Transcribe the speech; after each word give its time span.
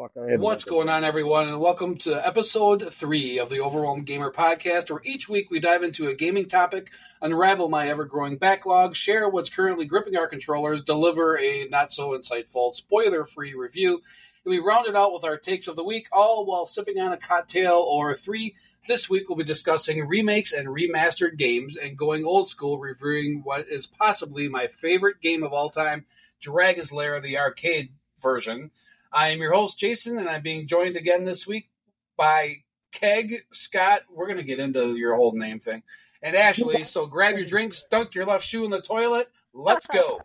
fuck. 0.00 0.12
I 0.16 0.30
had 0.30 0.40
What's 0.40 0.64
going 0.64 0.88
on, 0.88 1.04
everyone, 1.04 1.48
and 1.48 1.60
welcome 1.60 1.96
to 1.98 2.26
episode 2.26 2.90
three 2.90 3.38
of 3.38 3.50
the 3.50 3.60
Overwhelmed 3.60 4.06
Gamer 4.06 4.30
podcast, 4.32 4.90
where 4.90 5.02
each 5.04 5.28
week 5.28 5.50
we 5.50 5.60
dive 5.60 5.82
into 5.82 6.08
a 6.08 6.14
gaming 6.14 6.48
topic, 6.48 6.90
unravel 7.20 7.68
my 7.68 7.86
ever 7.88 8.06
growing 8.06 8.38
backlog, 8.38 8.96
share 8.96 9.28
what's 9.28 9.50
currently 9.50 9.84
gripping 9.84 10.16
our 10.16 10.26
controllers, 10.26 10.82
deliver 10.82 11.38
a 11.38 11.68
not 11.68 11.92
so 11.92 12.12
insightful, 12.12 12.72
spoiler 12.72 13.26
free 13.26 13.52
review, 13.52 14.00
and 14.46 14.50
we 14.50 14.58
round 14.58 14.86
it 14.86 14.96
out 14.96 15.12
with 15.12 15.24
our 15.24 15.36
takes 15.36 15.68
of 15.68 15.76
the 15.76 15.84
week, 15.84 16.08
all 16.12 16.46
while 16.46 16.64
sipping 16.64 16.98
on 16.98 17.12
a 17.12 17.18
cocktail 17.18 17.76
or 17.76 18.14
three. 18.14 18.54
This 18.88 19.10
week 19.10 19.28
we'll 19.28 19.36
be 19.36 19.44
discussing 19.44 20.06
remakes 20.08 20.52
and 20.52 20.68
remastered 20.68 21.36
games 21.36 21.76
and 21.76 21.98
going 21.98 22.24
old 22.24 22.48
school, 22.48 22.78
reviewing 22.78 23.42
what 23.44 23.68
is 23.68 23.86
possibly 23.86 24.48
my 24.48 24.66
favorite 24.66 25.20
game 25.20 25.42
of 25.42 25.52
all 25.52 25.68
time, 25.68 26.06
Dragon's 26.40 26.90
Lair, 26.90 27.20
the 27.20 27.36
arcade 27.36 27.90
version. 28.18 28.70
I 29.12 29.30
am 29.30 29.40
your 29.40 29.52
host, 29.52 29.76
Jason, 29.76 30.18
and 30.18 30.28
I'm 30.28 30.40
being 30.40 30.68
joined 30.68 30.96
again 30.96 31.24
this 31.24 31.44
week 31.44 31.68
by 32.16 32.62
Keg, 32.92 33.44
Scott. 33.50 34.02
We're 34.08 34.26
going 34.26 34.38
to 34.38 34.44
get 34.44 34.60
into 34.60 34.94
your 34.94 35.16
whole 35.16 35.32
name 35.32 35.58
thing. 35.58 35.82
And 36.22 36.36
Ashley, 36.36 36.84
so 36.84 37.06
grab 37.06 37.36
your 37.36 37.46
drinks, 37.46 37.84
dunk 37.90 38.14
your 38.14 38.24
left 38.24 38.44
shoe 38.44 38.64
in 38.64 38.70
the 38.70 38.80
toilet. 38.80 39.26
Let's 39.52 39.88
go. 39.88 40.20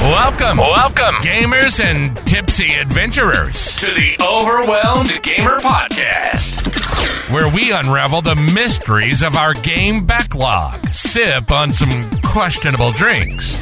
Welcome, 0.00 0.56
welcome, 0.56 1.16
gamers 1.16 1.84
and 1.84 2.16
tipsy 2.26 2.72
adventurers, 2.76 3.76
to 3.80 3.86
the 3.86 4.16
Overwhelmed 4.22 5.20
Gamer 5.22 5.58
Podcast, 5.60 7.30
where 7.30 7.52
we 7.52 7.72
unravel 7.72 8.22
the 8.22 8.34
mysteries 8.34 9.22
of 9.22 9.36
our 9.36 9.52
game 9.52 10.06
backlog, 10.06 10.88
sip 10.88 11.50
on 11.50 11.70
some 11.70 12.10
questionable 12.22 12.92
drinks, 12.92 13.58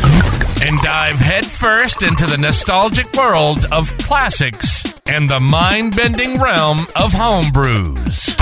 and 0.65 0.79
dive 0.79 1.17
headfirst 1.19 2.03
into 2.03 2.25
the 2.25 2.39
nostalgic 2.39 3.13
world 3.13 3.67
of 3.71 3.87
classics 3.99 4.83
and 5.07 5.29
the 5.29 5.39
mind 5.39 5.95
bending 5.95 6.41
realm 6.41 6.81
of 6.97 7.13
homebrews. 7.13 8.33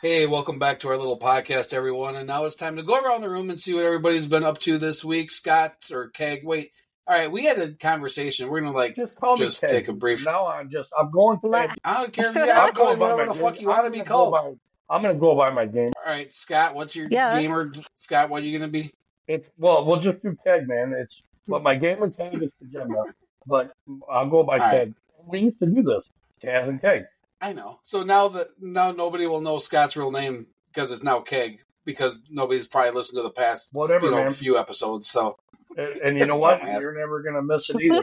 Hey, 0.00 0.26
welcome 0.26 0.58
back 0.58 0.80
to 0.80 0.88
our 0.88 0.98
little 0.98 1.18
podcast, 1.18 1.72
everyone. 1.72 2.14
And 2.14 2.26
now 2.26 2.44
it's 2.44 2.56
time 2.56 2.76
to 2.76 2.82
go 2.82 3.00
around 3.00 3.22
the 3.22 3.30
room 3.30 3.48
and 3.48 3.58
see 3.58 3.72
what 3.72 3.84
everybody's 3.84 4.26
been 4.26 4.44
up 4.44 4.58
to 4.60 4.76
this 4.76 5.02
week. 5.02 5.30
Scott 5.30 5.76
or 5.90 6.08
Keg, 6.10 6.40
wait. 6.44 6.72
All 7.06 7.16
right, 7.16 7.32
we 7.32 7.44
had 7.46 7.58
a 7.58 7.72
conversation. 7.72 8.50
We're 8.50 8.60
gonna 8.60 8.76
like 8.76 8.96
Just 8.96 9.14
call 9.14 9.36
just 9.36 9.62
me 9.62 9.68
Ted. 9.68 9.76
take 9.78 9.88
a 9.88 9.94
brief. 9.94 10.24
Now 10.26 10.46
I'm 10.46 10.70
just 10.70 10.90
I'm 10.98 11.10
going. 11.10 11.38
La- 11.42 11.68
Ted. 11.68 11.78
I 11.84 12.00
don't 12.02 12.12
care. 12.12 12.28
I'm 12.34 12.36
Yeah, 12.36 12.60
I'll 12.60 12.72
call 12.72 12.86
going 12.96 12.98
whatever 12.98 13.32
the 13.32 13.38
fuck 13.38 13.60
you 13.62 13.68
want 13.68 13.86
to 13.86 13.90
be 13.90 13.98
gonna 13.98 14.08
called. 14.08 14.58
Go 14.88 14.92
by- 14.92 14.96
I'm 14.96 15.02
gonna 15.02 15.14
go 15.18 15.34
by 15.34 15.50
my 15.50 15.66
game. 15.66 15.92
All 16.04 16.12
right, 16.12 16.32
Scott, 16.34 16.74
what's 16.74 16.94
your 16.96 17.08
Yeah, 17.10 17.30
that's- 17.30 17.42
gamer? 17.42 17.72
Scott, 17.94 18.30
what 18.30 18.42
are 18.42 18.46
you 18.46 18.58
gonna 18.58 18.70
be? 18.70 18.92
It's 19.26 19.48
well, 19.58 19.84
we'll 19.84 20.00
just 20.00 20.22
do 20.22 20.36
Ted, 20.44 20.68
man. 20.68 20.92
It's 20.92 21.14
but 21.48 21.62
my 21.62 21.74
gamer 21.74 22.10
tag 22.10 22.42
is 22.42 22.54
Pajama, 22.54 23.04
but 23.46 23.72
I'll 24.10 24.28
go 24.28 24.42
by 24.42 24.54
All 24.54 24.58
right. 24.60 24.70
Ted. 24.72 24.94
We 25.26 25.38
used 25.40 25.58
to 25.60 25.66
do 25.66 25.82
this, 25.82 26.04
Taz 26.42 26.68
and 26.68 26.80
Keg. 26.80 27.04
I 27.40 27.52
know. 27.52 27.78
So 27.82 28.02
now 28.02 28.28
that 28.28 28.48
now 28.60 28.92
nobody 28.92 29.26
will 29.26 29.40
know 29.40 29.58
Scott's 29.58 29.96
real 29.96 30.10
name 30.10 30.46
because 30.72 30.90
it's 30.90 31.02
now 31.02 31.20
Keg 31.20 31.62
because 31.84 32.18
nobody's 32.30 32.66
probably 32.66 32.90
listened 32.92 33.18
to 33.18 33.22
the 33.22 33.30
past 33.30 33.68
Whatever, 33.72 34.06
you 34.06 34.10
know 34.12 34.24
man. 34.24 34.32
few 34.32 34.58
episodes. 34.58 35.08
So 35.10 35.38
And, 35.76 35.96
and 36.00 36.18
you 36.18 36.26
know 36.26 36.36
what? 36.36 36.60
Dumbass. 36.62 36.80
You're 36.82 36.94
never 36.98 37.22
gonna 37.22 37.42
miss 37.42 37.64
it 37.70 37.80
either. 37.80 38.02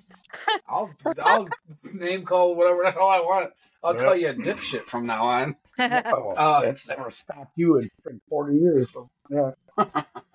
I'll 0.68 0.92
I'll 1.24 1.48
name 1.84 2.24
call 2.26 2.56
whatever 2.56 2.84
the 2.84 2.92
hell 2.92 3.08
I 3.10 3.20
want. 3.20 3.52
I'll 3.84 3.96
Yeah. 3.96 4.02
call 4.04 4.16
you 4.16 4.30
a 4.30 4.34
dipshit 4.34 4.88
from 4.88 5.06
now 5.06 5.26
on. 5.26 5.56
Oh, 5.80 6.34
Uh, 6.38 6.62
that's 6.62 6.88
never 6.88 7.12
stopped 7.12 7.52
you 7.56 7.78
in 7.78 7.90
for 8.04 8.14
40 8.30 8.58
years. 8.58 8.88
So, 8.94 9.10
yeah. 9.30 9.52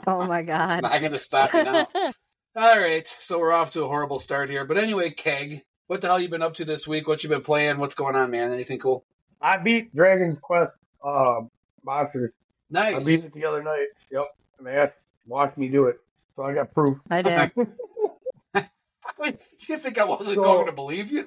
oh 0.06 0.25
my 0.27 0.42
God. 0.42 0.70
It's 0.70 0.81
god. 0.81 0.83
not 0.83 1.01
going 1.01 1.12
to 1.12 1.19
stop 1.19 1.53
you 1.53 1.65
now. 1.65 1.87
All 2.56 2.79
right, 2.81 3.06
so 3.19 3.39
we're 3.39 3.53
off 3.53 3.70
to 3.73 3.83
a 3.84 3.87
horrible 3.87 4.19
start 4.19 4.48
here. 4.48 4.64
But 4.64 4.79
anyway, 4.79 5.11
Keg, 5.11 5.61
what 5.89 6.01
the 6.01 6.07
hell 6.07 6.19
you 6.19 6.31
been 6.31 6.41
up 6.41 6.55
to 6.55 6.64
this 6.64 6.89
week? 6.89 7.07
What 7.07 7.23
you 7.23 7.29
been 7.29 7.42
playing? 7.42 7.77
What's 7.79 7.95
going 7.95 8.17
on, 8.17 8.31
man? 8.31 8.51
Anything 8.51 8.79
cool? 8.79 9.05
I 9.42 9.58
beat 9.58 9.95
Dragon's 9.95 10.39
Quest 10.41 10.73
uh, 11.05 11.42
Monsters. 11.85 12.33
Nice. 12.70 12.96
I 12.96 13.05
beat 13.05 13.25
it 13.25 13.35
the 13.35 13.45
other 13.45 13.63
night. 13.63 13.89
Yep. 14.11 14.23
And 14.58 14.67
they 14.67 14.73
asked, 14.75 14.95
watch 15.27 15.55
me 15.58 15.69
do 15.69 15.85
it. 15.89 16.01
So 16.35 16.45
I 16.45 16.55
got 16.55 16.73
proof. 16.73 16.98
I 17.11 17.20
did. 17.20 17.51
Wait, 19.19 19.39
you 19.69 19.77
think 19.77 19.98
I 19.98 20.05
wasn't 20.05 20.36
So- 20.36 20.42
going 20.42 20.67
to 20.67 20.73
believe 20.73 21.13
you? 21.13 21.27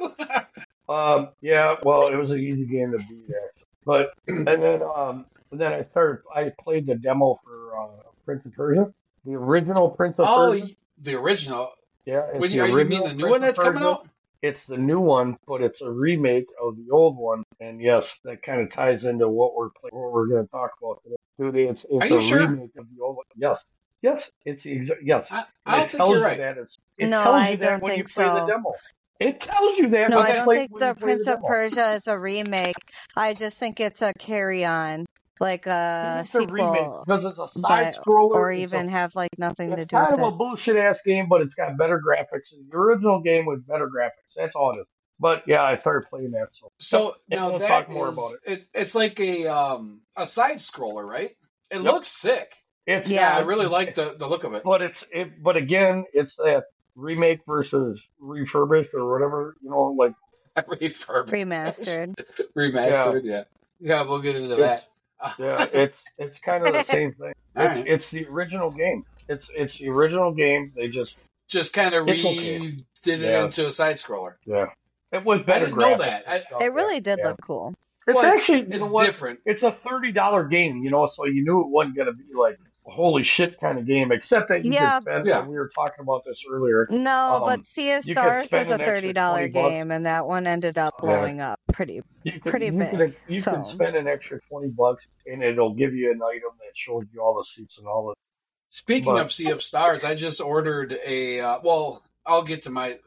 Um, 0.90 1.30
yeah, 1.42 1.75
well, 1.84 2.08
it 2.08 2.16
was 2.16 2.31
an 2.31 2.40
easy 2.40 2.66
game 2.66 2.92
to 2.94 2.98
beat, 2.98 3.22
actually. 3.30 3.68
But 3.89 4.13
and 4.27 4.45
then 4.63 4.83
um, 4.83 5.25
and 5.51 5.59
then 5.59 5.73
I 5.73 5.83
started. 5.89 6.22
I 6.35 6.51
played 6.63 6.85
the 6.85 6.94
demo 6.94 7.39
for 7.44 7.75
uh, 7.75 7.88
Prince 8.23 8.45
of 8.45 8.53
Persia, 8.53 8.94
the 9.25 9.33
original 9.33 9.89
Prince 9.89 10.13
of 10.19 10.25
oh, 10.29 10.51
Persia. 10.51 10.66
y- 10.66 10.75
the 11.01 11.16
original. 11.16 11.72
Yeah, 12.05 12.27
it's 12.31 12.39
When 12.39 12.51
the 12.51 12.57
you, 12.57 12.61
are 12.63 12.67
you 12.67 12.85
mean 12.85 13.01
the 13.03 13.13
new 13.16 13.23
Prince 13.23 13.31
one 13.31 13.41
that's 13.41 13.59
coming 13.59 13.81
out? 13.81 14.07
It's 14.44 14.59
the 14.69 14.77
new 14.77 15.00
one, 15.00 15.38
but 15.47 15.61
it's 15.63 15.81
a 15.81 15.89
remake 15.89 16.45
of 16.61 16.77
the 16.77 16.91
old 16.91 17.17
one. 17.17 17.44
And 17.59 17.81
yes, 17.81 18.03
that 18.25 18.44
kind 18.44 18.61
of 18.61 18.72
ties 18.72 19.03
into 19.03 19.27
what 19.27 19.55
we're 19.55 19.69
play- 19.72 19.89
what 19.91 20.11
we're 20.11 20.27
going 20.27 20.45
to 20.45 20.51
talk 20.51 20.69
about 20.81 21.01
today. 21.03 21.16
Dude, 21.39 21.56
it's 21.56 21.83
it's 21.89 22.03
Are 22.06 22.07
you 22.07 22.17
a 22.19 22.21
sure? 22.21 22.47
remake 22.47 22.75
of 22.77 22.85
the 22.95 23.01
old 23.03 23.16
one. 23.16 23.25
Yes, 23.35 23.57
yes, 24.03 24.21
it's 24.45 24.61
the 24.61 24.69
exa- 24.81 25.01
yes. 25.03 25.25
I, 25.31 25.44
I 25.66 25.77
don't 25.79 25.89
think 25.89 26.07
you're 26.09 26.17
you 26.19 26.23
right. 26.23 26.38
that 26.38 26.57
it's, 26.59 26.77
it 27.00 27.07
No, 27.07 27.23
tells 27.23 27.35
I 27.35 27.50
you 27.50 27.57
that 27.57 27.69
don't 27.69 27.81
when 27.83 27.91
you 27.97 28.03
think 28.03 28.13
play 28.13 28.25
the 28.25 28.47
so. 28.47 28.73
Demo. 29.19 29.31
It 29.31 29.40
tells 29.41 29.78
you 29.78 29.88
that. 29.90 30.09
No, 30.09 30.18
when 30.18 30.25
I 30.25 30.31
don't 30.34 30.53
think 30.56 30.72
when 30.72 30.81
you 30.81 30.88
the 30.94 31.00
Prince 31.00 31.28
of. 31.28 31.40
Persia 31.46 31.94
is 31.94 32.07
a 32.07 32.18
remake. 32.19 32.75
I 33.16 33.34
just 33.34 33.57
think 33.59 33.80
it's 33.80 34.02
a 34.02 34.13
carry 34.18 34.63
on, 34.66 35.06
like 35.40 35.66
a 35.68 36.19
It's 36.22 36.31
sequel, 36.31 37.03
because 37.06 37.25
it's 37.25 37.38
a 37.38 37.59
but- 37.59 37.68
side 37.69 37.96
scroller, 37.96 38.31
or 38.31 38.52
even 38.52 38.90
have 38.90 39.16
like 39.16 39.31
nothing 39.38 39.72
to 39.75 39.81
it's 39.81 39.90
do 39.90 39.97
kind 39.97 40.12
with 40.12 40.19
of 40.19 40.34
a 40.34 40.38
bullshit 40.38 40.75
ass 40.75 40.97
game, 41.06 41.28
but 41.30 41.41
it's 41.41 41.53
got 41.53 41.78
better 41.78 42.00
graphics. 42.06 42.50
The 42.72 42.75
original 42.78 43.19
game 43.22 43.46
with 43.46 43.66
better 43.68 43.88
graphics. 43.90 44.34
That's 44.35 44.56
all 44.56 44.74
it 44.78 44.81
is. 44.81 44.88
But 45.22 45.44
yeah, 45.47 45.62
I 45.63 45.78
started 45.80 46.09
playing 46.09 46.31
that. 46.31 46.47
So 46.59 46.72
So 46.80 47.16
now 47.30 47.50
we'll 47.50 47.59
that 47.59 47.68
talk 47.68 47.90
more 47.90 48.07
about 48.07 48.31
it. 48.46 48.66
It's 48.74 48.96
like 48.96 49.19
a 49.19 49.47
um 49.47 50.01
a 50.16 50.25
side 50.25 50.57
scroller, 50.57 51.06
right? 51.06 51.31
It 51.72 51.81
Yep. 51.81 51.84
looks 51.84 52.07
sick. 52.07 52.56
it's 52.88 53.06
Yeah, 53.07 53.36
I 53.36 53.41
really 53.41 53.66
like 53.68 53.96
the, 53.96 54.16
the 54.18 54.28
look 54.28 54.44
of 54.46 54.53
it. 54.53 54.63
But 54.63 54.81
it's 54.81 54.97
it. 55.12 55.44
But 55.44 55.57
again, 55.57 56.06
it's 56.13 56.36
that 56.38 56.63
remake 56.95 57.39
versus 57.47 58.00
refurbished 58.19 58.94
or 58.94 59.11
whatever. 59.11 59.55
You 59.61 59.69
know, 59.69 59.95
like 59.97 60.13
Refurbished. 60.67 61.33
Remastered. 61.33 62.16
Remastered, 62.57 63.22
yeah. 63.23 63.44
yeah. 63.79 64.01
we'll 64.03 64.19
get 64.19 64.35
into 64.35 64.53
It's- 64.53 64.83
that. 65.22 65.35
yeah, 65.38 65.66
it's 65.73 65.97
it's 66.17 66.38
kind 66.45 66.66
of 66.66 66.73
the 66.73 66.85
same 66.91 67.11
thing. 67.13 67.29
It's, 67.31 67.55
right. 67.55 67.88
it's 67.88 68.05
the 68.11 68.25
original 68.27 68.72
game. 68.72 69.03
It's 69.27 69.44
it's 69.55 69.77
the 69.77 69.89
original 69.89 70.31
game. 70.33 70.72
They 70.75 70.88
just 70.88 71.13
Just 71.47 71.73
kind 71.73 71.94
of 71.94 72.07
It's 72.07 72.23
re 72.23 72.29
okay. 72.29 72.77
did 73.03 73.21
it 73.23 73.25
Yeah. 73.31 73.45
into 73.45 73.67
a 73.67 73.71
side 73.71 73.97
scroller. 73.97 74.35
yeah. 74.45 74.67
It 75.11 75.25
was 75.25 75.41
better. 75.45 75.66
I 75.66 75.69
didn't 75.69 75.79
know 75.79 75.97
that. 75.97 76.23
I- 76.27 76.63
It 76.66 76.73
really 76.73 77.00
did 77.00 77.19
yeah. 77.19 77.29
look 77.29 77.41
cool. 77.41 77.73
It's 78.07 78.16
well, 78.16 78.25
actually 78.25 78.59
it's, 78.61 78.69
you 78.69 78.75
it's 78.77 78.85
know 78.85 78.91
what? 78.91 79.06
different. 79.07 79.39
it's 79.45 79.61
a 79.63 79.75
thirty 79.88 80.11
dollar 80.11 80.44
game, 80.45 80.83
you 80.83 80.89
know, 80.89 81.07
so 81.16 81.25
you 81.25 81.44
knew 81.44 81.61
it 81.61 81.67
wasn't 81.67 81.95
going 81.95 82.07
to 82.07 82.13
be 82.13 82.23
like 82.33 82.56
a 82.56 82.69
holy 82.89 83.23
shit 83.23 83.59
kind 83.59 83.77
of 83.77 83.85
game. 83.85 84.11
Except 84.11 84.50
that 84.50 84.66
you 84.66 84.72
Yeah. 84.73 84.95
could 85.00 85.03
spend. 85.03 85.25
Yeah. 85.27 85.45
we 85.47 85.55
were 85.55 85.69
talking 85.75 86.01
about 86.01 86.23
this 86.25 86.38
earlier. 86.51 86.88
No, 86.89 87.35
Um, 87.38 87.45
but 87.45 87.66
Sea 87.66 87.94
of 87.94 88.03
Stars 88.03 88.47
spend 88.47 88.67
is 88.69 88.73
a 88.75 88.77
thirty 88.79 89.13
dollar 89.13 89.39
20 89.47 89.51
bucks. 89.51 89.69
game, 89.69 89.91
and 89.91 90.05
that 90.05 90.25
one 90.27 90.45
ended 90.47 90.77
up 90.77 90.95
Yeah. 91.01 91.05
blowing 91.05 91.41
up 91.41 91.59
pretty. 91.72 92.01
You 92.23 92.33
could, 92.33 92.44
Pretty 92.51 92.66
you 92.67 92.72
big, 92.73 92.89
Could, 92.91 93.16
you 93.27 93.39
so. 93.41 93.53
could 93.55 93.66
spend 93.66 93.95
an 93.95 94.07
extra 94.07 94.39
twenty 94.50 94.69
bucks, 94.69 95.03
and 95.25 95.41
it'll 95.44 95.73
give 95.73 95.94
you 95.94 96.11
an 96.11 96.22
item 96.22 96.51
that 96.59 96.72
shows 96.75 97.05
you 97.13 97.22
all 97.22 97.35
the 97.35 97.45
seats 97.55 97.75
and 97.77 97.88
all 97.88 98.07
the. 98.09 98.29
Speaking 98.69 99.06
but- 99.13 99.21
of 99.21 99.31
Sea 99.31 99.50
of 99.51 99.61
Stars, 99.63 100.03
I 100.03 100.16
just 100.16 100.41
ordered 100.41 100.97
a. 101.06 101.39
Uh, 101.39 101.59
well, 101.63 102.03
I'll 102.25 102.44
get 102.44 102.63
to 102.63 102.69
my. 102.69 103.00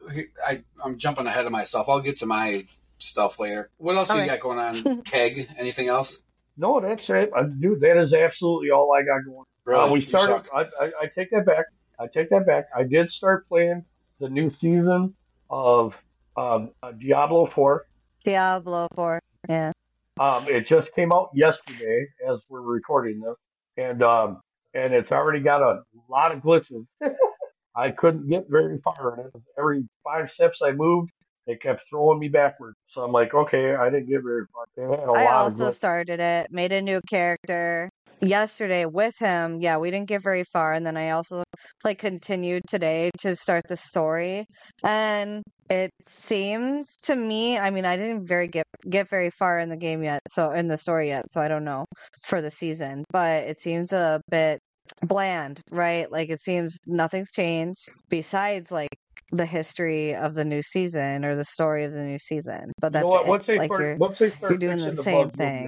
I 0.45 0.63
I'm 0.83 0.97
jumping 0.97 1.27
ahead 1.27 1.45
of 1.45 1.51
myself. 1.51 1.87
I'll 1.89 2.01
get 2.01 2.17
to 2.17 2.25
my 2.25 2.65
stuff 2.97 3.39
later. 3.39 3.69
What 3.77 3.95
else 3.95 4.09
you 4.09 4.15
Okay. 4.15 4.27
got 4.27 4.39
going 4.39 4.59
on, 4.59 5.01
Keg? 5.03 5.47
Anything 5.57 5.87
else? 5.89 6.21
No, 6.57 6.79
that's 6.79 7.09
it, 7.09 7.31
uh, 7.35 7.43
dude. 7.43 7.79
That 7.81 7.97
is 7.97 8.13
absolutely 8.13 8.69
all 8.71 8.93
I 8.93 9.01
got 9.03 9.25
going. 9.25 9.45
Really? 9.65 9.81
Uh, 9.81 9.91
we 9.93 10.01
You 10.01 10.07
started. 10.07 10.49
I, 10.53 10.61
I, 10.61 10.91
I 11.01 11.07
take 11.15 11.31
that 11.31 11.45
back. 11.45 11.65
I 11.99 12.07
take 12.07 12.29
that 12.29 12.45
back. 12.45 12.65
I 12.75 12.83
did 12.83 13.09
start 13.09 13.47
playing 13.47 13.83
the 14.19 14.29
new 14.29 14.51
season 14.59 15.13
of 15.49 15.93
um, 16.35 16.71
uh, 16.81 16.91
Diablo 16.91 17.49
Four. 17.53 17.85
Diablo 18.23 18.87
Four. 18.95 19.19
Yeah. 19.47 19.71
Um, 20.19 20.45
it 20.47 20.67
just 20.67 20.89
came 20.95 21.11
out 21.11 21.29
yesterday 21.33 22.07
as 22.27 22.39
we're 22.49 22.61
recording 22.61 23.19
this, 23.19 23.35
and 23.77 24.03
um, 24.03 24.41
and 24.73 24.93
it's 24.93 25.11
already 25.11 25.39
got 25.39 25.61
a 25.61 25.83
lot 26.09 26.33
of 26.33 26.41
glitches. 26.41 26.85
I 27.75 27.89
couldn't 27.91 28.29
get 28.29 28.45
very 28.49 28.79
far 28.83 29.15
in 29.19 29.25
it. 29.25 29.33
Every 29.57 29.87
five 30.03 30.29
steps 30.35 30.59
I 30.61 30.71
moved, 30.71 31.09
it 31.47 31.61
kept 31.61 31.81
throwing 31.89 32.19
me 32.19 32.27
backwards. 32.27 32.77
So 32.93 33.01
I'm 33.01 33.11
like, 33.11 33.33
okay, 33.33 33.73
I 33.73 33.89
didn't 33.89 34.09
get 34.09 34.21
very 34.23 34.45
far. 34.53 34.65
It 34.77 34.89
had 34.89 35.09
a 35.09 35.11
I 35.11 35.25
lot 35.25 35.33
also 35.33 35.71
started 35.71 36.19
it, 36.19 36.51
made 36.51 36.71
a 36.71 36.81
new 36.81 37.01
character 37.09 37.89
yesterday 38.23 38.85
with 38.85 39.17
him. 39.19 39.59
Yeah, 39.61 39.77
we 39.77 39.91
didn't 39.91 40.07
get 40.07 40.23
very 40.23 40.43
far, 40.43 40.73
and 40.73 40.85
then 40.85 40.97
I 40.97 41.11
also 41.11 41.43
like 41.83 41.99
continued 41.99 42.63
today 42.67 43.11
to 43.19 43.35
start 43.35 43.63
the 43.67 43.77
story. 43.77 44.45
And 44.83 45.43
it 45.69 45.91
seems 46.03 46.95
to 47.03 47.15
me, 47.15 47.57
I 47.57 47.69
mean, 47.69 47.85
I 47.85 47.95
didn't 47.97 48.27
very 48.27 48.47
get 48.47 48.65
get 48.89 49.09
very 49.09 49.29
far 49.31 49.59
in 49.59 49.69
the 49.69 49.77
game 49.77 50.03
yet, 50.03 50.21
so 50.31 50.51
in 50.51 50.67
the 50.67 50.77
story 50.77 51.07
yet, 51.07 51.25
so 51.31 51.41
I 51.41 51.47
don't 51.47 51.63
know 51.65 51.85
for 52.23 52.41
the 52.41 52.51
season, 52.51 53.03
but 53.11 53.43
it 53.43 53.59
seems 53.59 53.93
a 53.93 54.21
bit 54.29 54.59
bland, 55.01 55.61
right? 55.71 56.11
Like 56.11 56.29
it 56.29 56.41
seems 56.41 56.77
nothing's 56.87 57.31
changed 57.31 57.89
besides 58.09 58.71
like 58.71 58.89
the 59.31 59.45
history 59.45 60.13
of 60.15 60.35
the 60.35 60.45
new 60.45 60.61
season 60.61 61.25
or 61.25 61.35
the 61.35 61.45
story 61.45 61.83
of 61.85 61.93
the 61.93 62.03
new 62.03 62.19
season. 62.19 62.71
But 62.79 62.93
You 62.93 62.93
that's 62.93 63.03
know 63.03 63.07
what? 63.07 63.25
it. 63.25 63.27
Once 63.29 63.45
they 63.47 63.57
Like 63.57 63.67
start, 63.67 63.79
you're 63.79 63.97
once 63.97 64.17
they 64.19 64.29
start 64.29 64.51
you're 64.51 64.57
doing 64.59 64.79
the 64.79 64.85
fixing 64.85 65.03
same 65.03 65.15
bugs, 65.25 65.33
we'll 65.37 65.49
be 65.49 65.55
thing. 65.55 65.67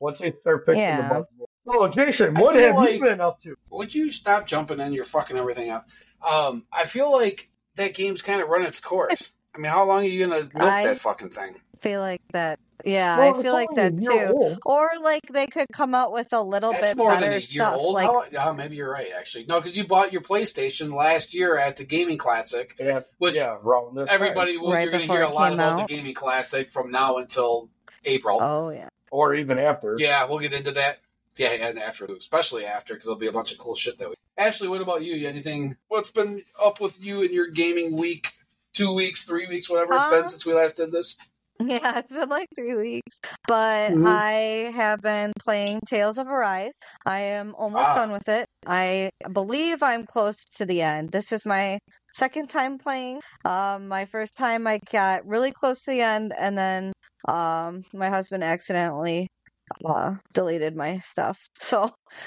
Once 0.00 0.18
they 0.20 0.32
start 0.40 0.64
fixing 0.66 0.84
Yeah. 0.84 0.96
the 0.96 1.02
bugs. 1.02 1.26
Oh, 1.68 1.88
Jason, 1.88 2.34
what 2.34 2.54
have 2.56 2.76
like- 2.76 2.94
you 2.94 3.00
been 3.02 3.20
up 3.20 3.42
to? 3.42 3.56
Would 3.70 3.94
you 3.94 4.10
stop 4.10 4.46
jumping 4.46 4.80
in? 4.80 4.92
You're 4.92 5.04
fucking 5.04 5.36
everything 5.36 5.70
up. 5.70 5.88
Um, 6.28 6.64
I 6.72 6.84
feel 6.84 7.12
like 7.12 7.50
that 7.76 7.94
game's 7.94 8.22
kind 8.22 8.40
of 8.42 8.48
run 8.48 8.62
its 8.62 8.80
course. 8.80 9.32
I 9.54 9.58
mean, 9.58 9.70
how 9.70 9.84
long 9.84 10.00
are 10.02 10.08
you 10.08 10.26
gonna 10.26 10.48
milk 10.54 10.70
I- 10.72 10.84
that 10.86 10.98
fucking 10.98 11.30
thing? 11.30 11.56
feel 11.78 12.00
like 12.00 12.20
that. 12.32 12.58
Yeah, 12.84 13.18
Well, 13.18 13.38
I 13.38 13.42
feel 13.42 13.52
like 13.52 13.68
that 13.76 14.00
too. 14.02 14.32
old. 14.34 14.58
Or 14.66 14.90
like 15.00 15.22
they 15.32 15.46
could 15.46 15.66
come 15.72 15.94
out 15.94 16.12
with 16.12 16.32
a 16.32 16.40
little 16.40 16.72
That's 16.72 16.88
bit 16.88 16.96
more 16.96 17.10
better 17.10 17.20
than 17.26 17.30
a 17.34 17.36
year 17.36 17.40
stuff. 17.40 17.74
old. 17.76 17.94
Like 17.94 18.06
How, 18.08 18.24
yeah, 18.32 18.52
maybe 18.52 18.74
you're 18.76 18.90
right. 18.90 19.10
Actually, 19.16 19.44
no, 19.46 19.60
because 19.60 19.76
you 19.76 19.86
bought 19.86 20.12
your 20.12 20.22
PlayStation 20.22 20.92
last 20.92 21.34
year 21.34 21.56
at 21.56 21.76
the 21.76 21.84
Gaming 21.84 22.18
Classic, 22.18 22.74
Yeah, 22.80 23.00
which 23.18 23.34
yeah, 23.36 23.56
around 23.62 23.96
this 23.96 24.08
everybody 24.10 24.56
will. 24.56 24.72
Right 24.72 24.82
you're 24.82 24.90
going 24.92 25.06
to 25.06 25.12
hear 25.12 25.22
a 25.22 25.28
lot 25.28 25.52
about 25.52 25.80
out. 25.80 25.88
the 25.88 25.94
Gaming 25.94 26.14
Classic 26.14 26.72
from 26.72 26.90
now 26.90 27.18
until 27.18 27.68
April. 28.04 28.38
oh 28.42 28.70
yeah. 28.70 28.88
or 29.12 29.34
even 29.36 29.58
after. 29.60 29.94
Yeah, 29.98 30.26
we'll 30.28 30.38
get 30.40 30.52
into 30.52 30.72
that. 30.72 30.98
Yeah, 31.38 31.50
and 31.68 31.78
after, 31.78 32.04
especially 32.06 32.66
after, 32.66 32.94
because 32.94 33.06
there'll 33.06 33.18
be 33.18 33.28
a 33.28 33.32
bunch 33.32 33.52
of 33.52 33.58
cool 33.58 33.76
shit 33.76 33.98
that 33.98 34.08
we. 34.08 34.14
Ashley, 34.36 34.68
what 34.68 34.80
about 34.80 35.02
you? 35.02 35.26
Anything? 35.26 35.76
What's 35.88 36.10
been 36.10 36.42
up 36.62 36.80
with 36.80 37.00
you 37.02 37.22
in 37.22 37.32
your 37.32 37.46
gaming 37.48 37.96
week? 37.96 38.28
Two 38.74 38.94
weeks, 38.94 39.24
three 39.24 39.46
weeks, 39.46 39.68
whatever 39.70 39.94
it's 39.96 40.06
been 40.10 40.24
Uh, 40.24 40.28
since 40.28 40.44
we 40.46 40.52
last 40.54 40.76
did 40.76 40.92
this. 40.92 41.16
Yeah, 41.60 41.98
it's 41.98 42.12
been 42.12 42.28
like 42.28 42.46
three 42.54 42.74
weeks, 42.76 43.18
but 43.48 43.90
Mhm. 43.90 44.04
I 44.06 44.70
have 44.76 45.00
been 45.00 45.32
playing 45.40 45.80
Tales 45.88 46.16
of 46.16 46.28
Arise. 46.28 46.74
I 47.04 47.18
am 47.20 47.54
almost 47.56 47.84
Ah. 47.88 47.94
done 47.96 48.12
with 48.12 48.28
it. 48.28 48.46
I 48.66 49.10
believe 49.32 49.82
I'm 49.82 50.06
close 50.06 50.44
to 50.58 50.64
the 50.66 50.82
end. 50.82 51.10
This 51.10 51.32
is 51.32 51.44
my 51.44 51.80
second 52.12 52.48
time 52.48 52.78
playing. 52.78 53.20
Um, 53.44 53.88
my 53.88 54.04
first 54.04 54.36
time 54.36 54.68
I 54.68 54.78
got 54.92 55.26
really 55.26 55.50
close 55.50 55.82
to 55.82 55.90
the 55.90 56.02
end, 56.02 56.32
and 56.38 56.56
then 56.56 56.92
um, 57.26 57.82
my 57.92 58.08
husband 58.08 58.44
accidentally 58.44 59.26
uh, 59.84 60.14
deleted 60.32 60.76
my 60.76 60.98
stuff, 60.98 61.48
so 61.58 61.90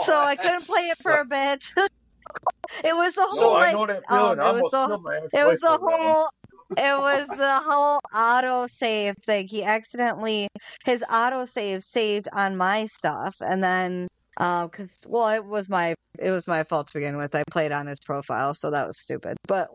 so 0.00 0.14
I 0.14 0.36
couldn't 0.40 0.66
play 0.66 0.82
it 0.82 0.98
for 0.98 1.12
a 1.18 1.24
bit. 1.24 1.64
it 2.84 2.94
was 2.94 3.14
the 3.14 3.26
So 3.32 3.36
So 3.36 3.48
whole 3.48 3.56
I 3.56 3.72
like 3.72 4.10
um, 4.10 4.38
it 4.40 4.62
was 4.62 4.70
the 4.70 5.28
it 5.32 5.46
was 5.46 5.60
the 5.60 5.68
over 5.68 5.78
that 5.78 5.80
one. 5.82 6.00
whole 6.00 6.28
it 6.70 6.98
was 6.98 7.28
the 7.28 7.60
whole 7.64 7.98
auto 8.14 8.66
save 8.66 9.16
thing. 9.18 9.48
He 9.48 9.62
accidentally 9.62 10.48
his 10.84 11.04
auto 11.10 11.44
save 11.44 11.82
saved 11.82 12.28
on 12.32 12.56
my 12.56 12.86
stuff 12.86 13.36
and 13.40 13.62
then 13.62 14.08
um 14.38 14.68
cuz 14.68 14.98
well 15.06 15.28
it 15.28 15.44
was 15.44 15.68
my 15.68 15.94
it 16.18 16.30
was 16.30 16.46
my 16.46 16.64
fault 16.64 16.88
to 16.88 16.94
begin 16.94 17.16
with. 17.16 17.34
I 17.34 17.44
played 17.50 17.72
on 17.72 17.86
his 17.86 18.00
profile, 18.00 18.54
so 18.54 18.70
that 18.70 18.86
was 18.86 18.98
stupid. 18.98 19.36
But 19.46 19.70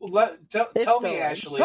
Let, 0.00 0.50
tell, 0.50 0.68
it's 0.74 0.84
tell 0.84 1.00
me. 1.00 1.18
Ashley. 1.18 1.62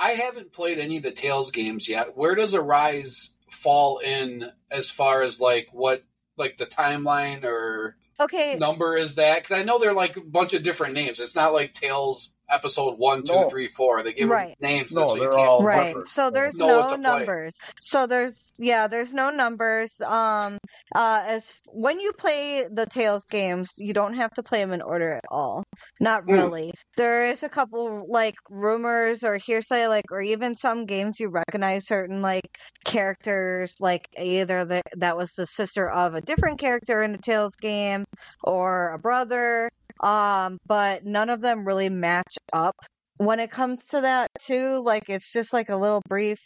I 0.00 0.12
haven't 0.12 0.54
played 0.54 0.78
any 0.78 0.96
of 0.96 1.02
the 1.02 1.10
Tales 1.10 1.50
games 1.50 1.86
yet. 1.86 2.16
Where 2.16 2.34
does 2.34 2.54
Arise 2.54 3.30
fall 3.50 3.98
in 3.98 4.50
as 4.72 4.90
far 4.90 5.22
as 5.22 5.40
like 5.40 5.68
what, 5.72 6.02
like 6.38 6.56
the 6.56 6.64
timeline 6.64 7.44
or 7.44 7.96
okay, 8.18 8.56
number 8.58 8.96
is 8.96 9.16
that? 9.16 9.42
Because 9.42 9.58
I 9.58 9.62
know 9.62 9.78
they're 9.78 9.92
like 9.92 10.16
a 10.16 10.22
bunch 10.22 10.54
of 10.54 10.62
different 10.62 10.94
names. 10.94 11.20
It's 11.20 11.36
not 11.36 11.52
like 11.52 11.74
Tales 11.74 12.30
episode 12.50 12.98
one, 12.98 13.22
two, 13.24 13.32
No. 13.32 13.48
three, 13.50 13.68
four. 13.68 14.02
They 14.02 14.12
give 14.12 14.28
Right. 14.28 14.56
them 14.60 14.70
names, 14.70 14.92
No, 14.94 15.06
so 15.06 15.14
you 15.14 15.20
they're 15.20 15.30
can't. 15.30 15.48
all 15.48 15.62
right 15.64 15.86
different. 15.88 16.08
so 16.08 16.30
there's 16.30 16.56
Know 16.56 16.66
no 16.66 16.82
to 16.82 16.88
play. 16.88 16.98
numbers 17.02 17.58
so 17.80 18.06
there's 18.06 18.52
yeah 18.58 18.86
there's 18.86 19.12
no 19.14 19.30
numbers 19.30 20.00
um 20.02 20.58
uh 20.94 21.22
as 21.26 21.58
when 21.72 22.00
you 22.00 22.12
play 22.12 22.66
the 22.72 22.86
tales 22.86 23.24
games 23.30 23.72
you 23.78 23.92
don't 23.92 24.14
have 24.14 24.30
to 24.32 24.42
play 24.42 24.60
them 24.60 24.72
in 24.72 24.82
order 24.82 25.12
at 25.12 25.24
all 25.30 25.62
not 26.00 26.22
Hmm. 26.24 26.30
really 26.32 26.72
there 26.96 27.26
is 27.26 27.42
a 27.42 27.48
couple 27.48 28.04
like 28.08 28.34
rumors 28.48 29.22
or 29.24 29.36
hearsay 29.38 29.86
like 29.86 30.04
or 30.10 30.20
even 30.20 30.54
some 30.54 30.86
games 30.86 31.18
you 31.20 31.28
recognize 31.30 31.86
certain 31.86 32.20
like 32.22 32.58
characters 32.84 33.74
like 33.80 34.06
either 34.18 34.64
the, 34.64 34.82
that 34.96 35.16
was 35.16 35.32
the 35.36 35.46
sister 35.46 35.88
of 35.90 36.14
a 36.14 36.20
different 36.20 36.58
character 36.58 37.02
in 37.02 37.14
a 37.14 37.18
tales 37.18 37.54
game 37.56 38.04
or 38.44 38.92
a 38.92 38.98
brother 38.98 39.68
um 40.02 40.58
but 40.66 41.04
none 41.04 41.30
of 41.30 41.40
them 41.42 41.66
really 41.66 41.88
match 41.88 42.36
up 42.52 42.76
when 43.18 43.38
it 43.38 43.50
comes 43.50 43.84
to 43.84 44.00
that 44.00 44.28
too, 44.40 44.78
like 44.82 45.10
it's 45.10 45.30
just 45.30 45.52
like 45.52 45.68
a 45.68 45.76
little 45.76 46.00
brief 46.08 46.38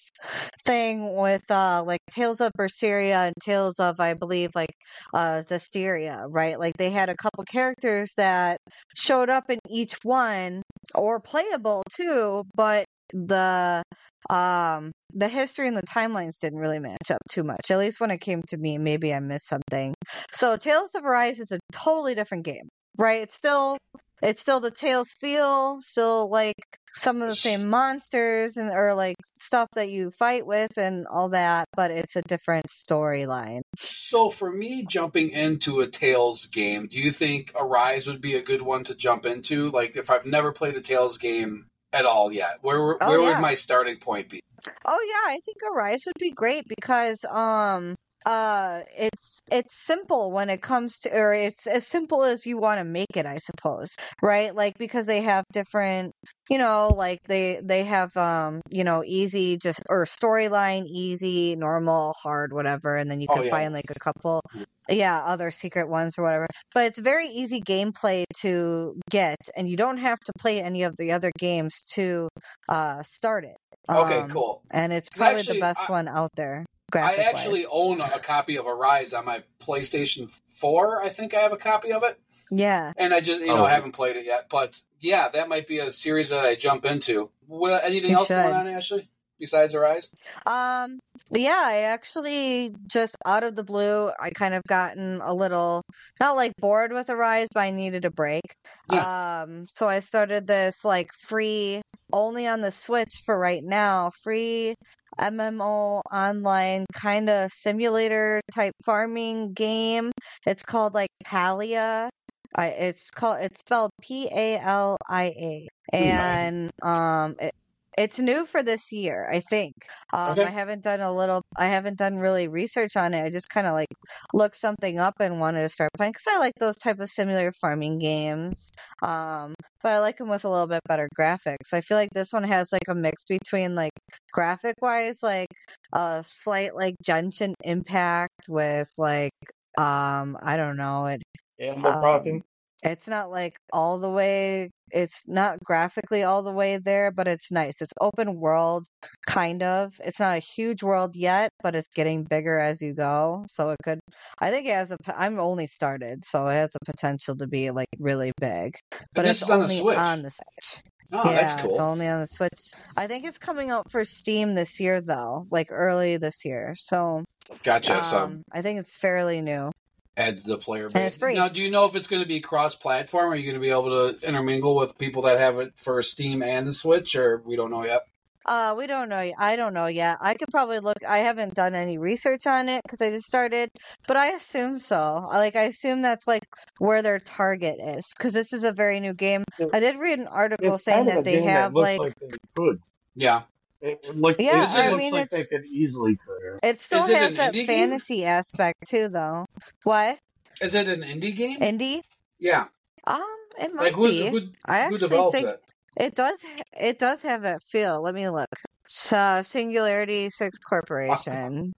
thing 0.67 1.15
with 1.15 1.49
uh 1.51 1.83
like 1.87 2.01
Tales 2.11 2.41
of 2.41 2.51
Berseria 2.59 3.27
and 3.29 3.35
Tales 3.41 3.79
of 3.79 4.01
I 4.01 4.15
believe 4.15 4.51
like 4.56 4.75
uh 5.15 5.43
Zestiria, 5.49 6.27
right? 6.29 6.59
Like 6.59 6.75
they 6.77 6.91
had 6.91 7.09
a 7.09 7.17
couple 7.17 7.45
characters 7.45 8.12
that 8.17 8.59
showed 8.97 9.31
up 9.31 9.51
in 9.51 9.59
each 9.71 9.95
one 10.03 10.62
or 10.95 11.21
playable 11.21 11.83
too, 11.95 12.43
but 12.56 12.87
the 13.12 13.83
um 14.31 14.91
the 15.12 15.29
history 15.29 15.69
and 15.69 15.77
the 15.77 15.83
timelines 15.83 16.39
didn't 16.41 16.59
really 16.59 16.81
match 16.81 17.11
up 17.11 17.19
too 17.31 17.45
much. 17.45 17.71
At 17.71 17.79
least 17.79 18.01
when 18.01 18.11
it 18.11 18.19
came 18.21 18.43
to 18.49 18.56
me, 18.56 18.79
maybe 18.79 19.15
I 19.15 19.21
missed 19.21 19.47
something. 19.47 19.95
So 20.33 20.56
Tales 20.56 20.95
of 20.97 21.05
Arise 21.05 21.39
is 21.39 21.53
a 21.53 21.61
totally 21.73 22.15
different 22.17 22.45
game, 22.45 22.69
right? 22.99 23.23
It's 23.23 23.35
still 23.35 23.79
it's 24.23 24.41
still 24.41 24.61
the 24.61 24.70
Tales 24.70 25.12
feel, 25.20 25.79
still 25.81 26.31
like 26.31 26.55
some 26.94 27.20
of 27.20 27.26
the 27.29 27.35
same 27.35 27.69
monsters 27.69 28.56
and 28.56 28.70
or 28.70 28.94
like 28.94 29.17
stuff 29.37 29.69
that 29.75 29.91
you 29.91 30.11
fight 30.12 30.46
with 30.46 30.79
and 30.79 31.06
all 31.08 31.29
that, 31.31 31.67
but 31.76 31.91
it's 31.91 32.14
a 32.17 32.23
different 32.23 32.67
storyline. 32.69 33.62
So 33.76 34.31
for 34.31 34.52
me, 34.52 34.87
jumping 34.88 35.31
into 35.31 35.81
a 35.81 35.88
Tales 35.88 36.46
game, 36.46 36.87
do 36.87 36.99
you 36.99 37.11
think 37.11 37.52
Arise 37.58 38.06
would 38.06 38.20
be 38.20 38.35
a 38.35 38.43
good 38.43 38.62
one 38.62 38.85
to 38.85 38.94
jump 38.94 39.26
into? 39.26 39.70
Like 39.70 39.96
if 39.96 40.08
I've 40.08 40.26
never 40.26 40.52
played 40.52 40.76
a 40.76 40.81
Tales 40.81 41.19
game 41.19 41.67
at 41.93 42.06
all 42.06 42.32
yet, 42.32 42.58
where 42.62 42.81
where 42.81 42.99
Oh, 43.00 43.20
would 43.23 43.31
yeah. 43.31 43.41
my 43.41 43.55
starting 43.55 43.99
point 43.99 44.29
be? 44.31 44.41
Oh 44.87 45.06
yeah, 45.11 45.32
I 45.35 45.41
think 45.44 45.56
Arise 45.70 46.05
would 46.06 46.19
be 46.19 46.31
great 46.31 46.64
because 46.69 47.25
um 47.26 47.94
uh 48.26 48.82
it's 48.97 49.41
it's 49.53 49.75
simple 49.85 50.32
when 50.32 50.49
it 50.49 50.62
comes 50.62 50.99
to 50.99 51.11
or 51.15 51.35
it's 51.35 51.67
as 51.67 51.87
simple 51.87 52.23
as 52.25 52.47
you 52.47 52.56
want 52.56 52.79
to 52.79 52.85
make 52.85 53.15
it 53.17 53.26
i 53.26 53.37
suppose 53.37 53.94
right 54.23 54.55
like 54.55 54.73
because 54.79 55.05
they 55.06 55.21
have 55.21 55.44
different 55.53 56.12
you 56.49 56.56
know 56.56 56.88
like 56.88 57.19
they 57.29 57.61
they 57.62 57.85
have 57.85 58.17
um 58.17 58.61
you 58.71 58.82
know 58.82 59.03
easy 59.06 59.59
just 59.59 59.81
or 59.91 60.05
storyline 60.05 60.85
easy 60.87 61.55
normal 61.56 62.15
hard 62.23 62.53
whatever 62.55 62.97
and 62.97 63.11
then 63.11 63.21
you 63.21 63.29
Oh, 63.29 63.35
can 63.35 63.43
yeah. 63.43 63.50
find 63.50 63.75
like 63.75 63.91
a 63.91 63.99
couple 64.00 64.41
yeah 64.88 65.23
other 65.25 65.50
secret 65.50 65.88
ones 65.88 66.19
or 66.19 66.23
whatever 66.23 66.47
but 66.75 66.87
it's 66.87 66.99
very 66.99 67.29
easy 67.29 67.61
gameplay 67.61 68.25
to 68.38 68.94
get 69.11 69.37
and 69.56 69.69
you 69.69 69.77
don't 69.77 69.99
have 69.99 70.19
to 70.20 70.32
play 70.39 70.60
any 70.63 70.82
of 70.82 70.96
the 70.96 71.13
other 71.13 71.31
games 71.39 71.82
to 71.93 72.29
uh 72.69 73.03
start 73.03 73.44
it 73.44 73.56
Okay, 73.89 74.27
Um, 74.27 74.31
cool. 74.31 74.63
and 74.70 74.93
it's 74.93 75.10
probably 75.10 75.43
actually, 75.43 75.43
the 75.43 75.55
best 75.55 75.89
I- 75.89 75.89
one 75.89 76.08
out 76.08 76.31
there 76.37 76.65
I 76.94 77.17
graphic 77.17 77.27
actually 77.27 77.67
own 77.70 78.01
a 78.01 78.19
copy 78.19 78.56
of 78.56 78.67
Arise 78.67 79.13
on 79.13 79.24
my 79.24 79.43
PlayStation 79.60 80.31
4. 80.48 81.03
I 81.03 81.08
think 81.08 81.34
I 81.34 81.41
have 81.41 81.53
a 81.53 81.56
copy 81.56 81.93
of 81.93 82.03
it. 82.05 82.19
yeah 82.51 82.93
And 82.96 83.13
I 83.15 83.20
just, 83.20 83.41
you 83.41 83.51
Oh. 83.53 83.56
know, 83.56 83.65
I 83.65 83.70
haven't 83.70 83.93
played 83.93 84.17
it 84.17 84.27
yet. 84.27 84.48
But 84.48 84.81
yeah, 85.01 85.29
that 85.29 85.48
might 85.48 85.67
be 85.67 85.79
a 85.79 85.91
series 85.93 86.29
that 86.31 86.44
I 86.44 86.55
jump 86.55 86.84
into. 86.84 87.31
What, 87.46 87.82
anything 87.84 88.10
You 88.10 88.17
else 88.17 88.29
going 88.29 88.55
on, 88.55 88.67
Ashley, 88.69 89.08
besides 89.39 89.74
Arise? 89.74 90.10
Um, 90.46 90.98
yeah, 91.31 91.63
I 91.65 91.79
actually 91.82 92.74
just 92.86 93.17
out 93.27 93.43
of 93.43 93.56
the 93.56 93.65
blue, 93.65 94.10
I 94.20 94.31
kind 94.31 94.55
of 94.55 94.63
gotten 94.69 95.20
a 95.22 95.34
little 95.34 95.82
not 96.20 96.36
like 96.36 96.53
bored 96.60 96.93
with 96.93 97.10
Arise, 97.10 97.48
but 97.55 97.60
I 97.60 97.70
needed 97.70 98.05
a 98.05 98.10
break. 98.10 98.43
Um, 98.91 99.65
so 99.67 99.89
I 99.89 99.98
started 100.01 100.46
this 100.46 100.84
like 100.84 101.10
free 101.13 101.82
only 102.15 102.47
on 102.47 102.61
the 102.63 102.71
Switch 102.71 103.23
for 103.27 103.39
right 103.39 103.63
now, 103.65 104.11
free 104.23 104.75
MMO 105.21 106.01
online 106.13 106.87
kind 106.94 107.29
of 107.29 107.53
simulator 107.53 108.41
type 108.55 108.75
farming 108.85 109.53
game. 109.53 110.11
It's 110.47 110.63
called 110.63 110.94
like 110.94 111.11
Palia. 111.27 112.09
I, 112.56 112.69
it's 112.69 113.11
called 113.11 113.39
it's 113.43 113.61
spelled 113.61 113.91
P 114.01 114.29
A 114.33 114.59
L 114.61 114.97
I 115.09 115.25
A, 115.25 115.69
and 115.93 116.71
um, 116.83 117.35
it, 117.41 117.53
it's 117.96 118.19
new 118.19 118.44
for 118.46 118.63
this 118.63 118.91
year, 118.93 119.29
I 119.31 119.41
think. 119.41 119.74
Um, 120.13 120.32
Okay. 120.32 120.43
I 120.43 120.51
haven't 120.51 120.82
done 120.82 121.01
a 121.01 121.13
little, 121.15 121.43
I 121.56 121.67
haven't 121.67 121.98
done 121.98 122.17
really 122.17 122.48
research 122.48 122.96
on 122.96 123.15
it. 123.15 123.22
I 123.24 123.31
just 123.31 123.48
kind 123.51 123.67
of 123.67 123.74
like 123.74 123.89
looked 124.32 124.56
something 124.56 124.98
up 124.98 125.15
and 125.20 125.41
wanted 125.41 125.63
to 125.63 125.69
start 125.69 125.91
playing 125.96 126.13
because 126.13 126.27
I 126.29 126.39
like 126.39 126.55
those 126.60 126.77
type 126.77 126.98
of 127.01 127.08
similar 127.08 127.53
farming 127.60 127.98
games. 127.98 128.70
Um, 129.03 129.55
but 129.82 129.93
I 129.93 129.98
like 130.01 130.17
them 130.19 130.29
with 130.29 130.44
a 130.44 130.51
little 130.51 130.67
bit 130.67 130.81
better 130.89 131.08
graphics. 131.19 131.72
I 131.72 131.81
feel 131.81 131.96
like 131.96 132.10
this 132.15 132.32
one 132.32 132.44
has 132.44 132.72
like 132.72 132.89
a 132.89 132.94
mix 132.94 133.24
between 133.24 133.74
like 133.74 133.93
graphic 134.32 134.77
wise, 134.82 135.19
like 135.22 135.48
a 135.93 136.24
slight 136.27 136.74
like 136.74 136.94
Genshin 137.05 137.55
Impact 137.63 138.48
with 138.48 138.89
like 138.98 139.32
um 139.79 140.36
I 140.43 140.56
don't 140.56 140.77
know 140.77 141.06
it 141.06 141.22
Animal 141.58 141.94
Um, 141.94 141.96
Crossing. 141.96 142.44
It's 142.84 143.08
not 143.08 143.31
like 143.31 143.56
all 143.72 143.98
the 143.98 144.10
way 144.10 144.70
it's 144.91 145.22
not 145.26 145.58
graphically 145.64 146.22
all 146.22 146.43
the 146.43 146.53
way 146.53 146.76
there 146.76 147.10
but 147.10 147.26
it's 147.26 147.50
nice 147.50 147.81
it's 147.81 147.93
open 148.00 148.38
world 148.38 148.86
kind 149.26 149.62
of 149.62 149.94
it's 150.05 150.20
not 150.20 150.36
a 150.36 150.41
huge 150.41 150.82
world 150.82 151.17
yet 151.17 151.50
but 151.62 151.74
it's 151.74 151.88
getting 151.96 152.22
bigger 152.22 152.58
as 152.58 152.82
you 152.82 152.93
go 152.93 153.44
so 153.48 153.70
it 153.70 153.79
could 153.82 153.98
i 154.41 154.50
think 154.50 154.67
it 154.67 154.74
has 154.74 154.93
a, 154.93 154.96
I'm 155.17 155.41
only 155.41 155.67
started 155.67 156.24
so 156.24 156.46
it 156.46 156.53
has 156.53 156.72
the 156.72 156.93
potential 156.93 157.36
to 157.36 157.46
be 157.46 157.70
like 157.70 157.88
really 157.98 158.32
big 158.41 158.76
but 159.14 159.24
it's 159.24 159.43
on 159.43 159.60
the 159.60 159.64
only 159.64 159.79
Switch. 159.79 159.98
on 159.98 160.22
the 160.22 160.31
switch 160.31 160.82
Oh, 161.17 161.31
yeah, 161.31 161.43
that's 161.43 161.64
it's 161.64 161.79
only 161.79 162.08
on 162.08 162.22
the 162.22 162.26
Switch. 162.26 162.72
I 162.96 163.06
think 163.06 163.24
it's 163.24 163.38
coming 163.38 163.70
out 163.70 163.88
for 163.88 164.05
Steam 164.05 164.55
this 164.56 164.81
year, 164.81 165.00
though, 165.00 165.46
like 165.48 165.69
early 165.70 166.17
this 166.17 166.44
year. 166.44 166.74
So, 166.74 167.22
Gotcha. 167.62 168.03
so 168.03 168.17
um, 168.17 168.43
I 168.50 168.62
think 168.62 168.81
it's 168.81 168.96
fairly 168.96 169.41
new. 169.41 169.70
Add 170.17 170.43
to 170.43 170.47
the 170.49 170.59
player 170.59 170.85
And 170.85 170.93
base. 170.94 171.06
it's 171.13 171.17
free. 171.17 171.35
Now, 171.35 171.49
do 171.49 171.61
you 171.61 171.71
know 171.71 171.87
if 171.87 171.97
it's 171.97 172.06
going 172.06 172.23
to 172.23 172.29
be 172.29 172.41
cross-platform? 172.41 173.33
Are 173.33 173.37
you 173.37 173.43
going 173.44 173.55
to 173.55 173.61
be 173.61 173.71
able 173.71 174.13
to 174.13 174.27
intermingle 174.27 174.77
with 174.77 174.97
people 174.99 175.23
that 175.23 175.39
have 175.39 175.59
it 175.59 175.73
for 175.77 176.03
Steam 176.03 176.43
and 176.43 176.67
the 176.67 176.75
Switch, 176.75 177.15
or 177.17 177.43
we 177.44 177.56
don't 177.56 177.71
know 177.71 177.85
yet? 177.85 178.03
Uh, 178.47 178.75
we 178.77 178.87
don't 178.87 179.09
know. 179.09 179.33
I 179.39 179.56
don't 179.56 179.73
know 179.73 179.87
yet. 179.87 180.19
I 180.21 180.35
could 180.35 180.51
probably 180.51 180.79
look. 180.79 180.99
I 181.09 181.19
haven't 181.19 181.55
done 181.55 181.75
any 181.75 181.97
research 181.97 182.47
on 182.47 182.69
it 182.69 182.83
because 182.85 183.01
I 183.01 183.09
just 183.11 183.25
started, 183.25 183.71
but 184.06 184.19
I 184.19 184.33
assume 184.33 184.77
so. 184.79 185.27
Like, 185.31 185.56
I 185.56 185.63
assume 185.63 186.03
that's 186.03 186.27
like 186.29 186.43
where 186.79 187.01
their 187.01 187.19
target 187.19 187.79
is 187.83 188.05
because 188.15 188.35
this 188.35 188.53
is 188.53 188.63
a 188.63 188.73
very 188.73 189.01
new 189.01 189.15
game. 189.15 189.44
I 189.73 189.81
did 189.81 189.97
read 189.97 190.19
an 190.19 190.27
article 190.27 190.75
It's 190.75 190.85
saying 190.85 191.06
kind 191.06 191.09
of 191.09 191.15
that 191.15 191.21
a 191.21 191.25
they 191.25 191.39
game 191.41 191.49
have 191.49 191.73
that 191.73 191.79
looks 191.79 191.89
like, 191.89 192.01
like 192.01 192.15
they 192.21 192.37
could. 192.55 192.81
Yeah. 193.17 193.43
It, 193.84 194.00
it 194.03 194.17
look, 194.17 194.36
Yeah, 194.41 194.62
it, 194.64 194.70
I 194.76 194.88
looks 194.91 194.98
mean, 195.03 195.12
like 195.12 195.29
they 195.29 195.41
it's- 195.41 195.48
could 195.48 195.67
easily 195.67 196.17
could. 196.26 196.58
it 196.62 196.81
still 196.81 197.05
Is 197.05 197.12
has 197.14 197.29
an 197.31 197.36
that 197.36 197.53
indie 197.53 197.67
game? 197.67 197.67
fantasy 197.67 198.24
aspect 198.24 198.88
too, 198.88 199.08
though. 199.08 199.44
What 199.82 200.19
Is 200.62 200.74
it 200.74 200.88
an 200.88 201.03
indie 201.03 201.36
game? 201.36 201.60
indie? 201.60 202.00
yeah. 202.38 202.67
Um, 203.06 203.22
it 203.60 203.74
might 203.74 203.84
Like 203.84 203.93
who's 203.94 204.14
be. 204.14 204.29
who, 204.31 204.41
I 204.64 204.79
actually 204.79 205.31
think 205.32 205.48
it? 205.48 205.60
It 205.98 206.14
does. 206.14 206.38
It 206.81 206.98
does 206.98 207.22
have 207.22 207.43
that 207.43 207.62
feel. 207.62 208.03
Let 208.03 208.14
me 208.14 208.29
look. 208.31 208.48
So, 208.88 209.43
Singularity 209.43 210.31
Six 210.31 210.58
Corporation. 210.58 211.72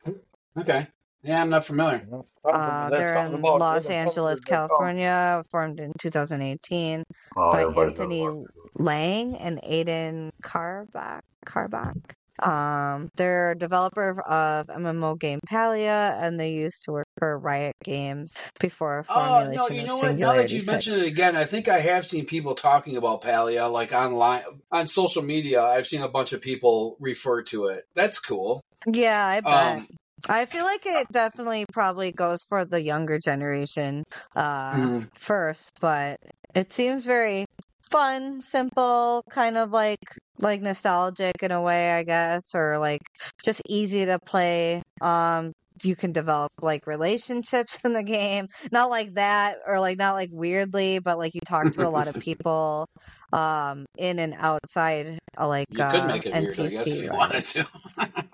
Okay. 0.59 0.87
Yeah, 1.27 1.43
I'm 1.43 1.51
not 1.51 1.65
familiar. 1.65 2.07
Uh, 2.45 2.91
they're 2.91 3.17
in 3.27 3.41
Los 3.43 3.91
Angeles, 3.91 4.39
California. 4.41 5.43
Formed 5.51 5.81
in 5.81 5.93
2018 5.99 7.03
Oh, 7.37 7.51
by 7.51 7.83
Anthony. 7.85 8.29
Lang 8.77 9.37
and 9.37 9.61
Aiden 9.63 10.31
Carbach. 10.43 11.21
Carbach. 11.45 11.95
Um, 12.43 13.09
they're 13.17 13.53
a 13.53 13.59
developer 13.59 14.21
of 14.21 14.67
MMO 14.67 15.19
game 15.19 15.41
Palia, 15.49 16.23
and 16.23 16.39
they 16.39 16.53
used 16.53 16.85
to 16.85 16.93
work 16.93 17.07
for 17.19 17.39
Riot 17.39 17.75
Games 17.83 18.35
before 18.61 19.05
Oh 19.09 19.15
formulation 19.15 19.57
no! 19.57 19.69
You 19.83 19.87
know 19.87 19.97
what? 19.97 20.17
Now 20.17 20.35
that 20.35 20.51
you 20.51 20.63
mentioned 20.67 20.97
it 20.97 21.11
again, 21.11 21.35
I 21.35 21.47
think 21.47 21.67
I 21.69 21.79
have 21.79 22.07
seen 22.07 22.27
people 22.27 22.55
talking 22.55 22.99
about 22.99 23.23
Palia, 23.23 23.73
like 23.73 23.93
online 23.95 24.43
on 24.71 24.87
social 24.87 25.23
media. 25.23 25.63
I've 25.63 25.87
seen 25.87 26.03
a 26.03 26.09
bunch 26.09 26.35
of 26.35 26.43
people 26.43 26.99
refer 27.01 27.43
to 27.45 27.67
it. 27.67 27.85
That's 27.95 28.19
cool. 28.19 28.61
Yeah, 28.87 29.27
I 29.27 29.41
bet. 29.41 29.79
Um, 29.79 29.87
I 30.29 30.47
feel 30.47 30.65
like 30.65 30.85
it 30.87 31.09
definitely 31.13 31.65
probably 31.73 32.13
goes 32.13 32.43
for 32.49 32.65
the 32.65 32.83
younger 32.83 33.19
generation 33.19 34.03
uh, 34.35 34.89
Mhm. 34.97 35.09
first, 35.17 35.71
but 35.81 36.19
it 36.55 36.73
seems 36.73 37.05
very 37.05 37.45
fun, 37.91 38.41
simple, 38.41 39.23
kind 39.31 39.57
of 39.57 39.71
like 39.71 39.99
like 40.43 40.61
nostalgic 40.61 41.43
in 41.43 41.51
a 41.53 41.63
way, 41.63 41.93
I 41.93 42.03
guess, 42.03 42.55
or 42.55 42.79
like 42.79 43.01
just 43.45 43.63
easy 43.69 44.05
to 44.07 44.19
play. 44.27 44.83
Um, 45.01 45.53
you 45.85 45.95
can 45.97 46.13
develop 46.13 46.51
like 46.63 46.87
relationships 46.87 47.79
in 47.85 47.93
the 47.93 48.03
game, 48.05 48.47
not 48.73 48.91
like 48.91 49.15
that, 49.15 49.59
or 49.67 49.79
like 49.81 49.99
not 49.99 50.15
like 50.15 50.31
weirdly, 50.33 50.99
but 50.99 51.19
like 51.19 51.35
you 51.35 51.41
talk 51.47 51.71
to 51.73 51.87
a 51.87 51.91
lot 51.91 52.09
of 52.09 52.17
people 52.19 52.87
um 53.33 53.87
in 53.97 54.19
and 54.19 54.35
outside 54.39 55.19
uh, 55.39 55.47
like 55.49 55.67
you 55.71 55.79
uh, 55.81 55.85
could 55.85 56.07
make 56.07 56.27
it 56.27 56.33
NPC, 56.33 56.59
weird, 56.61 56.65
I 56.65 56.69
guess, 56.69 56.93
if 56.93 57.03
you 57.03 57.11
wanted 57.13 57.45
to. 57.45 57.69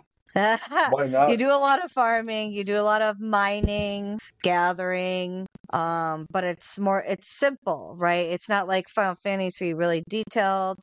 Why 0.88 1.06
not? 1.06 1.30
you 1.30 1.36
do 1.36 1.48
a 1.50 1.56
lot 1.58 1.84
of 1.84 1.90
farming 1.90 2.52
you 2.52 2.64
do 2.64 2.76
a 2.78 2.82
lot 2.82 3.02
of 3.02 3.20
mining 3.20 4.18
gathering 4.42 5.46
um 5.72 6.26
but 6.30 6.44
it's 6.44 6.78
more 6.78 7.02
it's 7.06 7.28
simple 7.38 7.94
right 7.98 8.26
it's 8.28 8.48
not 8.48 8.66
like 8.68 8.88
final 8.88 9.14
fantasy 9.22 9.74
really 9.74 10.02
detailed 10.08 10.78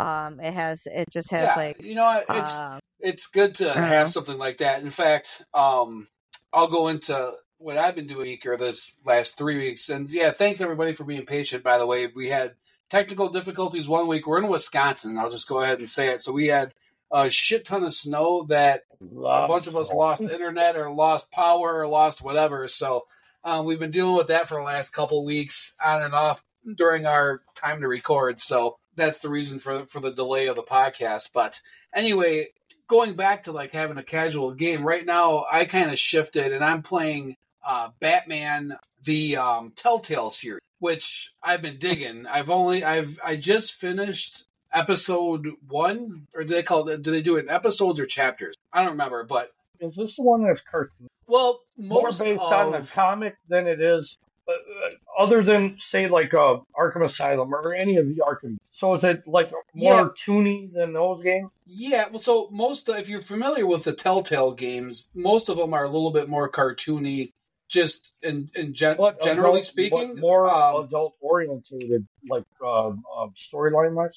um 0.00 0.40
it 0.40 0.52
has 0.52 0.82
it 0.86 1.06
just 1.12 1.30
has 1.30 1.44
yeah, 1.44 1.56
like 1.56 1.82
you 1.84 1.94
know, 1.94 2.22
it's 2.28 2.60
uh, 2.60 2.78
it's 3.00 3.26
good 3.26 3.54
to 3.56 3.68
Uh-huh. 3.70 3.82
have 3.82 4.10
something 4.10 4.38
like 4.38 4.58
that. 4.58 4.82
In 4.82 4.90
fact, 4.90 5.42
um, 5.52 6.08
I'll 6.52 6.68
go 6.68 6.88
into 6.88 7.32
what 7.58 7.76
I've 7.76 7.94
been 7.94 8.06
doing 8.06 8.38
here 8.42 8.56
this 8.56 8.92
last 9.04 9.36
three 9.36 9.56
weeks, 9.56 9.88
and 9.88 10.08
yeah, 10.10 10.30
thanks 10.30 10.60
everybody 10.60 10.92
for 10.94 11.04
being 11.04 11.26
patient. 11.26 11.62
By 11.62 11.78
the 11.78 11.86
way, 11.86 12.06
we 12.06 12.28
had 12.28 12.54
technical 12.90 13.28
difficulties 13.28 13.88
one 13.88 14.06
week. 14.06 14.26
We're 14.26 14.38
in 14.38 14.48
Wisconsin. 14.48 15.18
I'll 15.18 15.30
just 15.30 15.48
go 15.48 15.60
ahead 15.62 15.78
and 15.78 15.88
say 15.90 16.08
it. 16.08 16.22
So 16.22 16.32
we 16.32 16.46
had 16.48 16.72
a 17.14 17.30
shit 17.30 17.64
ton 17.64 17.84
of 17.84 17.94
snow 17.94 18.44
that 18.48 18.82
a 19.00 19.46
bunch 19.46 19.68
of 19.68 19.76
us 19.76 19.92
lost 19.92 20.20
internet 20.20 20.76
or 20.76 20.90
lost 20.90 21.30
power 21.30 21.78
or 21.78 21.86
lost 21.86 22.20
whatever. 22.20 22.66
So 22.66 23.06
um, 23.44 23.64
we've 23.66 23.78
been 23.78 23.92
dealing 23.92 24.16
with 24.16 24.26
that 24.26 24.48
for 24.48 24.56
the 24.56 24.64
last 24.64 24.92
couple 24.92 25.24
weeks 25.24 25.72
on 25.82 26.02
and 26.02 26.12
off 26.12 26.44
during 26.76 27.06
our 27.06 27.40
time 27.54 27.80
to 27.80 27.88
record. 27.88 28.40
So 28.40 28.78
that's 28.96 29.20
the 29.20 29.28
reason 29.28 29.60
for 29.60 29.86
for 29.86 30.00
the 30.00 30.12
delay 30.12 30.48
of 30.48 30.56
the 30.56 30.62
podcast. 30.64 31.30
But 31.32 31.60
anyway, 31.94 32.48
going 32.88 33.14
back 33.14 33.44
to 33.44 33.52
like 33.52 33.72
having 33.72 33.98
a 33.98 34.02
casual 34.02 34.52
game 34.52 34.84
right 34.84 35.06
now, 35.06 35.46
I 35.50 35.66
kind 35.66 35.90
of 35.90 35.98
shifted 35.98 36.52
and 36.52 36.64
I'm 36.64 36.82
playing 36.82 37.36
uh, 37.64 37.90
Batman 38.00 38.76
the 39.04 39.36
um, 39.36 39.72
Telltale 39.76 40.30
series, 40.30 40.60
which 40.80 41.32
I've 41.40 41.62
been 41.62 41.78
digging. 41.78 42.26
I've 42.26 42.50
only 42.50 42.82
I've 42.82 43.20
I 43.24 43.36
just 43.36 43.74
finished 43.74 44.44
episode 44.74 45.48
one, 45.68 46.26
or 46.34 46.44
do 46.44 46.52
they 46.54 46.62
call 46.62 46.88
it? 46.88 47.02
Do 47.02 47.10
they 47.10 47.22
do 47.22 47.36
it 47.36 47.44
in 47.44 47.50
episodes 47.50 48.00
or 48.00 48.06
chapters? 48.06 48.54
I 48.72 48.80
don't 48.82 48.92
remember, 48.92 49.24
but 49.24 49.52
Is 49.80 49.94
this 49.96 50.14
the 50.16 50.22
one 50.22 50.44
that's 50.44 50.60
cartoon? 50.70 51.08
well, 51.26 51.60
More 51.76 52.08
based 52.08 52.22
of, 52.22 52.40
on 52.40 52.72
the 52.72 52.86
comic 52.92 53.36
than 53.48 53.66
it 53.66 53.80
is, 53.80 54.16
uh, 54.46 54.52
uh, 54.52 55.22
other 55.22 55.42
than 55.42 55.78
say 55.90 56.08
like 56.08 56.34
uh, 56.34 56.58
Arkham 56.78 57.04
Asylum 57.08 57.54
or 57.54 57.72
any 57.74 57.96
of 57.96 58.06
the 58.06 58.16
Arkham. 58.16 58.58
So 58.78 58.94
is 58.96 59.04
it 59.04 59.26
like 59.26 59.50
more 59.74 59.94
Yeah. 59.94 60.08
toony 60.26 60.72
than 60.72 60.92
those 60.92 61.22
games? 61.22 61.48
Yeah, 61.66 62.08
well, 62.10 62.20
so 62.20 62.48
most 62.50 62.88
if 62.88 63.08
you're 63.08 63.20
familiar 63.20 63.66
with 63.66 63.84
the 63.84 63.92
Telltale 63.94 64.52
games, 64.52 65.08
most 65.14 65.48
of 65.48 65.56
them 65.56 65.72
are 65.72 65.84
a 65.84 65.88
little 65.88 66.10
bit 66.10 66.28
more 66.28 66.50
cartoony. 66.50 67.32
Just 67.66 68.12
in 68.22 68.50
in 68.54 68.74
gen- 68.74 68.98
But 68.98 69.22
generally 69.22 69.60
adult- 69.60 69.64
speaking, 69.64 70.16
more 70.20 70.48
um, 70.48 70.84
adult 70.84 71.14
oriented, 71.20 72.06
like 72.28 72.44
um, 72.64 73.02
um, 73.18 73.32
storyline 73.52 73.94
wise. 73.94 74.10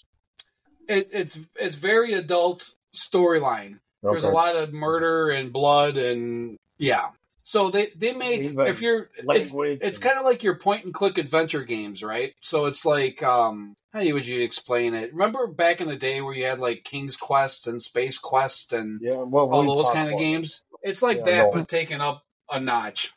It, 0.87 1.09
it's 1.13 1.37
it's 1.59 1.75
very 1.75 2.13
adult 2.13 2.71
storyline. 2.95 3.79
There's 4.03 4.23
a 4.23 4.29
lot 4.29 4.55
of 4.55 4.73
murder 4.73 5.29
and 5.29 5.51
blood 5.51 5.97
and 5.97 6.57
yeah. 6.77 7.09
So 7.43 7.69
they 7.69 7.87
they 7.95 8.13
make 8.13 8.41
Even 8.41 8.67
if 8.67 8.81
you're 8.81 9.09
it's, 9.17 9.53
it's 9.81 9.97
kind 9.99 10.17
of 10.17 10.25
like 10.25 10.43
your 10.43 10.55
point 10.55 10.85
and 10.85 10.93
click 10.93 11.17
adventure 11.17 11.63
games, 11.63 12.03
right? 12.03 12.33
So 12.41 12.65
it's 12.65 12.85
like 12.85 13.23
um 13.23 13.75
how 13.93 13.99
would 13.99 14.27
you 14.27 14.41
explain 14.41 14.93
it? 14.93 15.11
Remember 15.13 15.47
back 15.47 15.81
in 15.81 15.87
the 15.87 15.95
day 15.95 16.21
where 16.21 16.33
you 16.33 16.45
had 16.45 16.59
like 16.59 16.83
King's 16.83 17.17
Quest 17.17 17.67
and 17.67 17.81
Space 17.81 18.19
Quest 18.19 18.73
and 18.73 18.99
yeah, 19.01 19.17
well, 19.17 19.49
all 19.49 19.75
those 19.75 19.89
kind 19.89 20.11
of 20.11 20.19
games. 20.19 20.61
It's 20.83 21.01
like 21.01 21.17
Yeah, 21.17 21.23
that, 21.23 21.43
no. 21.45 21.51
but 21.51 21.67
taken 21.67 22.01
up 22.01 22.23
a 22.49 22.59
notch. 22.59 23.13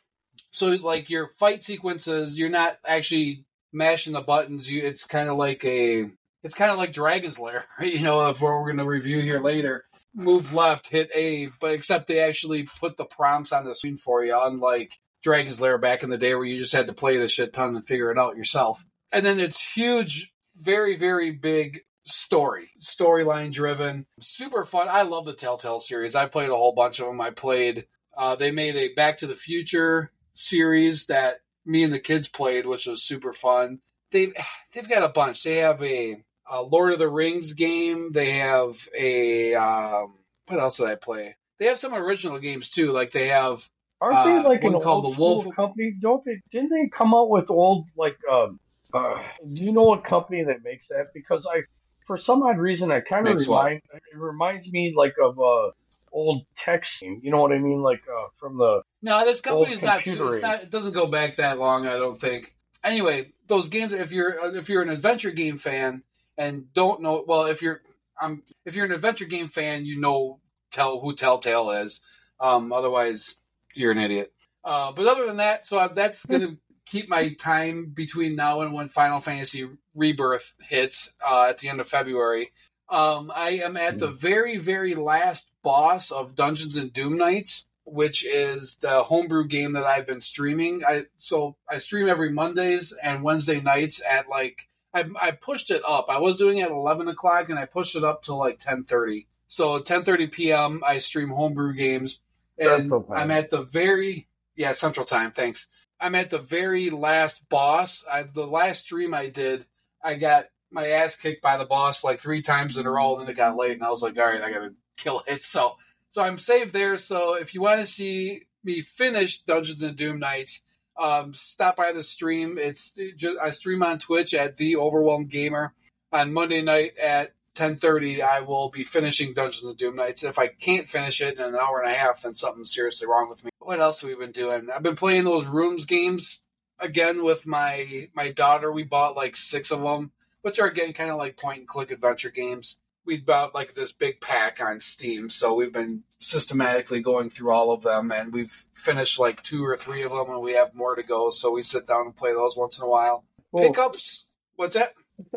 So, 0.51 0.69
like 0.69 1.09
your 1.09 1.29
fight 1.37 1.63
sequences, 1.63 2.37
you're 2.37 2.49
not 2.49 2.77
actually 2.85 3.45
mashing 3.71 4.13
the 4.13 4.21
buttons. 4.21 4.71
You, 4.71 4.81
it's 4.81 5.03
kind 5.05 5.29
of 5.29 5.37
like 5.37 5.63
a, 5.63 6.09
it's 6.43 6.55
kind 6.55 6.71
of 6.71 6.77
like 6.77 6.93
Dragon's 6.93 7.39
Lair. 7.39 7.65
You 7.81 8.01
know, 8.01 8.19
of 8.19 8.41
what 8.41 8.51
we're 8.51 8.65
going 8.65 8.77
to 8.77 8.85
review 8.85 9.21
here 9.21 9.41
later. 9.41 9.85
Move 10.13 10.53
left, 10.53 10.89
hit 10.89 11.09
A, 11.15 11.49
but 11.59 11.71
except 11.71 12.07
they 12.07 12.19
actually 12.19 12.63
put 12.63 12.97
the 12.97 13.05
prompts 13.05 13.51
on 13.51 13.65
the 13.65 13.75
screen 13.75 13.97
for 13.97 14.23
you, 14.23 14.37
unlike 14.39 14.99
Dragon's 15.23 15.61
Lair 15.61 15.77
back 15.77 16.03
in 16.03 16.09
the 16.09 16.17
day 16.17 16.35
where 16.35 16.45
you 16.45 16.57
just 16.57 16.73
had 16.73 16.87
to 16.87 16.93
play 16.93 17.15
it 17.15 17.21
a 17.21 17.29
shit 17.29 17.53
ton 17.53 17.75
and 17.75 17.85
figure 17.85 18.11
it 18.11 18.17
out 18.17 18.37
yourself. 18.37 18.83
And 19.11 19.25
then 19.25 19.39
it's 19.39 19.73
huge, 19.73 20.33
very, 20.55 20.97
very 20.97 21.31
big 21.31 21.81
story, 22.05 22.71
storyline 22.79 23.51
driven, 23.51 24.05
super 24.19 24.65
fun. 24.65 24.87
I 24.89 25.03
love 25.03 25.25
the 25.25 25.33
Telltale 25.33 25.79
series. 25.79 26.15
I've 26.15 26.31
played 26.31 26.49
a 26.49 26.55
whole 26.55 26.73
bunch 26.73 26.99
of 26.99 27.07
them. 27.07 27.21
I 27.21 27.31
played. 27.31 27.85
Uh, 28.15 28.35
they 28.35 28.51
made 28.51 28.75
a 28.75 28.93
Back 28.93 29.19
to 29.19 29.27
the 29.27 29.35
Future 29.35 30.11
series 30.33 31.05
that 31.05 31.35
me 31.65 31.83
and 31.83 31.93
the 31.93 31.99
kids 31.99 32.27
played, 32.27 32.65
which 32.65 32.87
was 32.87 33.03
super 33.03 33.33
fun. 33.33 33.79
They've, 34.11 34.33
they've 34.73 34.89
got 34.89 35.03
a 35.03 35.09
bunch. 35.09 35.43
They 35.43 35.57
have 35.57 35.81
a, 35.83 36.17
a 36.51 36.61
Lord 36.61 36.93
of 36.93 36.99
the 36.99 37.09
Rings 37.09 37.53
game. 37.53 38.11
They 38.11 38.31
have 38.31 38.87
a 38.97 39.55
um, 39.55 40.15
what 40.47 40.59
else 40.59 40.77
did 40.77 40.87
I 40.87 40.95
play? 40.95 41.37
They 41.57 41.65
have 41.65 41.79
some 41.79 41.93
original 41.93 42.39
games 42.39 42.69
too. 42.69 42.91
Like 42.91 43.11
they 43.11 43.29
have 43.29 43.67
Aren't 44.01 44.17
Uh, 44.17 44.25
they 44.25 44.47
like 44.49 44.63
an 44.63 44.79
called 44.79 45.05
old 45.05 45.15
the 45.15 45.19
Wolf- 45.19 45.55
company? 45.55 45.93
Don't 46.01 46.23
they? 46.25 46.41
Didn't 46.51 46.69
they 46.69 46.89
come 46.95 47.13
out 47.13 47.29
with 47.29 47.49
old 47.49 47.85
like? 47.95 48.17
Um, 48.31 48.59
uh, 48.93 49.15
do 49.53 49.61
you 49.61 49.71
know 49.71 49.83
what 49.83 50.03
company 50.03 50.43
that 50.43 50.63
makes 50.63 50.87
that? 50.89 51.07
Because 51.13 51.45
I, 51.49 51.61
for 52.07 52.17
some 52.17 52.43
odd 52.43 52.57
reason, 52.57 52.89
that 52.89 53.07
kind 53.07 53.27
of 53.27 53.35
Makes 53.35 53.47
what? 53.47 53.71
it 53.71 53.81
reminds 54.15 54.67
me 54.67 54.93
like 54.95 55.13
of 55.23 55.39
uh 55.39 55.71
old 56.11 56.41
tech 56.65 56.83
scene. 56.99 57.21
You 57.23 57.31
know 57.31 57.41
what 57.41 57.51
I 57.53 57.59
mean? 57.59 57.81
Like 57.81 58.01
uh, 58.11 58.27
from 58.39 58.57
the 58.57 58.81
No, 59.01 59.23
this 59.23 59.39
company's 59.39 59.81
not, 59.81 60.05
not. 60.41 60.63
It 60.63 60.71
doesn't 60.71 60.93
go 60.93 61.07
back 61.07 61.37
that 61.37 61.59
long. 61.59 61.87
I 61.87 61.93
don't 61.93 62.19
think. 62.19 62.55
Anyway, 62.83 63.31
those 63.47 63.69
games. 63.69 63.93
If 63.93 64.11
you're 64.11 64.55
if 64.57 64.67
you're 64.67 64.81
an 64.81 64.89
adventure 64.89 65.31
game 65.31 65.59
fan 65.59 66.03
and 66.41 66.73
don't 66.73 67.01
know, 67.01 67.23
well, 67.27 67.45
if 67.45 67.61
you're 67.61 67.81
um, 68.19 68.41
if 68.65 68.75
you're 68.75 68.85
an 68.85 68.91
adventure 68.91 69.25
game 69.25 69.47
fan, 69.47 69.85
you 69.85 69.99
know 69.99 70.39
tell 70.71 70.99
who 70.99 71.13
Telltale 71.13 71.71
is. 71.71 72.01
Um, 72.39 72.73
otherwise, 72.73 73.37
you're 73.75 73.91
an 73.91 73.99
idiot. 73.99 74.33
Uh, 74.63 74.91
but 74.91 75.07
other 75.07 75.25
than 75.25 75.37
that, 75.37 75.67
so 75.67 75.87
that's 75.93 76.25
going 76.25 76.41
to 76.41 76.57
keep 76.85 77.09
my 77.09 77.33
time 77.33 77.91
between 77.93 78.35
now 78.35 78.61
and 78.61 78.73
when 78.73 78.89
Final 78.89 79.19
Fantasy 79.19 79.69
Rebirth 79.93 80.55
hits 80.67 81.11
uh, 81.25 81.47
at 81.49 81.59
the 81.59 81.69
end 81.69 81.79
of 81.79 81.87
February. 81.87 82.49
Um, 82.89 83.31
I 83.33 83.51
am 83.63 83.77
at 83.77 83.99
the 83.99 84.07
very, 84.07 84.57
very 84.57 84.95
last 84.95 85.51
boss 85.63 86.11
of 86.11 86.35
Dungeons 86.35 86.75
and 86.75 86.91
Doom 86.91 87.15
Nights, 87.15 87.67
which 87.85 88.25
is 88.25 88.77
the 88.77 89.03
homebrew 89.03 89.47
game 89.47 89.73
that 89.73 89.85
I've 89.85 90.07
been 90.07 90.21
streaming. 90.21 90.83
I 90.85 91.05
so 91.17 91.55
I 91.69 91.77
stream 91.77 92.09
every 92.09 92.31
Mondays 92.31 92.93
and 92.93 93.23
Wednesday 93.23 93.61
nights 93.61 94.01
at 94.09 94.27
like 94.27 94.67
I, 94.93 95.05
I 95.19 95.31
pushed 95.31 95.71
it 95.71 95.81
up. 95.87 96.07
I 96.09 96.19
was 96.19 96.37
doing 96.37 96.57
it 96.57 96.65
at 96.65 96.71
eleven 96.71 97.07
o'clock, 97.07 97.49
and 97.49 97.57
I 97.57 97.65
pushed 97.65 97.95
it 97.95 98.03
up 98.03 98.23
to 98.23 98.33
like 98.33 98.59
ten 98.59 98.83
thirty. 98.83 99.27
So 99.47 99.79
ten 99.79 100.03
thirty 100.03 100.27
p.m. 100.27 100.81
I 100.85 100.97
stream 100.99 101.29
homebrew 101.29 101.73
games, 101.73 102.19
and 102.57 102.91
I'm 103.13 103.31
at 103.31 103.49
the 103.49 103.63
very 103.63 104.27
yeah 104.55 104.73
Central 104.73 105.05
Time. 105.05 105.31
Thanks. 105.31 105.67
I'm 105.99 106.15
at 106.15 106.31
the 106.31 106.39
very 106.39 106.89
last 106.89 107.47
boss. 107.47 108.03
I, 108.11 108.23
the 108.23 108.47
last 108.47 108.85
stream 108.85 109.13
I 109.13 109.29
did, 109.29 109.65
I 110.03 110.15
got 110.15 110.47
my 110.71 110.87
ass 110.87 111.15
kicked 111.15 111.43
by 111.43 111.57
the 111.57 111.65
boss 111.65 112.03
like 112.03 112.19
three 112.19 112.41
times 112.41 112.77
in 112.77 112.87
a 112.87 112.91
row. 112.91 113.13
And 113.13 113.21
then 113.21 113.33
it 113.33 113.37
got 113.37 113.55
late, 113.55 113.73
and 113.73 113.83
I 113.83 113.89
was 113.89 114.01
like, 114.01 114.17
all 114.17 114.25
right, 114.25 114.41
I 114.41 114.51
gotta 114.51 114.75
kill 114.97 115.21
it. 115.27 115.43
So 115.43 115.77
so 116.09 116.21
I'm 116.21 116.37
saved 116.37 116.73
there. 116.73 116.97
So 116.97 117.35
if 117.35 117.53
you 117.53 117.61
want 117.61 117.79
to 117.79 117.87
see 117.87 118.43
me 118.63 118.81
finish 118.81 119.41
Dungeons 119.43 119.81
and 119.81 119.95
Doom 119.95 120.19
Nights, 120.19 120.61
um, 120.97 121.33
stop 121.33 121.75
by 121.75 121.91
the 121.91 122.03
stream. 122.03 122.57
It's 122.57 122.95
just, 123.15 123.39
I 123.39 123.51
stream 123.51 123.83
on 123.83 123.99
Twitch 123.99 124.33
at 124.33 124.57
the 124.57 124.75
Overwhelmed 124.75 125.29
Gamer 125.29 125.73
on 126.11 126.33
Monday 126.33 126.61
night 126.61 126.97
at 126.97 127.33
10:30. 127.55 128.21
I 128.21 128.41
will 128.41 128.69
be 128.69 128.83
finishing 128.83 129.33
Dungeons 129.33 129.63
and 129.63 129.77
Doom 129.77 129.95
Nights. 129.95 130.23
If 130.23 130.39
I 130.39 130.47
can't 130.47 130.87
finish 130.87 131.21
it 131.21 131.37
in 131.37 131.43
an 131.43 131.55
hour 131.55 131.81
and 131.81 131.91
a 131.91 131.93
half, 131.93 132.21
then 132.21 132.35
something's 132.35 132.73
seriously 132.73 133.07
wrong 133.07 133.29
with 133.29 133.43
me. 133.43 133.51
What 133.59 133.79
else 133.79 134.01
have 134.01 134.09
we 134.09 134.15
been 134.15 134.31
doing? 134.31 134.69
I've 134.73 134.83
been 134.83 134.95
playing 134.95 135.25
those 135.25 135.45
rooms 135.45 135.85
games 135.85 136.41
again 136.79 137.23
with 137.23 137.45
my 137.45 138.09
my 138.13 138.31
daughter. 138.31 138.71
We 138.71 138.83
bought 138.83 139.15
like 139.15 139.35
six 139.35 139.71
of 139.71 139.81
them, 139.81 140.11
which 140.41 140.59
are 140.59 140.67
again 140.67 140.93
kind 140.93 141.11
of 141.11 141.17
like 141.17 141.37
point 141.37 141.59
and 141.59 141.67
click 141.67 141.91
adventure 141.91 142.31
games. 142.31 142.77
We 143.05 143.19
bought 143.19 143.55
like 143.55 143.73
this 143.73 143.91
big 143.91 144.21
pack 144.21 144.61
on 144.63 144.79
Steam, 144.79 145.29
so 145.29 145.55
we've 145.55 145.73
been 145.73 146.03
systematically 146.19 147.01
going 147.01 147.29
through 147.29 147.51
all 147.51 147.73
of 147.73 147.81
them, 147.81 148.11
and 148.11 148.31
we've 148.31 148.51
finished 148.51 149.19
like 149.19 149.41
two 149.41 149.65
or 149.65 149.75
three 149.75 150.03
of 150.03 150.11
them, 150.11 150.29
and 150.29 150.41
we 150.41 150.53
have 150.53 150.75
more 150.75 150.95
to 150.95 151.03
go. 151.03 151.31
So 151.31 151.51
we 151.51 151.63
sit 151.63 151.87
down 151.87 152.05
and 152.05 152.15
play 152.15 152.31
those 152.33 152.55
once 152.55 152.77
in 152.77 152.83
a 152.83 152.87
while. 152.87 153.25
Well, 153.51 153.67
Pickups? 153.67 154.25
What's 154.55 154.75
that? 154.75 154.93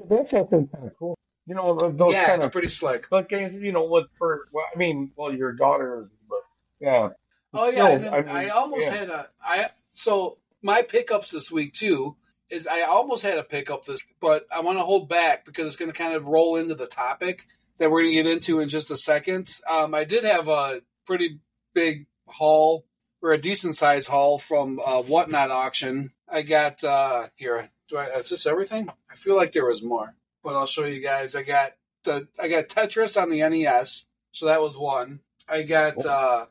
That's 0.08 0.32
actually 0.32 0.68
kind 0.72 0.86
of 0.86 0.92
cool. 0.98 1.16
You 1.46 1.54
know, 1.54 1.76
those 1.76 2.12
yeah, 2.12 2.26
kind 2.26 2.36
it's 2.38 2.46
of 2.46 2.52
pretty 2.52 2.68
slick. 2.68 3.08
but 3.10 3.28
games. 3.28 3.54
Eh, 3.54 3.66
you 3.66 3.72
know, 3.72 3.84
what 3.84 4.06
for? 4.16 4.44
Well, 4.52 4.64
I 4.74 4.78
mean, 4.78 5.12
well, 5.16 5.32
your 5.32 5.52
daughter, 5.52 6.10
but 6.28 6.40
yeah. 6.80 7.08
Oh 7.52 7.70
yeah, 7.70 7.78
No, 7.78 7.86
and 7.92 8.04
then 8.04 8.28
I 8.28 8.46
I, 8.46 8.48
almost 8.48 8.82
yeah. 8.82 8.94
had 8.94 9.10
a 9.10 9.28
I 9.44 9.66
so 9.92 10.38
my 10.62 10.82
pickups 10.82 11.30
this 11.30 11.50
week 11.50 11.74
too 11.74 12.16
is 12.54 12.66
I 12.66 12.82
almost 12.82 13.22
had 13.22 13.38
a 13.38 13.42
pickup 13.42 13.84
this, 13.84 14.00
but 14.20 14.46
I 14.54 14.60
want 14.60 14.78
to 14.78 14.84
hold 14.84 15.08
back 15.08 15.44
because 15.44 15.66
it's 15.66 15.76
going 15.76 15.90
to 15.90 15.96
kind 15.96 16.14
of 16.14 16.26
roll 16.26 16.56
into 16.56 16.74
the 16.74 16.86
topic 16.86 17.46
that 17.78 17.90
we're 17.90 18.02
going 18.02 18.16
to 18.16 18.22
get 18.22 18.32
into 18.32 18.60
in 18.60 18.68
just 18.68 18.90
a 18.90 18.96
second. 18.96 19.60
Um, 19.70 19.94
I 19.94 20.04
did 20.04 20.24
have 20.24 20.48
a 20.48 20.82
pretty 21.04 21.40
big 21.74 22.06
haul 22.26 22.86
or 23.20 23.32
a 23.32 23.38
decent 23.38 23.76
sized 23.76 24.08
haul 24.08 24.38
from 24.38 24.80
uh, 24.84 25.02
Whatnot 25.02 25.50
auction. 25.50 26.12
I 26.28 26.42
got 26.42 26.82
uh, 26.84 27.26
here. 27.34 27.70
Do 27.88 27.96
I? 27.96 28.04
Is 28.06 28.30
this 28.30 28.46
everything? 28.46 28.88
I 29.10 29.16
feel 29.16 29.36
like 29.36 29.52
there 29.52 29.66
was 29.66 29.82
more, 29.82 30.14
but 30.42 30.54
I'll 30.54 30.66
show 30.66 30.84
you 30.84 31.02
guys. 31.02 31.34
I 31.34 31.42
got 31.42 31.72
the 32.04 32.28
I 32.40 32.48
got 32.48 32.68
Tetris 32.68 33.20
on 33.20 33.30
the 33.30 33.40
NES, 33.40 34.06
so 34.32 34.46
that 34.46 34.62
was 34.62 34.76
one. 34.76 35.20
I 35.48 35.62
got. 35.62 36.04
Uh, 36.04 36.46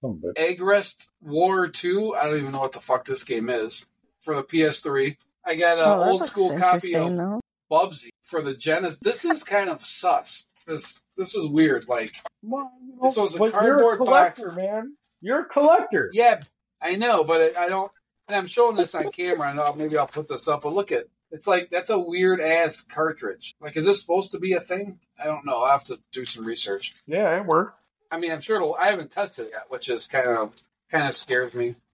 Some 0.00 0.22
bit. 0.22 0.36
Agarest 0.36 1.08
War 1.20 1.68
2. 1.68 2.14
I 2.14 2.26
don't 2.26 2.38
even 2.38 2.52
know 2.52 2.60
what 2.60 2.72
the 2.72 2.80
fuck 2.80 3.04
this 3.04 3.24
game 3.24 3.48
is 3.50 3.86
for 4.20 4.34
the 4.34 4.42
PS3. 4.42 5.16
I 5.46 5.54
got 5.56 5.78
an 5.78 5.84
Oh, 5.86 6.10
old 6.12 6.24
school 6.24 6.56
copy 6.58 6.94
of 6.96 7.16
though. 7.16 7.40
Bubsy 7.70 8.08
for 8.24 8.40
the 8.42 8.54
Genesis. 8.54 8.98
This 9.00 9.24
is 9.24 9.42
kind 9.42 9.68
of 9.70 9.84
sus. 9.84 10.46
This 10.66 11.00
this 11.16 11.34
is 11.34 11.48
weird. 11.48 11.88
Like, 11.88 12.14
Well, 12.42 12.70
you 12.86 12.96
know, 13.02 13.10
So 13.12 13.24
it's 13.24 13.34
a 13.34 13.38
but 13.38 13.52
you're 13.52 13.60
cardboard 13.78 13.94
a 14.00 14.04
collector, 14.04 14.46
box. 14.48 14.56
man. 14.56 14.96
You're 15.20 15.40
a 15.40 15.44
collector. 15.46 16.10
yeah, 16.12 16.42
I 16.82 16.96
know, 16.96 17.24
but 17.24 17.40
it, 17.40 17.56
I 17.56 17.68
don't. 17.68 17.90
And 18.28 18.36
I'm 18.36 18.46
showing 18.46 18.76
this 18.76 18.94
on 18.94 19.10
camera. 19.12 19.48
I 19.48 19.52
know 19.52 19.72
maybe 19.74 19.96
I'll 19.98 20.06
put 20.06 20.28
this 20.28 20.48
up. 20.48 20.62
But 20.62 20.72
look 20.72 20.92
at 20.92 21.04
it's 21.30 21.46
like 21.46 21.68
that's 21.70 21.90
a 21.90 21.98
weird 21.98 22.40
ass 22.40 22.80
cartridge. 22.82 23.54
Like, 23.60 23.76
is 23.76 23.86
this 23.86 24.00
supposed 24.00 24.32
to 24.32 24.38
be 24.38 24.52
a 24.54 24.60
thing? 24.60 24.98
I 25.18 25.24
don't 25.24 25.44
know. 25.44 25.56
I 25.56 25.60
will 25.60 25.66
have 25.68 25.84
to 25.84 25.98
do 26.12 26.24
some 26.24 26.44
research. 26.44 26.94
Yeah, 27.06 27.36
it 27.38 27.46
worked. 27.46 27.78
I 28.10 28.18
mean, 28.18 28.30
I'm 28.32 28.40
sure 28.40 28.56
it'll. 28.56 28.74
I 28.76 28.86
haven't 28.90 29.10
tested 29.10 29.46
it 29.46 29.52
yet, 29.52 29.64
which 29.68 29.88
is 29.90 30.06
kind 30.06 30.28
of 30.28 30.52
kind 30.90 31.06
of 31.08 31.14
scares 31.16 31.54
me. 31.54 31.74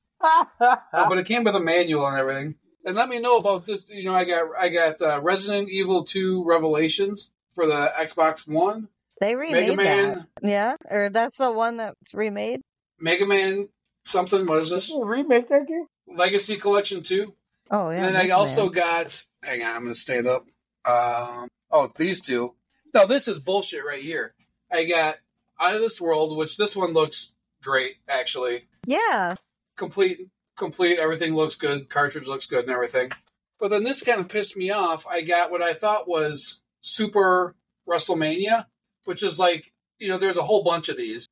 Uh, 0.61 0.77
but 1.09 1.17
it 1.17 1.25
came 1.25 1.45
with 1.45 1.55
a 1.55 1.61
manual 1.61 2.07
and 2.07 2.19
everything. 2.19 2.55
And 2.85 2.97
let 2.97 3.09
me 3.09 3.19
know 3.19 3.37
about 3.37 3.67
this. 3.67 3.85
You 3.89 4.05
know, 4.05 4.15
I 4.15 4.25
got 4.25 4.49
I 4.59 4.69
got 4.71 5.01
uh, 5.03 5.21
Resident 5.21 5.69
Evil 5.69 6.05
Two 6.05 6.45
Revelations 6.45 7.31
for 7.53 7.67
the 7.67 7.93
Xbox 7.99 8.49
One, 8.49 8.89
They 9.21 9.35
remade 9.37 9.77
Mega 9.77 9.77
Man, 9.77 10.09
that. 10.15 10.49
Yeah, 10.49 10.77
or 10.89 11.11
that's 11.11 11.37
the 11.37 11.53
one 11.53 11.77
that's 11.77 12.15
remade. 12.15 12.61
Mega 12.99 13.27
Man 13.27 13.69
something. 14.05 14.47
What 14.47 14.61
is 14.63 14.71
this? 14.71 14.89
you 14.89 15.05
remake 15.05 15.49
that 15.49 15.67
game? 15.67 15.87
Legacy 16.09 16.57
Collection 16.57 17.03
Two. 17.03 17.35
Oh 17.71 17.91
yeah. 17.91 18.07
and 18.07 18.15
then 18.15 18.17
I 18.17 18.31
also 18.31 18.65
Man. 18.65 18.73
got. 18.73 19.25
Hang 19.43 19.63
on, 19.63 19.75
I'm 19.77 19.83
going 19.83 19.95
to 19.95 19.99
stand 19.99 20.27
up. 20.27 20.43
Um, 20.85 21.49
oh, 21.71 21.91
these 21.97 22.21
two. 22.21 22.55
No, 22.95 23.07
this 23.07 23.29
is 23.29 23.39
bullshit 23.39 23.85
right 23.85 24.03
here. 24.03 24.35
I 24.71 24.85
got 24.85 25.17
Out 25.61 25.75
of 25.75 25.81
This 25.81 26.01
World, 26.01 26.37
which 26.37 26.57
this 26.57 26.75
one 26.75 26.93
looks 26.93 27.31
great 27.63 27.97
actually. 28.09 28.67
Yeah. 28.87 29.35
complete 29.77 30.29
complete 30.61 30.99
everything 31.01 31.35
looks 31.35 31.57
good 31.57 31.89
cartridge 31.89 32.29
looks 32.29 32.47
good 32.47 32.65
and 32.65 32.73
everything. 32.73 33.11
But 33.59 33.71
then 33.71 33.83
this 33.83 34.03
kind 34.05 34.21
of 34.21 34.29
pissed 34.29 34.57
me 34.57 34.71
off. 34.71 35.07
I 35.09 35.23
got 35.23 35.51
what 35.51 35.63
i 35.63 35.73
thought 35.73 36.07
was 36.09 36.61
super 36.83 37.57
wrestlemania 37.89 38.67
which 39.05 39.23
is 39.23 39.39
like 39.39 39.73
you 39.99 40.09
know 40.09 40.19
there's 40.19 40.37
a 40.37 40.43
whole 40.43 40.63
bunch 40.63 40.89
of 40.89 40.97
these 40.97 41.27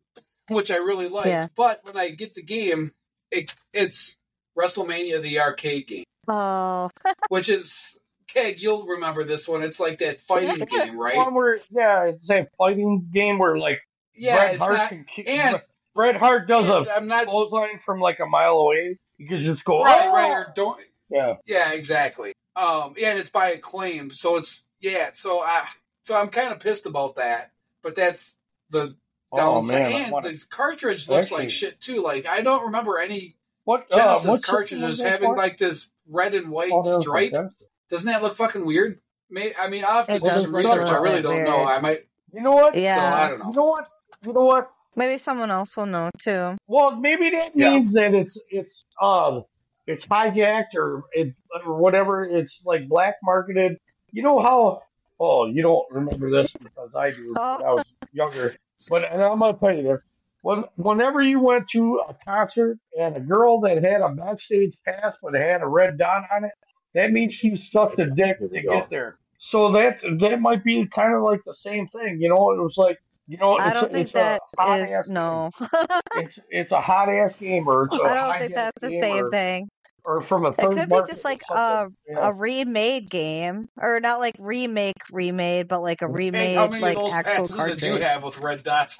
which 0.49 0.71
i 0.71 0.77
really 0.77 1.09
like. 1.09 1.27
Yeah. 1.27 1.47
but 1.57 1.81
when 1.85 1.97
i 1.97 2.11
get 2.11 2.35
the 2.35 2.43
game 2.43 2.91
it, 3.31 3.55
it's 3.73 4.17
wrestlemania 4.59 5.23
the 5.23 5.39
arcade 5.41 5.87
game. 5.87 6.05
Oh. 6.27 6.91
which 7.29 7.49
is 7.49 7.99
keg 8.27 8.57
you'll 8.61 8.87
remember 8.87 9.25
this 9.25 9.47
one. 9.49 9.63
It's 9.63 9.81
like 9.81 9.99
that 9.99 10.21
fighting 10.21 10.65
game 10.67 10.99
right? 10.99 11.17
One 11.17 11.35
where, 11.35 11.61
yeah, 11.71 12.05
it's 12.05 12.29
a 12.31 12.47
fighting 12.59 13.09
game 13.13 13.39
where 13.39 13.59
like 13.59 13.81
yeah 14.15 14.37
Bret 14.37 14.55
it's 14.55 14.63
Hart 14.63 14.79
not 14.79 14.91
can 14.91 15.25
and- 15.27 15.63
Bret 15.95 16.17
Hart 16.17 16.47
does 16.47 16.69
and 16.69 16.87
a 16.87 16.97
i'm 16.97 17.09
not 17.09 17.27
clothesline 17.27 17.81
from 17.85 18.01
like 18.01 18.19
a 18.21 18.27
mile 18.27 18.59
away. 18.61 18.99
You 19.19 19.27
can 19.29 19.45
just 19.45 19.65
go, 19.65 19.83
right 19.83 20.09
"Oh!" 20.09 20.13
right 20.15 20.31
or 20.31 20.53
don't 20.55 20.81
Yeah, 21.11 21.35
Yeah, 21.47 21.73
exactly. 21.73 22.33
Um, 22.57 22.95
yeah, 22.97 23.11
and 23.11 23.19
it's 23.19 23.31
by 23.31 23.51
acclaim, 23.51 24.11
so 24.11 24.37
it's 24.37 24.65
yeah. 24.81 25.11
So 25.13 25.41
I, 25.41 25.65
so 26.05 26.17
I'm 26.17 26.29
kind 26.29 26.53
of 26.53 26.61
pissed 26.61 26.87
about 26.87 27.17
that, 27.17 27.53
but 27.83 27.95
that's 27.95 28.41
the 28.71 28.97
oh 29.33 29.37
downside. 29.37 29.83
man, 29.83 29.93
and 30.03 30.13
wanna- 30.13 30.31
the 30.33 30.47
cartridge 30.51 31.09
looks 31.09 31.27
Actually- 31.27 31.43
like 31.45 31.51
shit 31.51 31.81
too. 31.81 32.03
Like 32.03 32.27
I 32.27 32.41
don't 32.43 32.65
remember 32.67 32.99
any 32.99 33.37
what 33.65 33.87
uh, 33.93 33.97
Genesis 33.97 34.27
what 34.27 34.37
system 34.37 34.55
cartridges 34.55 35.03
having 35.03 35.29
for? 35.31 35.37
like 35.37 35.57
this 35.59 35.89
red 36.09 36.35
and 36.35 36.49
white 36.51 36.71
Oh, 36.73 36.83
that 36.83 36.89
was 36.89 36.97
for 36.97 37.03
stripe. 37.03 37.33
Genesis. 37.33 37.69
Doesn't 37.91 38.07
that 38.13 38.23
look 38.23 38.35
fucking 38.35 38.65
weird? 38.65 38.99
May 39.31 39.53
I 39.59 39.69
mean 39.69 39.85
I'll 39.87 40.05
have 40.05 40.07
to 40.09 40.15
It 40.17 40.23
do 40.23 40.29
some 40.31 40.55
research. 40.57 40.89
I 40.89 40.97
really 40.97 41.23
don't 41.23 41.45
know. 41.45 41.65
I 41.65 41.81
might. 41.81 42.05
You 42.33 42.41
know 42.43 42.53
what? 42.53 42.75
So 42.75 42.81
I 42.81 43.29
don't 43.31 43.39
know. 43.39 43.45
You 43.51 43.53
know 43.57 43.63
what? 43.65 43.89
You 44.27 44.33
know 44.33 44.45
what? 44.45 44.71
Maybe 44.99 45.17
someone 45.17 45.51
else 45.51 45.77
will 45.77 45.87
know 45.87 46.11
too. 46.19 46.57
Well, 46.67 46.97
maybe 46.97 47.31
that 47.31 47.53
Yeah. 47.55 47.71
means 47.71 47.93
that 47.95 48.15
it's 48.15 48.37
it's 48.51 48.85
um 49.01 49.45
it's 49.87 50.05
hijacked 50.07 50.75
or 50.75 51.05
it 51.13 51.35
or 51.65 51.77
whatever. 51.79 52.25
It's 52.25 52.53
like 52.65 52.89
black 52.89 53.15
marketed. 53.23 53.79
You 54.11 54.23
know 54.23 54.41
how? 54.41 54.83
Oh, 55.21 55.47
you 55.47 55.63
don't 55.63 55.87
remember 55.91 56.31
this 56.31 56.51
because 56.63 56.91
I 56.97 57.11
do. 57.11 57.33
Oh. 57.37 57.63
I 57.65 57.75
was 57.75 57.85
younger, 58.13 58.55
but 58.91 59.05
and 59.11 59.23
I'm 59.23 59.39
gonna 59.39 59.57
tell 59.59 59.75
you 59.75 59.83
this. 59.85 60.01
When, 60.43 60.65
whenever 60.77 61.21
you 61.21 61.41
went 61.41 61.69
to 61.73 62.01
a 62.09 62.15
concert 62.25 62.79
and 62.99 63.17
a 63.17 63.21
girl 63.21 63.61
that 63.63 63.83
had 63.83 64.01
a 64.01 64.09
backstage 64.11 64.75
pass 64.85 65.13
but 65.23 65.35
had 65.35 65.63
a 65.63 65.67
red 65.67 65.99
dot 65.99 66.25
on 66.35 66.45
it, 66.45 66.53
that 66.95 67.11
means 67.11 67.35
she 67.35 67.57
sucked 67.57 67.99
a 67.99 68.07
dick 68.07 68.39
to 68.39 68.63
go. 68.63 68.71
get 68.71 68.89
there. 68.91 69.19
So 69.51 69.73
that 69.73 69.99
that 70.21 70.41
might 70.41 70.63
be 70.65 70.87
kind 70.87 71.15
of 71.15 71.23
like 71.23 71.41
the 71.45 71.55
same 71.55 71.89
thing. 71.89 72.19
You 72.21 72.29
know, 72.29 72.53
it 72.53 72.61
was 72.63 72.75
like 72.77 72.99
you 73.29 73.37
know, 73.37 73.57
I 73.59 73.73
don't 73.75 73.93
think 73.93 74.11
that 74.13 74.41
is 74.43 74.55
a 74.59 74.63
hot 74.63 74.81
ass 74.81 75.05
no. 75.09 75.51
it's 76.15 76.33
it's 76.51 76.71
a 76.73 76.81
hot 76.81 77.09
ass 77.09 77.33
game 77.39 77.69
or 77.69 77.85
it's 77.85 77.95
a 77.95 78.03
I 78.03 78.15
don't 78.15 78.39
think 78.39 78.55
that's 78.55 78.81
the 78.81 78.91
same 79.01 79.25
or, 79.27 79.31
thing. 79.31 79.69
or 80.05 80.23
from 80.23 80.47
a 80.47 80.51
It 80.51 80.57
could 80.57 80.89
be 80.89 80.97
just 81.07 81.25
like 81.25 81.43
a 81.51 81.55
something. 81.55 81.97
Yeah. 82.09 82.29
a 82.29 82.33
remade 82.33 83.11
game, 83.11 83.69
or 83.77 84.01
not 84.01 84.21
like 84.21 84.35
remake 84.39 84.97
remade, 85.13 85.69
but 85.69 85.81
like 85.81 86.01
a 86.03 86.07
Hey, 86.07 86.13
remade 86.13 86.57
how 86.57 86.69
many 86.69 86.83
like 86.83 86.97
of 86.97 87.13
actual 87.13 87.33
passes 87.43 87.57
cartridge. 87.57 87.81
did 87.81 87.87
you 87.95 88.01
have 88.01 88.25
with 88.25 88.39
red 88.41 88.63
dots? 88.63 88.99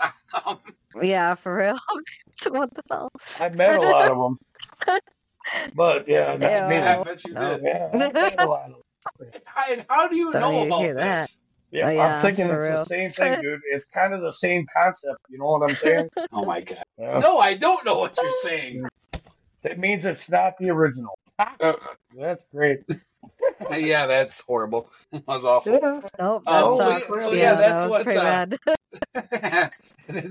Yeah, 1.01 1.35
for 1.35 1.57
real. 1.57 1.79
what 2.51 2.73
the 2.75 2.83
hell? 2.91 3.11
I 3.41 3.49
met 3.51 3.77
a 3.77 3.81
lot 3.83 4.11
of 4.11 4.19
them. 4.19 4.39
But 5.75 6.07
yeah, 6.07 6.37
not 6.37 6.71
Ew. 6.71 6.77
I 6.83 7.03
bet 7.03 7.25
you 7.25 7.33
No. 7.33 7.57
did. 7.57 7.63
Yeah, 7.65 7.89
I 7.95 8.11
played 8.11 8.35
a 8.39 8.45
lot 8.47 8.71
of 8.71 8.77
it. 9.21 9.43
And 9.71 9.87
how 9.89 10.07
do 10.09 10.17
you 10.17 10.31
Don't 10.31 10.43
know 10.43 10.67
about 10.67 10.81
hear 10.81 10.95
that? 10.95 11.31
Yeah, 11.71 11.89
Oh, 11.89 11.91
yeah, 11.91 12.17
I'm 12.17 12.23
thinking 12.23 12.47
it's 12.51 12.89
the 12.89 12.91
same 12.95 13.11
thing, 13.11 13.41
dude. 13.43 13.61
It's 13.73 13.85
kind 13.93 14.15
of 14.15 14.23
the 14.23 14.33
same 14.33 14.67
concept. 14.75 15.19
You 15.29 15.39
know 15.39 15.47
what 15.47 15.71
I'm 15.71 15.77
saying? 15.77 16.09
Oh 16.33 16.45
my 16.45 16.61
god! 16.61 16.79
No, 16.99 17.39
I 17.39 17.55
don't 17.55 17.85
know 17.85 17.99
what 17.99 18.17
you're 18.23 18.33
saying. 18.43 18.87
It 19.65 19.79
means 19.79 20.05
it's 20.05 20.29
not 20.29 20.55
the 20.59 20.71
original. 20.71 21.19
Uh, 21.39 21.73
That's 22.17 22.47
great. 22.51 22.81
yeah, 23.77 24.07
that's 24.07 24.41
horrible. 24.41 24.91
That 25.13 25.27
was 25.27 25.45
awful. 25.45 25.73
Nope. 26.19 26.43
That's 26.47 26.47
so 26.47 26.81
uh, 26.81 26.99
yeah- 26.99 27.19
so 27.21 27.33
yeah, 27.33 27.55
that 27.55 27.61
that's 27.61 27.93
was 27.93 28.07
what, 28.07 28.17
uh, 28.17 28.47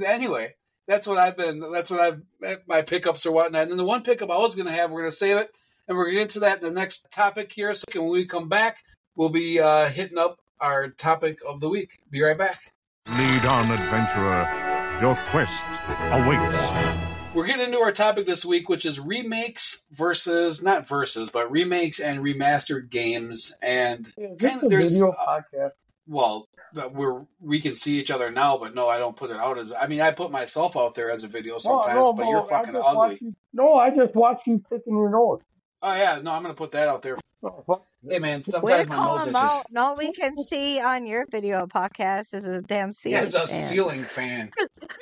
anyway, 0.05 0.53
that's 0.87 1.07
what 1.07 1.17
I've 1.17 1.37
been. 1.37 1.59
That's 1.71 1.89
what 1.89 1.99
I've 1.99 2.21
my 2.67 2.81
pickups 2.81 3.25
or 3.25 3.31
whatnot. 3.31 3.63
And 3.63 3.71
then 3.71 3.77
the 3.77 3.85
one 3.85 4.03
pickup 4.03 4.29
I 4.31 4.37
was 4.37 4.55
going 4.55 4.67
to 4.67 4.71
have, 4.73 4.91
we're 4.91 5.01
going 5.01 5.11
to 5.11 5.17
save 5.17 5.37
it, 5.37 5.55
and 5.87 5.97
we're 5.97 6.05
going 6.05 6.15
to 6.15 6.19
get 6.19 6.23
into 6.23 6.39
that 6.41 6.57
in 6.57 6.63
the 6.63 6.71
next 6.79 7.07
topic 7.11 7.51
here. 7.51 7.73
So 7.75 7.85
when 7.95 8.09
we 8.11 8.25
come 8.25 8.49
back, 8.49 8.77
we'll 9.15 9.29
be 9.29 9.59
uh, 9.59 9.89
hitting 9.89 10.17
up 10.17 10.37
our 10.59 10.89
topic 10.89 11.39
of 11.47 11.59
the 11.59 11.69
week. 11.69 11.99
Be 12.09 12.21
right 12.21 12.37
back. 12.37 12.59
Lead 13.07 13.45
on, 13.45 13.69
adventurer. 13.71 14.99
Your 15.01 15.15
quest 15.29 15.63
awaits. 16.11 17.33
We're 17.33 17.45
getting 17.45 17.65
into 17.67 17.79
our 17.79 17.91
topic 17.91 18.25
this 18.25 18.43
week, 18.43 18.67
which 18.67 18.85
is 18.85 18.99
remakes 18.99 19.83
versus 19.91 20.63
not 20.63 20.87
versus, 20.87 21.29
but 21.29 21.51
remakes 21.51 21.99
and 21.99 22.19
remastered 22.21 22.89
games. 22.89 23.53
And 23.61 24.07
Is 24.17 24.37
this 24.37 24.49
Kind 24.51 24.57
of- 24.57 24.63
a 24.63 24.69
there's- 24.69 24.91
video 24.93 25.11
podcast? 25.11 25.71
well, 26.07 26.47
we're 26.91 27.25
we 27.39 27.59
can 27.61 27.75
see 27.75 27.99
each 27.99 28.11
other 28.11 28.31
now, 28.31 28.57
but 28.57 28.73
no, 28.75 28.89
I 28.89 28.97
don't 28.97 29.15
put 29.15 29.29
it 29.29 29.37
out 29.37 29.57
as. 29.57 29.71
I 29.71 29.87
mean, 29.87 30.01
I 30.01 30.11
put 30.11 30.31
myself 30.31 30.75
out 30.75 30.95
there 30.95 31.09
as 31.11 31.23
a 31.23 31.27
video 31.27 31.57
sometimes, 31.59 31.95
no, 31.95 32.13
but 32.13 32.23
no, 32.23 32.29
you're 32.31 32.41
I 32.43 32.49
fucking 32.49 32.75
ugly. 32.75 33.17
You, 33.21 33.35
no, 33.53 33.75
I 33.75 33.89
just 33.89 34.15
watch 34.15 34.41
you 34.47 34.61
picking 34.69 34.93
your 34.95 35.09
nose. 35.09 35.41
Oh 35.81 35.95
yeah, 35.95 36.19
no, 36.21 36.31
I'm 36.31 36.41
gonna 36.41 36.53
put 36.53 36.71
that 36.71 36.87
out 36.87 37.01
there. 37.03 37.17
Oh, 37.43 37.63
fuck. 37.67 37.85
Hey 38.09 38.19
man, 38.19 38.39
Way 38.39 38.43
to 38.43 38.51
sometimes 38.51 38.89
my 38.89 38.95
nose 38.95 39.23
him 39.23 39.29
is 39.29 39.33
just 39.33 39.69
And 39.69 39.77
all 39.77 39.95
we 39.95 40.11
can 40.11 40.43
see 40.43 40.79
on 40.79 41.05
your 41.05 41.25
video 41.29 41.65
podcast 41.65 42.33
is 42.33 42.45
a 42.45 42.61
damn 42.61 42.93
ceiling. 42.93 43.17
yeah, 43.19 43.25
it's 43.25 43.35
a 43.35 43.47
fan. 43.47 43.65
ceiling 43.65 44.03
fan. 44.03 44.51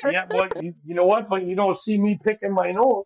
yeah, 0.03 0.25
but 0.27 0.63
you, 0.63 0.73
you 0.85 0.95
know 0.95 1.05
what? 1.05 1.29
But 1.29 1.43
you 1.43 1.55
don't 1.55 1.79
see 1.79 1.97
me 1.97 2.19
picking 2.23 2.51
my 2.51 2.71
nose. 2.71 3.05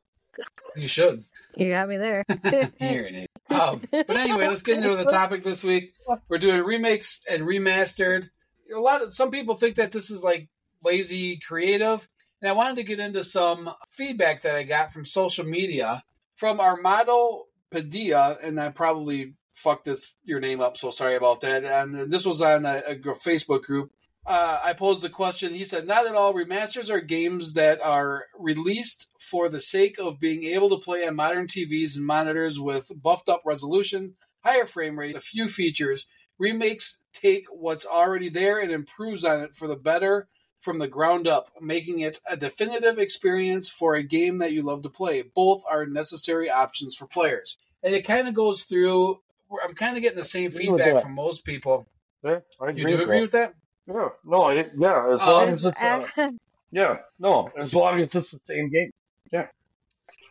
You 0.76 0.88
should 0.88 1.26
You 1.58 1.72
got 1.72 1.90
me 1.90 1.98
there. 1.98 2.24
hear 2.80 3.04
it. 3.04 3.30
Um, 3.50 3.82
but 3.92 4.16
anyway, 4.16 4.48
let's 4.48 4.62
get 4.62 4.78
into 4.78 4.96
the 4.96 5.06
topic 5.06 5.44
this 5.44 5.64
week. 5.64 5.94
We're 6.30 6.38
doing 6.38 6.64
remakes 6.64 7.22
and 7.30 7.44
remastered. 7.44 8.30
A 8.74 8.80
lot 8.80 9.02
of 9.02 9.14
some 9.14 9.32
people 9.32 9.56
think 9.56 9.76
that 9.76 9.92
this 9.92 10.12
is 10.12 10.24
like 10.24 10.48
lazy 10.84 11.40
creative, 11.46 12.08
and 12.42 12.50
I 12.50 12.54
wanted 12.54 12.78
to 12.78 12.84
get 12.84 13.00
into 13.00 13.24
some 13.24 13.72
feedback 13.90 14.44
that 14.44 14.56
I 14.56 14.64
got 14.64 14.94
from 14.94 15.04
social 15.04 15.46
media 15.46 16.04
from 16.36 16.60
Armado 16.60 17.42
Padilla, 17.72 18.38
and 18.42 18.60
I 18.60 18.70
probably 18.70 19.34
fucked 19.60 19.86
this 19.86 20.15
your 20.24 20.39
name 20.39 20.62
up, 20.62 20.78
so 20.78 20.91
sorry 20.91 21.15
about 21.15 21.41
that. 21.41 21.63
And 21.63 22.12
this 22.12 22.26
was 22.26 22.41
on 22.41 22.65
a, 22.65 22.82
a 22.88 22.95
Facebook 22.95 23.63
group. 23.63 23.91
Uh, 24.26 24.60
I 24.63 24.74
posed 24.74 25.02
the 25.02 25.10
question. 25.10 25.54
He 25.54 25.65
said, 25.65 25.88
"Not 25.88 26.06
at 26.06 26.15
all. 26.15 26.34
Remasters 26.34 26.89
are 26.89 27.02
games 27.02 27.54
that 27.54 27.82
are 27.82 28.26
released 28.38 29.08
for 29.19 29.50
the 29.50 29.62
sake 29.62 29.98
of 30.00 30.19
being 30.19 30.43
able 30.43 30.69
to 30.69 30.84
play 30.84 31.08
on 31.08 31.15
modern 31.15 31.48
TVs 31.48 31.95
and 31.95 32.06
monitors 32.06 32.60
with 32.60 32.91
buffed 33.02 33.30
up 33.30 33.41
resolution, 33.45 34.15
higher 34.43 34.65
frame 34.65 35.00
rate, 35.00 35.15
a 35.15 35.22
few 35.22 35.48
features. 35.48 36.06
Remakes 36.38 36.98
take 37.12 37.45
what's 37.52 37.86
already 37.86 38.30
there 38.30 38.60
and 38.60 38.72
improves 38.72 39.26
on 39.26 39.41
it 39.41 39.56
for 39.56 39.67
the 39.67 39.76
better 39.76 40.28
from 40.62 40.80
the 40.80 40.88
ground 40.88 41.28
up, 41.28 41.50
making 41.60 42.00
it 42.00 42.19
a 42.30 42.38
definitive 42.38 43.00
experience 43.00 43.67
for 43.67 43.95
a 43.95 44.04
game 44.04 44.38
that 44.39 44.52
you 44.54 44.62
love 44.62 44.84
to 44.84 44.89
play. 44.89 45.24
Both 45.24 45.63
are 45.69 45.86
necessary 45.86 46.50
options 46.50 46.95
for 46.95 47.08
players." 47.08 47.58
And 47.82 47.95
it 47.95 48.06
kind 48.06 48.28
of 48.28 48.34
goes 48.34 48.63
through. 48.63 49.22
I'm 49.64 49.74
kind 49.76 49.96
of 49.98 50.04
getting 50.04 50.18
the 50.18 50.24
same 50.26 50.52
feedback 50.52 51.02
from 51.02 51.16
most 51.16 51.46
people. 51.46 51.88
Yeah, 52.24 52.40
I 52.62 52.70
You 52.70 52.88
do 52.88 53.02
agree 53.02 53.22
with 53.22 53.32
that? 53.32 53.54
Yeah, 53.88 54.10
no, 54.24 54.50
it, 54.50 54.72
yeah, 54.78 55.14
as 55.14 55.20
Oh. 55.24 55.32
long 55.32 55.50
as 55.50 55.66
it's 55.66 55.82
uh, 55.82 56.08
yeah, 56.72 56.98
no, 57.18 57.50
as 57.58 57.74
long 57.74 58.00
as 58.02 58.10
it's 58.14 58.32
the 58.32 58.40
same 58.48 58.70
game. 58.70 58.92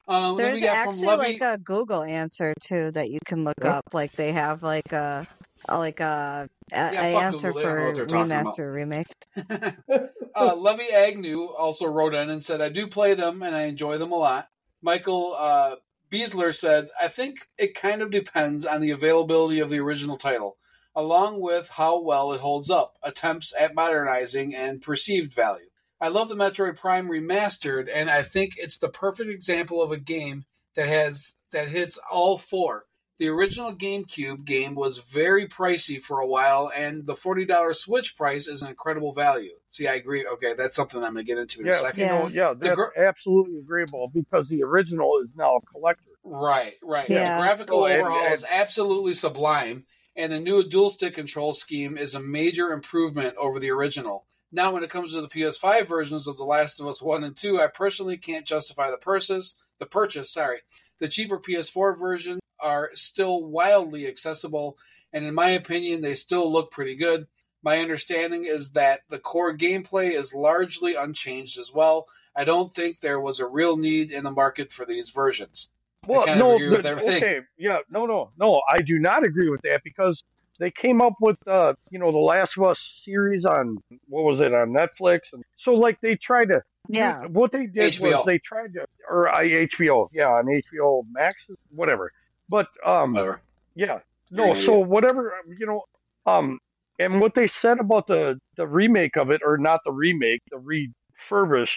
Um, 0.07 0.39
then 0.39 0.55
we 0.55 0.61
There's 0.61 0.79
from 0.79 0.89
actually 0.89 1.07
Levy. 1.07 1.39
like 1.39 1.43
a 1.43 1.59
Google 1.59 2.03
answer 2.03 2.55
too 2.63 2.91
that 2.93 3.11
you 3.11 3.19
can 3.27 3.45
look 3.45 3.57
Yeah. 3.63 3.77
up. 3.77 3.85
Like 3.93 4.13
they 4.13 4.33
have 4.33 4.63
like 4.63 4.91
a 4.93 5.27
a- 5.69 5.79
like 5.79 6.01
a, 6.01 6.49
a, 6.73 6.77
Yeah, 6.77 7.03
a 7.03 7.17
answer 7.19 7.53
Google, 7.53 7.53
they 7.53 7.63
don't 7.63 7.77
know 7.77 7.81
for 7.83 7.87
what 7.87 7.95
they're 7.95 8.07
talking 8.07 8.33
about. 8.33 8.47
remaster 8.57 8.73
remake. 8.75 9.07
uh, 10.35 10.55
Levy 10.55 10.91
Agnew 10.91 11.45
also 11.47 11.87
wrote 11.87 12.15
in 12.15 12.31
and 12.31 12.43
said, 12.43 12.63
I 12.63 12.71
do 12.71 12.87
play 12.87 13.13
them 13.15 13.43
and 13.43 13.55
I 13.55 13.63
enjoy 13.65 13.99
them 13.99 14.13
a 14.13 14.17
lot. 14.17 14.49
Michael 14.81 15.35
uh, 15.39 15.77
Beasler 16.11 16.55
said, 16.55 16.89
I 17.01 17.09
think 17.09 17.49
it 17.59 17.75
kind 17.75 18.03
of 18.03 18.11
depends 18.11 18.65
on 18.65 18.81
the 18.81 18.91
availability 18.91 19.61
of 19.61 19.71
the 19.71 19.79
original 19.79 20.17
title, 20.17 20.57
along 20.95 21.41
with 21.41 21.69
how 21.69 22.01
well 22.03 22.33
it 22.33 22.41
holds 22.41 22.71
up, 22.71 22.97
attempts 23.03 23.53
at 23.59 23.75
modernizing, 23.75 24.55
and 24.55 24.83
perceived 24.83 25.33
value. 25.33 25.67
I 26.01 26.09
love 26.09 26.29
the 26.29 26.35
Metroid 26.35 26.77
Prime 26.77 27.09
remastered, 27.09 27.89
and 27.93 28.09
I 28.09 28.23
think 28.23 28.55
it's 28.57 28.79
the 28.79 28.89
perfect 28.89 29.31
example 29.31 29.83
of 29.83 29.91
a 29.91 29.99
game 29.99 30.45
that 30.77 30.89
has 30.89 31.35
that 31.51 31.69
hits 31.69 31.99
all 32.11 32.39
four. 32.39 32.85
The 33.19 33.29
original 33.29 33.75
GameCube 33.75 34.45
game 34.45 34.77
was 34.77 34.99
very 34.99 35.49
pricey 35.49 36.01
for 36.01 36.21
a 36.21 36.27
while, 36.27 36.71
and 36.75 37.05
the 37.05 37.17
forty 37.17 37.45
dollars 37.45 37.81
Switch 37.81 38.17
price 38.17 38.47
is 38.47 38.63
an 38.63 38.69
incredible 38.69 39.13
value. 39.13 39.55
See, 39.69 39.89
I 39.89 39.95
agree. 39.95 40.25
Okay, 40.25 40.55
that's 40.55 40.77
something 40.77 41.03
I'm 41.03 41.15
going 41.15 41.25
to 41.27 41.33
get 41.33 41.39
into 41.39 41.61
in 41.61 41.67
a 41.67 41.71
Yeah, 41.71 41.77
second. 41.77 42.01
you 42.01 42.07
know, 42.07 42.27
yeah, 42.29 42.55
that's 42.57 42.77
gr- 42.77 42.97
absolutely 42.97 43.59
agreeable 43.59 44.11
because 44.15 44.49
the 44.49 44.63
original 44.63 45.21
is 45.25 45.31
now 45.37 45.57
a 45.57 45.61
collector. 45.63 46.05
Right, 46.23 46.75
right. 46.83 47.09
Yeah. 47.11 47.39
The 47.39 47.43
graphical 47.43 47.81
Oh, 47.81 47.87
and- 47.87 48.03
overhaul 48.03 48.25
and- 48.25 48.35
is 48.35 48.45
absolutely 48.49 49.15
sublime, 49.15 49.85
and 50.15 50.31
the 50.31 50.39
new 50.41 50.63
dual 50.69 50.91
stick 50.91 51.15
control 51.15 51.55
scheme 51.55 51.99
is 51.99 52.15
a 52.15 52.21
major 52.21 52.71
improvement 52.73 53.35
over 53.37 53.59
the 53.59 53.71
original. 53.71 54.27
Now, 54.53 54.73
when 54.73 54.85
it 54.85 54.91
comes 54.91 55.13
to 55.13 55.21
the 55.21 55.29
PS5 55.29 55.87
versions 55.89 56.27
of 56.29 56.37
The 56.37 56.45
Last 56.45 56.79
of 56.81 56.87
Us 56.87 57.03
1 57.03 57.25
and 57.25 57.37
2, 57.37 57.61
I 57.61 57.67
personally 57.67 58.17
can't 58.17 58.47
justify 58.47 58.91
the 58.91 58.97
purchase. 58.97 59.57
The 59.81 59.87
purchase, 59.87 60.33
sorry. 60.33 60.61
The 61.01 61.09
cheaper 61.09 61.39
PS4 61.39 61.99
version 61.99 62.39
are 62.61 62.91
still 62.95 63.45
wildly 63.45 64.07
accessible, 64.07 64.77
and 65.13 65.25
in 65.25 65.35
my 65.35 65.51
opinion, 65.51 66.01
they 66.03 66.15
still 66.15 66.51
look 66.51 66.71
pretty 66.71 66.95
good. 66.95 67.27
My 67.63 67.79
understanding 67.79 68.45
is 68.45 68.71
that 68.73 69.01
the 69.09 69.19
core 69.19 69.57
gameplay 69.57 70.11
is 70.13 70.33
largely 70.35 70.95
unchanged 70.95 71.59
as 71.59 71.73
well. 71.73 72.07
I 72.37 72.45
don't 72.45 72.73
think 72.73 73.01
there 73.01 73.21
was 73.21 73.41
a 73.41 73.47
real 73.47 73.77
need 73.77 74.11
in 74.13 74.23
the 74.25 74.31
market 74.31 74.73
for 74.73 74.85
these 74.85 75.09
versions. 75.11 75.69
Well, 76.07 76.25
kind 76.25 76.41
of 76.41 76.47
no, 76.47 76.55
agree 76.55 76.69
with 76.69 76.83
the- 76.83 76.89
everything. 76.91 77.17
okay, 77.17 77.41
yeah, 77.59 77.79
no, 77.91 78.07
no, 78.07 78.31
no, 78.39 78.63
I 78.71 78.81
do 78.81 78.99
not 78.99 79.27
agree 79.27 79.51
with 79.51 79.61
that 79.63 79.81
because 79.83 80.23
they 80.61 80.71
came 80.71 81.01
up 81.03 81.15
with, 81.21 81.37
uh, 81.49 81.75
you 81.91 81.99
know, 81.99 82.11
the 82.13 82.19
Last 82.19 82.53
of 82.57 82.65
Us 82.65 82.79
series 83.05 83.45
on 83.45 83.79
what 84.09 84.23
was 84.25 84.41
it 84.41 84.55
on 84.55 84.73
Netflix, 84.73 85.21
and 85.33 85.45
so 85.65 85.73
like 85.73 86.01
they 86.01 86.15
tried 86.17 86.47
to, 86.47 86.63
Yeah. 86.89 87.27
what 87.27 87.51
they 87.53 87.67
did 87.67 87.93
HBO. 87.95 88.19
was 88.19 88.27
they 88.27 88.39
tried 88.39 88.73
to, 88.75 88.87
or 89.11 89.29
uh, 89.29 89.41
HBO, 89.41 90.09
yeah, 90.13 90.29
on 90.29 90.47
HBO 90.47 91.05
Max, 91.11 91.35
whatever, 91.75 92.13
but 92.49 92.69
um, 92.87 93.15
Whatever. 93.15 93.43
yeah, 93.77 94.01
no, 94.31 94.53
an 94.53 94.57
so 94.57 94.79
idiot. 94.79 94.81
whatever, 94.81 95.35
you 95.59 95.67
know, 95.67 95.83
um, 96.27 96.61
and 97.01 97.21
what 97.21 97.35
they 97.35 97.49
said 97.49 97.81
about 97.81 98.07
the 98.09 98.39
the 98.57 98.67
remake 98.67 99.17
of 99.17 99.31
it, 99.31 99.43
or 99.45 99.59
not 99.59 99.81
the 99.85 99.93
remake, 99.93 100.43
the 100.51 100.59
refurbish, 100.59 101.71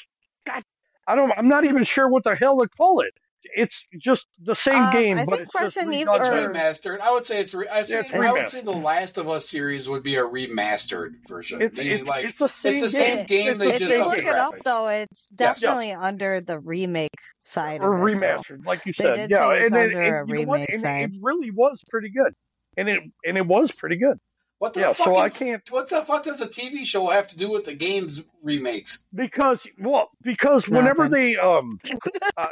God, 0.47 0.63
I 1.07 1.15
don't, 1.15 1.31
I'm 1.37 1.49
not 1.49 1.65
even 1.65 1.83
sure 1.85 2.09
what 2.09 2.23
the 2.23 2.35
hell 2.35 2.59
to 2.61 2.69
call 2.69 3.01
it. 3.01 3.13
It's 3.55 3.73
just 3.99 4.21
the 4.43 4.55
same 4.55 4.75
Um, 4.75 4.93
game, 4.93 5.17
I 5.17 5.25
but 5.25 5.31
think 5.39 5.41
it's 5.43 5.53
just 5.53 5.75
Resident 5.77 5.95
Evil- 5.95 6.13
redone 6.13 6.19
It's 6.19 6.29
or- 6.29 6.31
better. 6.31 6.49
remastered. 6.53 6.99
I 7.01 7.11
would 7.11 7.25
say 7.25 7.39
it's. 7.39 7.53
Re- 7.53 7.67
I, 7.67 7.81
say, 7.83 7.99
it's 8.01 8.13
I 8.13 8.31
would 8.31 8.49
say 8.49 8.61
the 8.61 8.71
Last 8.71 9.17
of 9.17 9.27
Us 9.29 9.49
series 9.49 9.89
would 9.89 10.03
be 10.03 10.15
a 10.15 10.21
remastered 10.23 11.13
version. 11.27 11.61
It's, 11.61 11.75
Meaning, 11.75 11.91
it's, 11.99 12.03
like 12.07 12.25
it's 12.25 12.37
the 12.37 12.47
same 12.61 12.73
it's 12.75 12.81
the 12.93 12.99
game. 12.99 13.17
same 13.17 13.25
game. 13.25 13.47
It's 13.49 13.59
They 13.59 13.73
if 13.73 13.79
just 13.79 13.91
you 13.91 14.03
look 14.05 14.15
the 14.15 14.21
game. 14.21 14.27
it 14.29 14.35
up 14.35 14.53
though, 14.63 14.87
it's 14.89 15.27
Yeah. 15.31 15.35
definitely 15.37 15.91
under 15.93 16.39
the 16.41 16.59
remake 16.59 17.09
side 17.43 17.81
or 17.81 17.95
of 17.95 18.01
it. 18.01 18.03
remastered, 18.03 18.65
like 18.65 18.85
you 18.85 18.93
They 18.97 19.05
said. 19.05 19.15
did 19.15 19.31
yeah, 19.31 19.49
say 19.49 19.61
it's 19.63 19.73
and, 19.73 19.81
it, 19.81 19.95
under 19.95 20.01
and 20.17 20.29
a 20.31 20.33
you 20.39 20.45
know 20.45 20.47
what? 20.49 20.53
remake 20.55 20.69
And 20.73 20.81
side. 20.81 21.09
it 21.13 21.19
really 21.21 21.51
was 21.51 21.79
pretty 21.89 22.09
good, 22.09 22.33
and 22.77 22.87
it 22.89 22.99
and 23.25 23.37
it 23.37 23.45
was 23.47 23.69
pretty 23.77 23.97
good. 23.97 24.17
What 24.61 24.75
the 24.75 24.81
Yeah, 24.81 24.93
fuck? 24.93 25.07
so 25.07 25.17
I 25.17 25.29
can't 25.29 25.61
What 25.71 25.89
the 25.89 26.03
fuck 26.03 26.23
does 26.23 26.39
a 26.39 26.45
TV 26.47 26.85
show 26.85 27.09
have 27.09 27.25
to 27.29 27.37
do 27.37 27.49
with 27.49 27.65
the 27.65 27.73
games 27.73 28.21
remakes? 28.43 28.99
because 29.13 29.59
well 29.79 30.09
because 30.21 30.67
whenever 30.67 31.09
Nothing. 31.09 31.33
they 31.33 31.35
um 31.37 31.79
uh, 32.37 32.45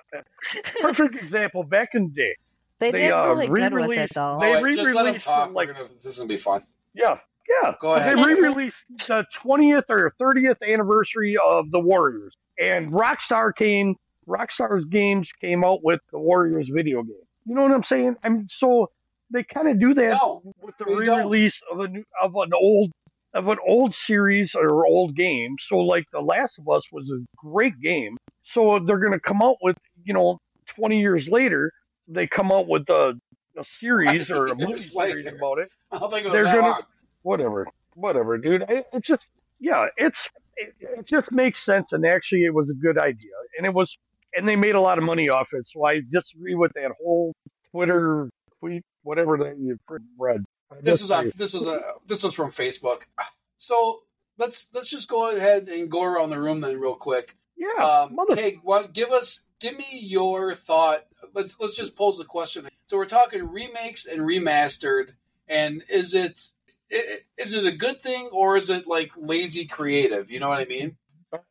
perfect 0.82 1.16
example 1.16 1.64
back 1.64 1.90
in 1.94 2.08
the 2.08 2.14
day 2.14 2.36
They, 2.80 2.92
They, 2.92 3.02
did 3.04 3.12
uh, 3.12 3.26
really 3.26 3.48
good 3.48 3.50
with 3.52 3.62
it 3.62 3.76
re-released- 3.76 4.14
though. 4.16 4.38
They 4.42 4.54
All 4.56 4.64
right, 4.64 4.74
just 4.74 4.84
let 4.86 4.94
them 4.94 5.04
re-released 5.04 5.26
talk. 5.26 5.54
like- 5.54 5.68
We're 5.68 5.74
gonna, 5.76 5.88
this 6.04 6.06
is 6.06 6.18
gonna 6.18 6.28
be 6.30 6.38
fun. 6.38 6.62
yeah 6.96 7.20
yeah 7.64 7.74
Go 7.80 7.94
ahead. 7.94 8.18
they 8.18 8.24
re-released 8.24 8.76
the 9.08 9.24
20th 9.44 9.84
or 9.90 10.14
30th 10.20 10.62
anniversary 10.68 11.38
of 11.38 11.70
the 11.72 11.80
Warriors 11.80 12.34
and 12.60 12.92
Rockstar 12.92 13.56
came 13.56 13.96
Rockstar's 14.28 14.86
games 14.86 15.30
came 15.42 15.64
out 15.64 15.84
with 15.84 16.02
the 16.12 16.20
Warriors 16.20 16.70
video 16.72 17.02
game. 17.04 17.16
You 17.46 17.56
know 17.56 17.64
what 17.64 17.72
I'm 17.72 17.84
saying? 17.84 18.16
I 18.24 18.30
mean 18.30 18.48
so 18.48 18.90
they 19.32 19.44
kind 19.44 19.68
of 19.70 19.80
do 19.80 19.94
that 19.96 20.20
No, 20.22 20.42
with 20.62 20.78
the 20.78 20.86
we 20.86 21.06
don't. 21.06 21.32
re-release 21.32 21.56
of 21.72 21.80
a 21.82 21.88
new 21.88 22.04
of 22.22 22.36
an 22.36 22.52
old 22.54 22.92
of 23.34 23.48
an 23.48 23.58
old 23.68 23.96
series 24.08 24.52
or 24.56 24.86
old 24.88 25.16
game. 25.16 25.56
So 25.70 25.78
like 25.78 26.06
The 26.12 26.22
Last 26.22 26.58
of 26.60 26.68
Us 26.70 26.84
was 26.92 27.10
a 27.12 27.24
great 27.38 27.80
game. 27.82 28.18
So 28.54 28.80
they're 28.86 29.00
going 29.00 29.14
to 29.14 29.20
come 29.20 29.42
out 29.44 29.58
with 29.62 29.78
you 30.04 30.14
know 30.14 30.40
20 30.76 31.00
years 31.00 31.28
later 31.30 31.72
they 32.08 32.28
come 32.28 32.52
out 32.52 32.68
with 32.68 32.90
a, 32.90 33.14
a 33.58 33.64
series 33.80 34.30
or 34.32 34.48
a 34.48 34.56
movie 34.56 34.82
series 34.82 35.28
about 35.28 35.60
it, 35.60 35.70
I 35.92 36.00
don't 36.00 36.12
think 36.12 36.26
it 36.26 36.32
was 36.32 36.34
they're 36.34 36.44
that 36.46 36.56
gonna 36.56 36.68
long. 36.70 36.82
whatever, 37.24 37.68
whatever, 37.96 38.38
dude. 38.38 38.64
It, 38.70 38.86
it's 38.94 39.08
just 39.08 39.24
yeah, 39.60 39.88
it's 39.98 40.18
it, 40.58 40.74
it 40.82 41.08
just 41.08 41.32
makes 41.32 41.64
sense, 41.66 41.88
and 41.92 42.06
actually, 42.06 42.46
it 42.46 42.54
was 42.54 42.70
a 42.70 42.74
good 42.74 42.98
idea, 42.98 43.32
and 43.58 43.66
it 43.68 43.74
was, 43.74 43.96
and 44.36 44.48
they 44.48 44.56
made 44.56 44.76
a 44.76 44.82
lot 44.82 44.98
of 44.98 45.04
money 45.04 45.30
off 45.30 45.50
it. 45.54 45.66
So 45.74 45.86
I 45.86 46.02
disagree 46.12 46.56
with 46.56 46.72
that 46.76 46.92
whole 47.02 47.34
Twitter 47.72 48.30
tweet, 48.60 48.84
whatever 49.04 49.38
that 49.38 49.58
you 49.58 49.80
read. 50.18 50.44
This 50.82 51.02
was 51.02 51.12
on, 51.12 51.32
this 51.36 51.54
was 51.54 51.66
a 51.66 51.82
this 52.06 52.24
was 52.24 52.36
from 52.36 52.52
Facebook. 52.52 53.02
So 53.58 54.00
let's 54.38 54.68
let's 54.74 54.90
just 54.90 55.08
go 55.08 55.36
ahead 55.36 55.68
and 55.68 55.90
go 55.90 56.04
around 56.04 56.30
the 56.30 56.40
room 56.40 56.62
then 56.62 56.80
real 56.80 56.96
quick. 56.96 57.36
yeah, 57.58 57.84
Um, 57.84 58.16
mother. 58.16 58.36
Keg, 58.36 58.60
what, 58.64 58.94
give 58.94 59.10
us 59.10 59.42
give 59.60 59.78
me 59.78 59.86
your 59.92 60.54
thought. 60.54 61.06
Let's 61.34 61.56
let's 61.60 61.76
just 61.76 61.96
pose 61.96 62.18
the 62.18 62.26
question. 62.26 62.68
So 62.88 62.98
we're 62.98 63.06
talking 63.06 63.48
remakes 63.48 64.06
and 64.06 64.22
remastered, 64.22 65.12
and 65.48 65.84
is 65.90 66.14
it 66.14 66.40
is 67.38 67.54
it 67.54 67.66
a 67.66 67.72
good 67.72 68.02
thing 68.02 68.30
or 68.32 68.58
is 68.58 68.70
it 68.70 68.88
like 68.88 69.12
lazy 69.18 69.66
creative? 69.66 70.32
You 70.32 70.40
know 70.40 70.50
what 70.50 70.60
I 70.60 70.66
mean? 70.66 70.98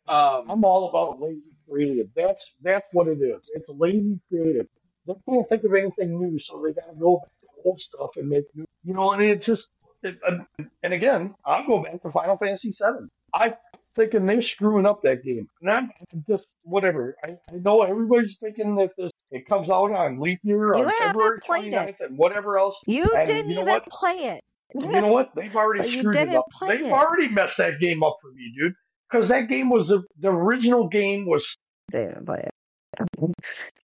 Um, 0.08 0.50
I'm 0.50 0.64
all 0.64 0.88
about 0.88 1.20
lazy 1.20 1.42
creative. 1.68 2.08
That's 2.16 2.44
that's 2.62 2.86
what 2.92 3.08
it 3.08 3.18
is. 3.20 3.48
It's 3.54 3.68
lazy 3.68 4.20
creative. 4.28 4.66
They 5.06 5.14
can't 5.28 5.48
think 5.48 5.64
of 5.64 5.74
anything 5.74 6.20
new, 6.20 6.38
so 6.38 6.60
they 6.62 6.72
got 6.72 6.90
to 6.90 6.96
go 6.98 7.18
back 7.18 7.30
to 7.62 7.68
old 7.68 7.80
stuff 7.80 8.10
and 8.16 8.28
make 8.28 8.44
new. 8.54 8.64
You 8.84 8.94
know, 8.94 9.12
and 9.12 9.22
it's 9.22 9.44
just. 9.44 9.64
It, 10.02 10.16
uh, 10.26 10.38
and 10.84 10.92
again, 10.92 11.34
I'll 11.44 11.66
go 11.66 11.82
back 11.82 12.00
to 12.02 12.10
Final 12.12 12.36
Fantasy 12.36 12.70
VII. 12.70 13.08
I'm 13.34 13.54
thinking 13.96 14.26
they're 14.26 14.40
screwing 14.42 14.86
up 14.86 15.02
that 15.02 15.24
game, 15.24 15.48
and 15.60 15.70
I'm 15.70 15.90
just 16.28 16.46
whatever. 16.62 17.16
I, 17.24 17.30
I 17.52 17.56
know 17.56 17.82
everybody's 17.82 18.36
thinking 18.40 18.76
that 18.76 18.90
this 18.96 19.10
it 19.32 19.46
comes 19.48 19.68
out 19.68 19.90
on 19.90 20.20
leap 20.20 20.38
year 20.44 20.68
You 20.76 20.84
on 20.84 20.88
haven't 20.88 20.98
February 21.20 21.40
played 21.44 21.74
it. 21.74 21.96
29th 22.00 22.06
and 22.06 22.16
whatever 22.16 22.58
else. 22.58 22.76
You 22.86 23.12
And 23.14 23.26
didn't 23.26 23.50
you 23.50 23.56
know 23.56 23.62
even 23.62 23.74
what? 23.74 23.86
play 23.88 24.14
it. 24.14 24.44
You 24.80 25.00
know 25.00 25.08
what? 25.08 25.30
They've 25.34 25.54
already 25.56 25.90
screwed 25.98 26.14
it 26.14 26.28
up. 26.28 26.44
They've 26.66 26.80
it. 26.82 26.92
already 26.92 27.28
messed 27.28 27.56
that 27.58 27.80
game 27.80 28.02
up 28.04 28.18
for 28.22 28.30
me, 28.30 28.52
dude. 28.56 28.74
Because 29.10 29.28
that 29.30 29.48
game 29.48 29.68
was 29.68 29.88
the, 29.88 30.02
the 30.20 30.28
original 30.28 30.86
game 30.88 31.26
was 31.26 31.44
They 31.90 32.06
didn't 32.06 32.24
play 32.26 32.44
it. 32.46 33.30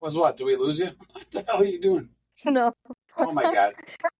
was 0.02 0.16
what? 0.16 0.36
Do 0.36 0.44
we 0.46 0.56
lose 0.56 0.80
you? 0.80 0.90
What 1.12 1.30
the 1.30 1.44
hell 1.48 1.62
are 1.62 1.64
you 1.64 1.80
doing? 1.80 2.08
No. 2.46 2.74
Oh 3.18 3.32
my 3.32 3.42
god! 3.42 3.74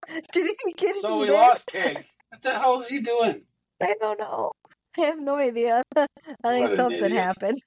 Did 0.32 0.46
he 0.64 0.72
get 0.72 0.96
So 0.96 1.20
we 1.22 1.30
lost 1.30 1.66
Keg. 1.66 2.04
What 2.30 2.42
the 2.42 2.50
hell 2.50 2.80
is 2.80 2.88
he 2.88 3.00
doing? 3.00 3.44
I 3.82 3.94
don't 4.00 4.18
know. 4.18 4.52
I 4.98 5.00
have 5.02 5.18
no 5.20 5.36
idea. 5.36 5.82
I 5.96 6.06
think 6.44 6.60
What 6.62 6.70
an 6.70 6.76
something 6.76 7.04
idiot. 7.04 7.22
happened. 7.22 7.60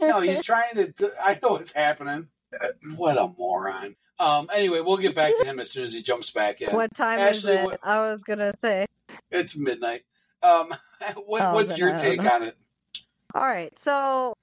No, 0.00 0.20
he's 0.20 0.42
trying 0.44 0.74
to. 0.74 1.10
I 1.22 1.38
know 1.42 1.50
what's 1.52 1.72
happening. 1.72 2.28
What 2.96 3.16
a 3.18 3.28
moron. 3.38 3.96
Um. 4.18 4.48
Anyway, 4.52 4.80
we'll 4.80 4.98
get 4.98 5.14
back 5.14 5.34
to 5.36 5.44
him 5.44 5.58
as 5.58 5.70
soon 5.70 5.84
as 5.84 5.92
he 5.94 6.02
jumps 6.02 6.30
back 6.30 6.60
in. 6.60 6.70
What 6.74 6.94
time 6.94 7.18
Ashley, 7.18 7.54
is 7.54 7.60
it? 7.60 7.64
what- 7.64 7.80
I 7.82 8.10
was 8.10 8.22
gonna 8.22 8.52
say. 8.58 8.86
It's 9.30 9.56
midnight. 9.56 10.02
Um. 10.42 10.74
What, 11.26 11.42
Oh, 11.42 11.54
what's 11.54 11.70
then 11.70 11.78
your 11.78 11.88
I 11.88 11.96
don't 11.96 12.00
take 12.00 12.22
know. 12.22 12.30
on 12.30 12.42
it? 12.44 12.56
All 13.34 13.42
right, 13.42 13.72
so 13.78 14.34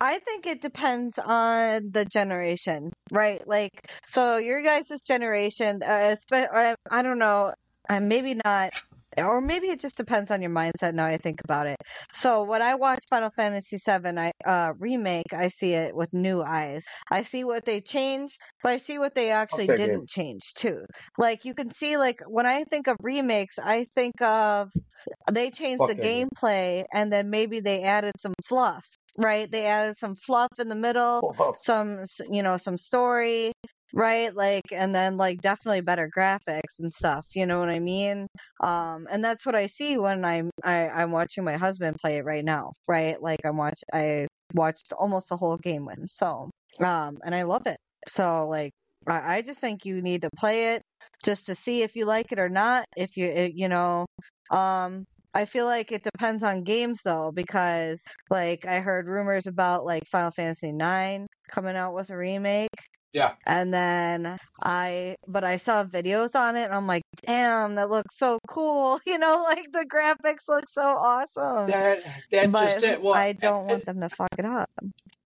I 0.00 0.18
think 0.18 0.46
it 0.46 0.60
depends 0.60 1.18
on 1.18 1.90
the 1.92 2.04
generation, 2.04 2.90
right? 3.12 3.46
Like, 3.46 3.70
so 4.04 4.36
your 4.36 4.62
guys' 4.62 4.90
generation, 5.06 5.80
uh, 5.82 6.16
uh, 6.32 6.74
I 6.90 7.02
don't 7.02 7.18
know, 7.18 7.54
uh, 7.88 8.00
maybe 8.00 8.34
not, 8.44 8.72
or 9.16 9.40
maybe 9.40 9.68
it 9.68 9.80
just 9.80 9.96
depends 9.96 10.30
on 10.32 10.42
your 10.42 10.50
mindset. 10.50 10.94
Now 10.94 11.06
I 11.06 11.16
think 11.16 11.40
about 11.44 11.68
it. 11.68 11.76
So 12.12 12.42
when 12.42 12.60
I 12.60 12.74
watch 12.74 13.04
Final 13.08 13.30
Fantasy 13.30 13.78
VII, 13.78 14.18
I 14.18 14.32
uh, 14.44 14.72
remake, 14.78 15.32
I 15.32 15.48
see 15.48 15.72
it 15.74 15.94
with 15.94 16.12
new 16.12 16.42
eyes. 16.42 16.84
I 17.10 17.22
see 17.22 17.44
what 17.44 17.64
they 17.64 17.80
changed, 17.80 18.40
but 18.62 18.72
I 18.72 18.76
see 18.78 18.98
what 18.98 19.14
they 19.14 19.30
actually 19.30 19.68
Okay, 19.68 19.72
didn't 19.72 20.08
change 20.08 20.52
too. 20.54 20.84
Like 21.16 21.44
you 21.44 21.54
can 21.54 21.70
see, 21.70 21.96
like 21.96 22.20
when 22.26 22.46
I 22.46 22.64
think 22.64 22.88
of 22.88 22.96
remakes, 23.02 23.58
I 23.58 23.84
think 23.94 24.20
of 24.20 24.70
they 25.30 25.50
changed 25.50 25.86
Fuck 25.86 25.92
the 25.92 25.96
gameplay 25.96 26.84
and 26.92 27.12
then 27.12 27.30
maybe 27.30 27.60
they 27.60 27.82
added 27.82 28.12
some 28.18 28.34
fluff 28.46 28.84
right? 29.18 29.50
They 29.50 29.66
added 29.66 29.96
some 29.96 30.16
fluff 30.16 30.50
in 30.58 30.68
the 30.68 30.74
middle 30.74 31.20
some 31.58 32.04
you 32.30 32.42
know 32.42 32.56
some 32.56 32.76
story 32.76 33.52
right? 33.94 34.34
Like 34.34 34.72
and 34.72 34.94
then 34.94 35.16
like 35.16 35.40
definitely 35.40 35.80
better 35.82 36.10
graphics 36.16 36.80
and 36.80 36.92
stuff 36.92 37.26
you 37.34 37.46
know 37.46 37.60
what 37.60 37.68
i 37.68 37.78
mean? 37.78 38.26
Um 38.60 39.06
and 39.10 39.22
that's 39.24 39.46
what 39.46 39.54
i 39.54 39.66
see 39.66 39.96
when 39.98 40.24
i'm 40.24 40.50
I, 40.64 40.88
i'm 40.88 41.12
watching 41.12 41.44
my 41.44 41.56
husband 41.56 41.96
play 42.00 42.16
it 42.16 42.24
right 42.24 42.44
now 42.44 42.72
right? 42.88 43.20
Like 43.22 43.40
i'm 43.44 43.56
watch 43.56 43.80
i 43.92 44.26
watched 44.54 44.92
almost 44.92 45.28
the 45.28 45.36
whole 45.36 45.56
game 45.56 45.84
with 45.86 45.98
him 45.98 46.06
so 46.08 46.50
um 46.80 47.18
and 47.24 47.34
i 47.34 47.42
love 47.42 47.66
it. 47.66 47.78
So 48.08 48.48
like 48.48 48.72
I, 49.06 49.36
I 49.36 49.42
just 49.42 49.60
think 49.60 49.84
you 49.84 50.02
need 50.02 50.22
to 50.22 50.30
play 50.36 50.74
it 50.74 50.82
just 51.24 51.46
to 51.46 51.54
see 51.54 51.82
if 51.82 51.96
you 51.96 52.04
like 52.06 52.32
it 52.32 52.38
or 52.38 52.48
not 52.48 52.84
if 52.96 53.16
you 53.16 53.28
uh, 53.30 53.48
you 53.52 53.68
know 53.68 54.06
um 54.50 55.04
I 55.34 55.44
feel 55.46 55.66
like 55.66 55.90
it 55.92 56.04
depends 56.04 56.42
on 56.42 56.62
games 56.62 57.00
though, 57.04 57.32
because 57.32 58.04
like 58.30 58.66
I 58.66 58.80
heard 58.80 59.06
rumors 59.08 59.46
about 59.46 59.84
like 59.84 60.06
Final 60.06 60.30
Fantasy 60.30 60.68
IX 60.68 61.26
coming 61.48 61.76
out 61.76 61.94
with 61.94 62.10
a 62.10 62.16
remake. 62.16 62.70
Yeah. 63.12 63.34
And 63.46 63.72
then 63.72 64.38
I, 64.62 65.16
but 65.28 65.44
I 65.44 65.56
saw 65.58 65.84
videos 65.84 66.34
on 66.34 66.56
it 66.56 66.64
and 66.64 66.74
I'm 66.74 66.88
like, 66.88 67.02
damn, 67.24 67.76
that 67.76 67.88
looks 67.88 68.18
so 68.18 68.38
cool. 68.48 69.00
You 69.06 69.18
know, 69.18 69.44
like 69.48 69.70
the 69.72 69.86
graphics 69.86 70.48
look 70.48 70.68
so 70.68 70.82
awesome. 70.82 71.66
That 71.66 71.98
that's 72.30 72.48
but 72.48 72.64
just 72.64 72.84
it. 72.84 73.02
Well, 73.02 73.14
I 73.14 73.32
don't 73.32 73.60
and- 73.62 73.70
want 73.70 73.86
them 73.86 74.00
to 74.00 74.08
fuck 74.08 74.34
it 74.38 74.44
up. 74.44 74.70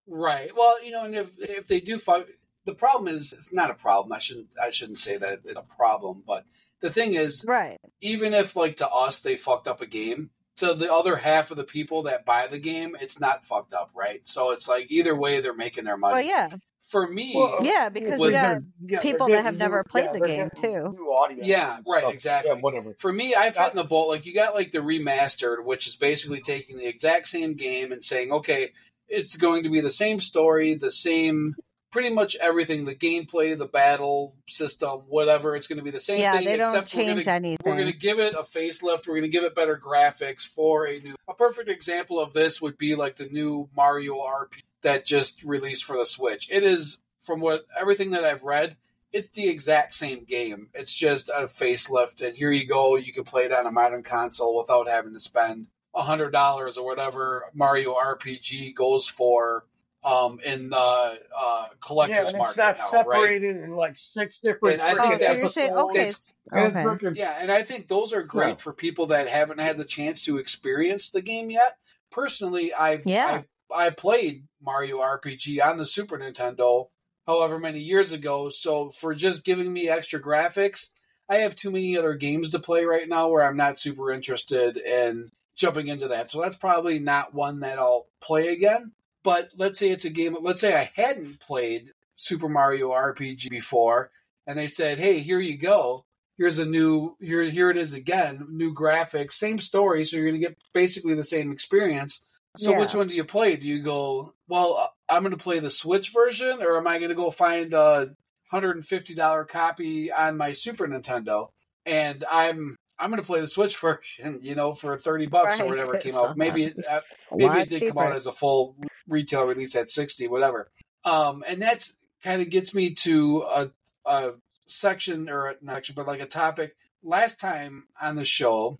Right. 0.06 0.50
Well, 0.56 0.82
you 0.84 0.90
know, 0.90 1.04
and 1.04 1.14
if 1.14 1.32
if 1.38 1.66
they 1.68 1.80
do 1.80 1.98
fuck, 1.98 2.26
the 2.64 2.74
problem 2.74 3.14
is 3.14 3.32
it's 3.32 3.52
not 3.52 3.70
a 3.70 3.74
problem. 3.74 4.12
I 4.12 4.18
shouldn't 4.18 4.48
I 4.62 4.70
shouldn't 4.70 4.98
say 4.98 5.16
that 5.16 5.40
it's 5.44 5.58
a 5.58 5.62
problem, 5.76 6.22
but 6.26 6.44
the 6.80 6.90
thing 6.90 7.14
is, 7.14 7.44
Right. 7.46 7.78
even 8.00 8.34
if 8.34 8.56
like 8.56 8.76
to 8.78 8.88
us 8.88 9.18
they 9.20 9.36
fucked 9.36 9.66
up 9.68 9.80
a 9.80 9.86
game, 9.86 10.30
to 10.58 10.74
the 10.74 10.92
other 10.92 11.16
half 11.16 11.50
of 11.50 11.56
the 11.56 11.64
people 11.64 12.02
that 12.04 12.24
buy 12.24 12.46
the 12.48 12.58
game, 12.58 12.96
it's 13.00 13.20
not 13.20 13.44
fucked 13.46 13.74
up, 13.74 13.90
right? 13.94 14.20
So 14.26 14.50
it's 14.50 14.68
like 14.68 14.90
either 14.90 15.14
way 15.14 15.40
they're 15.40 15.54
making 15.54 15.84
their 15.84 15.96
money. 15.96 16.14
Well, 16.14 16.22
yeah. 16.22 16.50
For 16.86 17.06
me, 17.06 17.34
Well, 17.36 17.58
Yeah, 17.62 17.90
because 17.90 18.18
you 18.18 18.30
got 18.30 18.62
yeah, 18.86 18.98
people 18.98 19.26
they're 19.26 19.36
that 19.36 19.42
have 19.44 19.54
getting 19.54 19.58
never 19.58 19.84
played 19.84 20.06
yeah, 20.06 20.12
the 20.12 20.26
game, 20.26 20.50
too. 20.56 20.96
Yeah, 21.42 21.78
right, 21.86 22.00
stuff. 22.00 22.14
exactly. 22.14 22.50
Yeah, 22.54 22.60
whatever. 22.60 22.94
for 22.98 23.12
me, 23.12 23.34
I 23.34 23.50
fit 23.50 23.70
in 23.72 23.76
the 23.76 23.84
boat. 23.84 24.08
Like 24.08 24.24
you 24.24 24.32
got 24.34 24.54
like 24.54 24.72
the 24.72 24.78
remastered, 24.78 25.64
which 25.64 25.86
is 25.86 25.96
basically 25.96 26.40
taking 26.40 26.78
the 26.78 26.86
exact 26.86 27.28
same 27.28 27.54
game 27.54 27.92
and 27.92 28.02
saying, 28.02 28.32
okay, 28.32 28.70
it's 29.06 29.36
going 29.36 29.64
to 29.64 29.68
be 29.70 29.80
the 29.82 29.90
same 29.90 30.18
story, 30.18 30.74
the 30.74 30.90
same, 30.90 31.54
pretty 31.90 32.10
much 32.10 32.36
everything, 32.36 32.84
the 32.84 32.94
gameplay, 32.94 33.56
the 33.56 33.66
battle 33.66 34.34
system, 34.46 35.00
whatever. 35.08 35.56
It's 35.56 35.66
going 35.66 35.78
to 35.78 35.84
be 35.84 35.90
the 35.90 36.00
same 36.00 36.20
yeah, 36.20 36.36
thing. 36.36 36.44
they 36.44 36.56
don't 36.56 36.74
except 36.74 36.94
we're 36.94 37.02
change 37.02 37.24
gonna, 37.24 37.36
anything. 37.36 37.58
we're 37.64 37.76
going 37.76 37.92
to 37.92 37.98
give 37.98 38.18
it 38.18 38.34
a 38.34 38.42
facelift. 38.42 39.06
We're 39.06 39.14
going 39.14 39.22
to 39.22 39.28
give 39.28 39.44
it 39.44 39.54
better 39.54 39.76
graphics 39.76 40.46
for 40.46 40.86
a 40.86 40.98
new. 40.98 41.14
A 41.28 41.34
perfect 41.34 41.68
example 41.68 42.20
of 42.20 42.32
this 42.32 42.60
would 42.60 42.78
be 42.78 42.94
like 42.94 43.16
the 43.16 43.26
new 43.26 43.68
Mario 43.76 44.16
RP 44.16 44.62
that 44.82 45.06
just 45.06 45.42
released 45.42 45.84
for 45.84 45.96
the 45.96 46.06
Switch. 46.06 46.48
It 46.50 46.62
is 46.62 46.98
from 47.22 47.40
what 47.40 47.66
everything 47.78 48.10
that 48.12 48.24
I've 48.24 48.42
read, 48.42 48.76
it's 49.12 49.30
the 49.30 49.48
exact 49.48 49.94
same 49.94 50.24
game. 50.24 50.68
It's 50.74 50.94
just 50.94 51.28
a 51.30 51.44
facelift, 51.44 52.26
and 52.26 52.36
here 52.36 52.50
you 52.50 52.66
go. 52.66 52.96
You 52.96 53.12
can 53.12 53.24
play 53.24 53.44
it 53.44 53.52
on 53.52 53.66
a 53.66 53.72
modern 53.72 54.02
console 54.02 54.56
without 54.56 54.88
having 54.88 55.14
to 55.14 55.20
spend 55.20 55.68
a 55.94 56.02
hundred 56.02 56.30
dollars 56.30 56.76
or 56.76 56.84
whatever 56.84 57.44
Mario 57.54 57.94
RPG 57.94 58.74
goes 58.74 59.06
for 59.06 59.64
um, 60.04 60.38
in 60.44 60.70
the 60.70 60.76
uh, 60.76 61.18
Yeah, 61.36 61.66
collector's 61.80 62.18
and 62.18 62.28
it's 62.28 62.36
market 62.38 62.58
not 62.58 62.78
now, 62.78 62.90
right? 62.90 62.98
separated 62.98 63.56
in 63.64 63.72
like 63.72 63.96
six 64.14 64.36
different. 64.42 64.80
And 64.80 64.82
I 64.82 64.94
think 64.94 64.98
so 64.98 65.10
freaking 65.10 65.18
that's- 65.18 65.38
you're 65.42 65.48
saying, 65.50 65.72
okay. 65.72 65.98
that's- 65.98 66.14
s- 66.14 66.34
And 66.52 66.66
it's 66.66 66.76
okay. 66.76 66.84
freaking- 66.84 67.16
Yeah, 67.16 67.36
and 67.40 67.50
I 67.52 67.62
think 67.62 67.88
those 67.88 68.12
are 68.12 68.22
great 68.22 68.48
Yeah. 68.50 68.54
for 68.56 68.72
people 68.72 69.06
that 69.08 69.28
haven't 69.28 69.58
had 69.60 69.76
the 69.76 69.84
chance 69.84 70.22
to 70.24 70.38
experience 70.38 71.10
the 71.10 71.20
game 71.22 71.50
yet. 71.50 71.76
Personally, 72.10 72.72
I've 72.72 73.02
Yeah. 73.04 73.42
I've, 73.70 73.88
I 73.88 73.90
played 73.90 74.44
Mario 74.62 74.98
RPG 75.00 75.60
on 75.60 75.76
the 75.78 75.84
Super 75.86 76.16
Nintendo, 76.18 76.88
however 77.26 77.58
many 77.58 77.80
years 77.80 78.12
ago. 78.12 78.48
So 78.50 78.90
for 78.90 79.14
just 79.14 79.44
giving 79.44 79.72
me 79.72 79.88
extra 79.88 80.20
graphics, 80.22 80.88
I 81.28 81.38
have 81.38 81.54
too 81.56 81.70
many 81.70 81.98
other 81.98 82.14
games 82.14 82.50
to 82.52 82.58
play 82.58 82.86
right 82.86 83.06
now 83.06 83.28
where 83.28 83.42
I'm 83.42 83.56
not 83.58 83.78
super 83.78 84.10
interested 84.10 84.78
in 84.78 85.30
jumping 85.54 85.88
into 85.88 86.08
that. 86.08 86.30
So 86.30 86.40
that's 86.40 86.56
probably 86.56 86.98
not 86.98 87.34
one 87.34 87.60
that 87.60 87.78
I'll 87.78 88.06
play 88.20 88.48
again. 88.48 88.92
But 89.28 89.50
let's 89.58 89.78
say 89.78 89.90
it's 89.90 90.06
a 90.06 90.10
game. 90.10 90.34
Let's 90.40 90.62
say 90.62 90.74
I 90.74 90.90
hadn't 90.96 91.38
played 91.40 91.92
Super 92.16 92.48
Mario 92.48 92.92
RPG 92.92 93.50
before, 93.50 94.10
and 94.46 94.58
they 94.58 94.66
said, 94.66 94.96
"Hey, 94.96 95.18
here 95.18 95.38
you 95.38 95.58
go." 95.58 96.06
here's 96.38 96.58
a 96.58 96.64
new 96.64 97.16
here 97.20 97.42
here 97.42 97.68
it 97.68 97.76
is 97.76 97.92
again 97.92 98.46
new 98.48 98.72
graphics 98.72 99.32
same 99.32 99.58
story 99.58 100.04
so 100.04 100.16
you're 100.16 100.24
going 100.28 100.40
to 100.40 100.46
get 100.48 100.56
basically 100.72 101.14
the 101.14 101.24
same 101.24 101.50
experience 101.50 102.20
so 102.56 102.70
Yeah. 102.70 102.78
which 102.78 102.94
one 102.94 103.08
do 103.08 103.14
you 103.14 103.24
play 103.24 103.56
do 103.56 103.66
you 103.66 103.80
go 103.82 104.34
well 104.46 104.76
uh, 104.76 104.86
i'm 105.12 105.22
going 105.24 105.36
to 105.36 105.42
play 105.42 105.58
the 105.58 105.68
switch 105.68 106.12
version 106.12 106.62
or 106.62 106.76
am 106.78 106.86
i 106.86 106.98
going 106.98 107.08
to 107.08 107.16
go 107.16 107.32
find 107.32 107.74
a 107.74 108.14
$150 108.52 109.48
copy 109.48 110.12
on 110.12 110.36
my 110.36 110.52
super 110.52 110.86
nintendo 110.86 111.48
and 111.84 112.24
i'm 112.30 112.76
i'm 112.98 113.10
going 113.10 113.20
to 113.20 113.26
play 113.26 113.40
the 113.40 113.48
switch 113.48 113.76
version 113.76 114.40
you 114.42 114.54
know 114.54 114.74
for 114.74 114.96
30 114.96 115.26
bucks 115.26 115.60
or 115.60 115.66
whatever 115.66 115.96
it 115.96 116.02
came 116.02 116.14
out 116.14 116.36
maybe 116.36 116.64
it, 116.64 116.76
uh, 116.88 117.00
maybe 117.32 117.60
it 117.60 117.68
did 117.68 117.88
come 117.88 117.98
out 117.98 118.12
as 118.12 118.26
a 118.26 118.32
full 118.32 118.76
retail 119.06 119.46
release 119.46 119.74
at 119.76 119.88
60 119.88 120.28
whatever 120.28 120.70
um 121.04 121.44
and 121.46 121.60
that's 121.60 121.92
kind 122.22 122.42
of 122.42 122.50
gets 122.50 122.74
me 122.74 122.94
to 122.94 123.44
a, 123.50 123.70
a 124.06 124.32
section 124.66 125.28
or 125.28 125.54
not 125.60 125.76
section, 125.76 125.94
but 125.94 126.06
like 126.06 126.20
a 126.20 126.26
topic. 126.26 126.76
Last 127.02 127.40
time 127.40 127.84
on 128.00 128.16
the 128.16 128.24
show, 128.24 128.78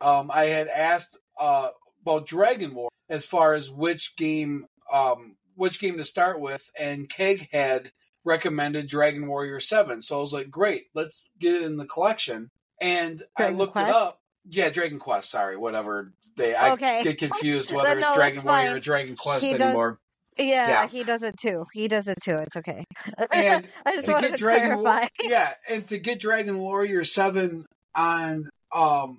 um, 0.00 0.30
I 0.32 0.44
had 0.44 0.68
asked 0.68 1.18
uh, 1.40 1.68
about 2.02 2.26
Dragon 2.26 2.74
War 2.74 2.90
as 3.08 3.24
far 3.24 3.54
as 3.54 3.70
which 3.70 4.16
game, 4.16 4.66
um, 4.92 5.36
which 5.54 5.80
game 5.80 5.96
to 5.98 6.04
start 6.04 6.40
with, 6.40 6.70
and 6.78 7.08
Keg 7.08 7.48
had 7.52 7.90
recommended 8.24 8.88
Dragon 8.88 9.26
Warrior 9.26 9.60
Seven. 9.60 10.02
So 10.02 10.18
I 10.18 10.20
was 10.20 10.32
like, 10.32 10.50
great, 10.50 10.86
let's 10.94 11.24
get 11.38 11.54
it 11.54 11.62
in 11.62 11.76
the 11.76 11.86
collection. 11.86 12.50
And 12.84 13.22
Dragon 13.36 13.54
I 13.54 13.58
looked 13.58 13.72
Quest? 13.72 13.88
it 13.88 13.94
up. 13.94 14.20
Yeah, 14.48 14.68
Dragon 14.70 14.98
Quest. 14.98 15.30
Sorry, 15.30 15.56
whatever. 15.56 16.12
They 16.36 16.54
I 16.54 16.72
Okay. 16.72 17.00
get 17.04 17.18
confused 17.18 17.72
whether 17.72 17.98
no, 18.00 18.08
it's 18.08 18.16
Dragon 18.16 18.38
it's 18.38 18.44
Warrior 18.44 18.74
or. 18.76 18.80
Dragon 18.80 19.16
Quest 19.16 19.42
He 19.44 19.52
does- 19.52 19.62
anymore. 19.62 19.98
Yeah, 20.36 20.68
Yeah. 20.68 20.86
he 20.88 21.04
does 21.04 21.22
it 21.22 21.36
too. 21.38 21.64
He 21.72 21.86
does 21.86 22.08
it 22.08 22.18
too. 22.20 22.34
It's 22.34 22.56
okay. 22.56 22.84
And 23.30 23.66
I 23.86 23.94
just 23.94 24.06
to 24.06 24.12
wanted 24.12 24.30
get 24.30 24.32
to 24.32 24.36
Dragon 24.38 24.68
War- 24.74 24.82
clarify. 24.82 25.06
yeah, 25.22 25.52
and 25.68 25.86
to 25.88 25.98
get 25.98 26.18
Dragon 26.20 26.58
Warrior 26.58 27.04
Seven 27.04 27.64
on 27.94 28.50
um 28.74 29.18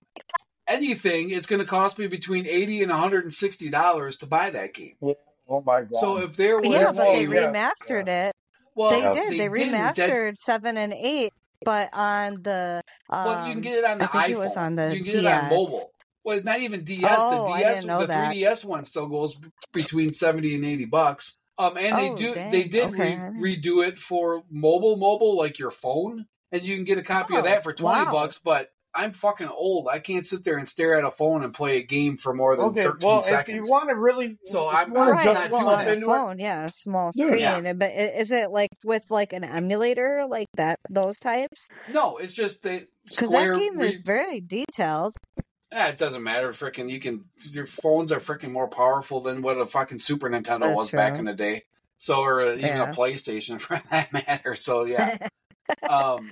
anything, 0.68 1.30
it's 1.30 1.48
going 1.48 1.62
to 1.62 1.68
cost 1.68 1.98
me 1.98 2.08
between 2.08 2.46
eighty 2.46 2.82
and 2.84 2.92
one 2.92 3.00
hundred 3.00 3.24
and 3.24 3.34
sixty 3.34 3.70
dollars 3.70 4.18
to 4.18 4.26
buy 4.28 4.50
that 4.50 4.74
game. 4.74 4.96
Oh 5.48 5.62
my 5.66 5.82
god. 5.84 5.96
So 5.96 6.18
if 6.18 6.36
there 6.36 6.60
was 6.60 6.70
Yeah, 6.70 6.88
but 6.88 6.96
they 7.06 7.26
a 7.26 7.30
yeah, 7.30 7.48
remastered 7.52 8.08
it. 8.08 8.34
well, 8.76 8.90
They 8.92 9.02
Yeah. 9.02 9.14
did. 9.14 9.32
They, 9.34 9.38
didn't. 9.48 9.74
Remastered 9.74 10.36
seven 10.36 10.76
and 10.78 10.92
eight, 10.94 11.32
but 11.66 11.90
on 11.94 12.42
the 12.44 12.82
um, 13.10 13.26
well, 13.26 13.48
you 13.48 13.54
can 13.54 13.62
get 13.62 13.78
it 13.80 13.86
on 13.86 13.98
the 13.98 14.06
I 14.06 14.08
think 14.08 14.24
iPhone. 14.26 14.30
it 14.30 14.38
was 14.38 14.58
on 14.58 14.76
the 14.76 14.90
you 14.92 15.04
can 15.04 15.06
get 15.06 15.16
it 15.16 15.26
on 15.26 15.50
mobile. 15.50 15.92
Well, 16.24 16.42
not 16.44 16.60
even 16.60 16.84
DS. 16.84 17.04
Oh, 17.22 17.46
the 17.46 17.60
DS, 17.60 17.84
the 17.84 17.90
3DS 17.90 18.66
one 18.66 18.86
still 18.86 19.08
goes 19.08 19.36
between 19.74 20.12
seventy 20.12 20.56
and 20.56 20.66
eighty 20.66 20.86
bucks. 20.86 21.36
Um, 21.58 21.78
and 21.78 21.98
they 21.98 22.10
Oh, 22.10 22.18
do 22.18 22.34
dang. 22.34 22.52
they 22.52 22.64
did 22.64 22.84
Okay. 22.94 23.18
re- 23.38 23.56
redo 23.58 23.88
it 23.88 24.00
for 24.00 24.44
mobile, 24.50 24.98
mobile 24.98 25.38
like 25.38 25.60
your 25.60 25.72
phone, 25.72 26.26
and 26.52 26.64
you 26.64 26.76
can 26.76 26.84
get 26.84 26.98
a 26.98 27.04
copy 27.04 27.36
of 27.36 27.42
Oh, 27.42 27.44
that 27.48 27.64
for 27.64 27.74
twenty 27.74 28.06
wow. 28.06 28.12
bucks. 28.12 28.40
But 28.40 28.72
I'm 28.96 29.12
fucking 29.12 29.50
old. 29.50 29.88
I 29.92 30.00
can't 30.00 30.26
sit 30.26 30.44
there 30.44 30.58
and 30.58 30.68
stare 30.70 30.98
at 30.98 31.04
a 31.04 31.12
phone 31.12 31.44
and 31.44 31.54
play 31.54 31.78
a 31.78 31.84
game 31.84 32.16
for 32.18 32.34
more 32.34 32.56
than 32.56 32.68
okay, 32.68 32.84
thirteen 32.84 33.10
well, 33.10 33.20
if 33.20 33.48
you 33.50 33.62
want 33.68 33.90
to 33.90 33.96
really, 33.96 34.38
So 34.46 34.68
I'm- 34.68 34.92
wanna 34.94 35.12
I'm 35.12 35.18
Right, 35.18 35.26
not 35.26 35.52
well, 35.52 35.62
doing 35.62 35.74
on 35.74 35.86
that. 35.86 35.88
a 35.88 35.92
it- 35.98 36.04
phone, 36.04 36.40
yeah, 36.40 36.66
small 36.68 37.12
screen. 37.12 37.40
yeah. 37.40 37.74
But 37.74 37.92
is 37.94 38.32
it 38.32 38.52
like 38.52 38.72
with 38.84 39.12
like 39.12 39.34
an 39.34 39.44
emulator, 39.44 40.26
like 40.30 40.48
that, 40.56 40.80
those 40.90 41.20
types? 41.20 41.68
no, 41.94 42.18
it's 42.18 42.34
just 42.34 42.64
the 42.64 42.86
Because 43.04 43.28
Square. 43.28 43.54
that 43.56 43.60
game 43.60 43.78
re- 43.78 43.90
is 43.90 44.00
very 44.02 44.40
detailed. 44.42 45.16
Eh, 45.72 45.88
it 45.90 45.98
doesn't 45.98 46.24
matter. 46.24 46.50
Freaking, 46.52 46.90
you 46.90 47.00
can. 47.00 47.26
Your 47.50 47.66
phones 47.66 48.12
are 48.14 48.20
freaking 48.20 48.52
more 48.52 48.68
powerful 48.70 49.20
than 49.20 49.42
what 49.42 49.58
a 49.58 49.66
fucking 49.66 50.00
Super 50.00 50.30
Nintendo 50.30 50.62
That's 50.62 50.78
was 50.78 50.92
back 50.92 51.20
in 51.20 51.26
the 51.26 51.34
day. 51.34 51.64
So, 51.98 52.22
or 52.22 52.42
uh, 52.42 52.52
even 52.54 52.62
Yeah. 52.66 52.90
a 52.92 52.94
PlayStation 52.94 53.60
for 53.62 53.82
that 53.92 54.14
matter. 54.14 54.56
So, 54.56 54.86
yeah. 54.86 55.18
um, 55.90 56.32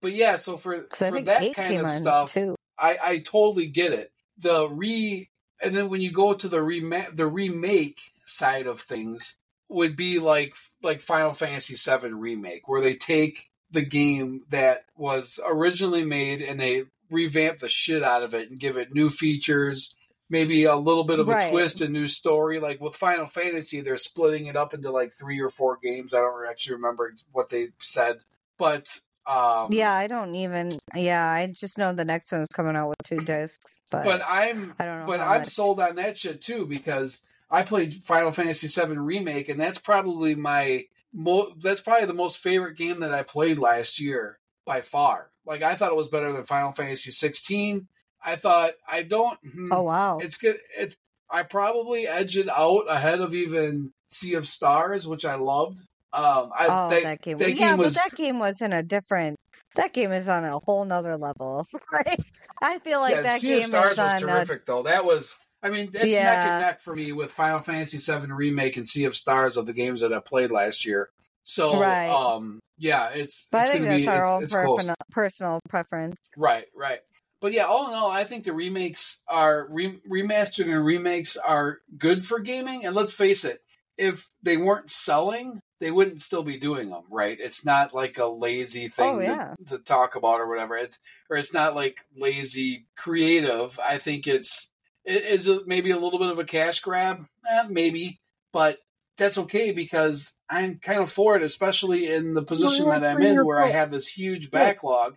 but 0.00 0.12
yeah. 0.12 0.36
So 0.36 0.56
for 0.56 0.86
for 0.94 1.20
that 1.20 1.54
kind 1.54 1.80
of 1.80 1.90
stuff, 1.94 2.32
too. 2.32 2.56
I 2.78 2.98
I 3.02 3.18
totally 3.18 3.66
get 3.66 3.92
it. 3.92 4.12
The 4.38 4.68
re 4.68 5.28
and 5.62 5.74
then 5.74 5.88
when 5.88 6.00
you 6.00 6.12
go 6.12 6.34
to 6.34 6.48
the 6.48 6.62
rema- 6.62 7.10
the 7.12 7.26
remake 7.26 8.00
side 8.24 8.66
of 8.66 8.80
things 8.80 9.36
would 9.68 9.96
be 9.96 10.18
like 10.18 10.54
like 10.82 11.00
Final 11.00 11.32
Fantasy 11.32 11.74
VII 11.74 12.12
remake, 12.12 12.68
where 12.68 12.80
they 12.80 12.94
take 12.94 13.48
the 13.70 13.82
game 13.82 14.42
that 14.50 14.84
was 14.96 15.40
originally 15.46 16.04
made 16.04 16.40
and 16.40 16.60
they 16.60 16.84
revamp 17.10 17.58
the 17.58 17.68
shit 17.68 18.02
out 18.02 18.22
of 18.22 18.34
it 18.34 18.50
and 18.50 18.60
give 18.60 18.76
it 18.76 18.94
new 18.94 19.08
features, 19.08 19.94
maybe 20.28 20.64
a 20.64 20.76
little 20.76 21.04
bit 21.04 21.18
of 21.18 21.28
a 21.28 21.32
Right. 21.32 21.50
twist, 21.50 21.80
a 21.80 21.88
new 21.88 22.06
story. 22.06 22.58
Like 22.60 22.80
with 22.80 22.94
Final 22.94 23.26
Fantasy, 23.26 23.80
they're 23.80 23.96
splitting 23.96 24.46
it 24.46 24.56
up 24.56 24.74
into 24.74 24.90
like 24.90 25.12
three 25.12 25.40
or 25.40 25.50
four 25.50 25.78
games. 25.82 26.14
I 26.14 26.18
don't 26.20 26.46
actually 26.48 26.76
remember 26.76 27.14
what 27.32 27.48
they 27.48 27.68
said, 27.80 28.20
but 28.58 29.00
um, 29.26 29.68
Yeah, 29.72 29.92
I 29.92 30.06
don't 30.06 30.34
even. 30.34 30.78
Yeah, 30.94 31.26
I 31.28 31.46
just 31.48 31.78
know 31.78 31.92
the 31.92 32.04
next 32.04 32.30
one 32.32 32.42
is 32.42 32.48
coming 32.48 32.76
out 32.76 32.88
with 32.88 32.98
two 33.04 33.18
discs, 33.18 33.78
but, 33.90 34.04
But 34.04 34.22
I'm 34.28 34.74
I 34.78 34.84
don't 34.84 35.00
know. 35.00 35.06
but 35.06 35.20
I'm 35.20 35.40
much. 35.42 35.48
sold 35.48 35.80
on 35.80 35.96
that 35.96 36.16
shit 36.18 36.40
too 36.42 36.66
because 36.66 37.22
I 37.50 37.62
played 37.62 37.94
Final 38.04 38.30
Fantasy 38.32 38.66
VII 38.68 38.96
remake, 38.98 39.48
and 39.48 39.60
that's 39.60 39.78
probably 39.78 40.34
my 40.34 40.84
mo- 41.12 41.52
that's 41.60 41.80
probably 41.80 42.06
the 42.06 42.12
most 42.14 42.38
favorite 42.38 42.76
game 42.76 43.00
that 43.00 43.12
I 43.14 43.22
played 43.22 43.58
last 43.58 44.00
year 44.00 44.38
by 44.64 44.80
far. 44.82 45.30
Like 45.44 45.62
I 45.62 45.74
thought 45.74 45.90
it 45.92 45.96
was 45.96 46.08
better 46.08 46.32
than 46.32 46.44
Final 46.44 46.72
Fantasy 46.72 47.10
16. 47.10 47.86
I 48.24 48.36
thought 48.36 48.72
I 48.88 49.02
don't. 49.02 49.38
hmm, 49.40 49.72
Oh 49.72 49.82
wow! 49.82 50.18
It's 50.18 50.38
good. 50.38 50.58
It's 50.76 50.96
I 51.30 51.42
probably 51.42 52.06
edge 52.06 52.36
it 52.36 52.48
out 52.48 52.84
ahead 52.88 53.20
of 53.20 53.34
even 53.34 53.92
Sea 54.10 54.34
of 54.34 54.46
Stars, 54.48 55.06
which 55.06 55.24
I 55.24 55.34
loved. 55.36 55.80
Um, 56.16 56.50
I 56.56 56.66
oh, 56.68 56.90
that, 56.90 57.02
that 57.02 57.22
game. 57.22 57.38
that 57.38 57.50
yeah, 57.50 57.54
game 57.54 57.76
but 57.76 57.84
was 57.86 57.94
that 57.96 58.14
game 58.14 58.38
was 58.38 58.62
in 58.62 58.72
a 58.72 58.82
different. 58.82 59.36
That 59.74 59.92
game 59.92 60.12
is 60.12 60.26
on 60.28 60.44
a 60.44 60.58
whole 60.58 60.84
nother 60.84 61.16
level. 61.16 61.66
Right? 61.92 62.24
I 62.62 62.78
feel 62.78 63.00
like 63.00 63.16
yeah, 63.16 63.22
that 63.22 63.40
sea 63.40 63.54
of 63.54 63.60
game 63.60 63.68
Stars 63.68 63.90
was 63.90 63.98
on. 63.98 64.16
A, 64.16 64.20
terrific, 64.20 64.66
though. 64.66 64.82
That 64.82 65.04
was, 65.04 65.36
I 65.62 65.70
mean, 65.70 65.90
it's 65.92 65.94
neck 65.94 66.46
and 66.46 66.60
neck 66.62 66.80
for 66.80 66.96
me 66.96 67.12
with 67.12 67.30
Final 67.30 67.60
Fantasy 67.60 67.98
VII 67.98 68.32
remake 68.32 68.76
and 68.76 68.86
Sea 68.86 69.04
of 69.04 69.16
Stars 69.16 69.56
of 69.56 69.66
the 69.66 69.72
games 69.74 70.00
that 70.00 70.12
I 70.12 70.20
played 70.20 70.50
last 70.50 70.86
year. 70.86 71.10
So, 71.44 71.80
Right. 71.80 72.08
um, 72.08 72.60
yeah, 72.78 73.10
it's 73.10 73.46
but 73.50 73.62
I 73.62 73.72
think 73.72 73.84
that's 73.84 74.00
be 74.02 74.08
our 74.08 74.42
it's, 74.42 74.54
own 74.54 74.80
it's 74.90 74.96
personal 75.10 75.60
preference. 75.68 76.18
Right, 76.36 76.66
right. 76.74 77.00
But 77.40 77.52
yeah, 77.52 77.64
all 77.64 77.88
in 77.88 77.94
all, 77.94 78.10
I 78.10 78.24
think 78.24 78.44
the 78.44 78.52
remakes 78.52 79.18
are 79.28 79.66
re- 79.70 80.00
remastered 80.10 80.72
and 80.72 80.84
remakes 80.84 81.36
are 81.36 81.78
good 81.96 82.24
for 82.24 82.40
gaming. 82.40 82.84
And 82.84 82.94
let's 82.94 83.12
face 83.12 83.44
it, 83.44 83.60
if 83.96 84.28
they 84.42 84.56
weren't 84.56 84.90
selling, 84.90 85.60
they 85.80 85.90
wouldn't 85.90 86.22
still 86.22 86.42
be 86.42 86.56
doing 86.58 86.90
them, 86.90 87.04
right? 87.10 87.38
It's 87.38 87.64
not 87.64 87.94
like 87.94 88.18
a 88.18 88.26
lazy 88.26 88.88
thing 88.88 89.16
Oh, 89.16 89.20
yeah. 89.20 89.54
to, 89.68 89.76
to 89.76 89.82
talk 89.82 90.16
about 90.16 90.40
or 90.40 90.48
whatever. 90.48 90.76
It's 90.76 90.98
or 91.30 91.36
it's 91.36 91.52
not 91.52 91.74
like 91.74 92.04
lazy 92.16 92.86
creative. 92.96 93.78
I 93.84 93.98
think 93.98 94.26
it's 94.26 94.70
it 95.04 95.24
is 95.24 95.46
a, 95.48 95.60
maybe 95.66 95.90
a 95.90 95.98
little 95.98 96.18
bit 96.18 96.30
of 96.30 96.38
a 96.38 96.44
cash 96.44 96.80
grab, 96.80 97.26
eh, 97.48 97.64
maybe, 97.68 98.20
but 98.52 98.78
that's 99.18 99.38
okay 99.38 99.72
because 99.72 100.34
I'm 100.50 100.78
kind 100.78 101.00
of 101.00 101.10
for 101.10 101.36
it, 101.36 101.42
especially 101.42 102.06
in 102.12 102.34
the 102.34 102.42
position 102.42 102.86
Well, 102.86 103.00
that 103.00 103.16
I'm 103.16 103.22
in, 103.22 103.44
where 103.44 103.60
I 103.60 103.68
have 103.68 103.90
this 103.90 104.08
huge 104.08 104.50
backlog 104.50 105.16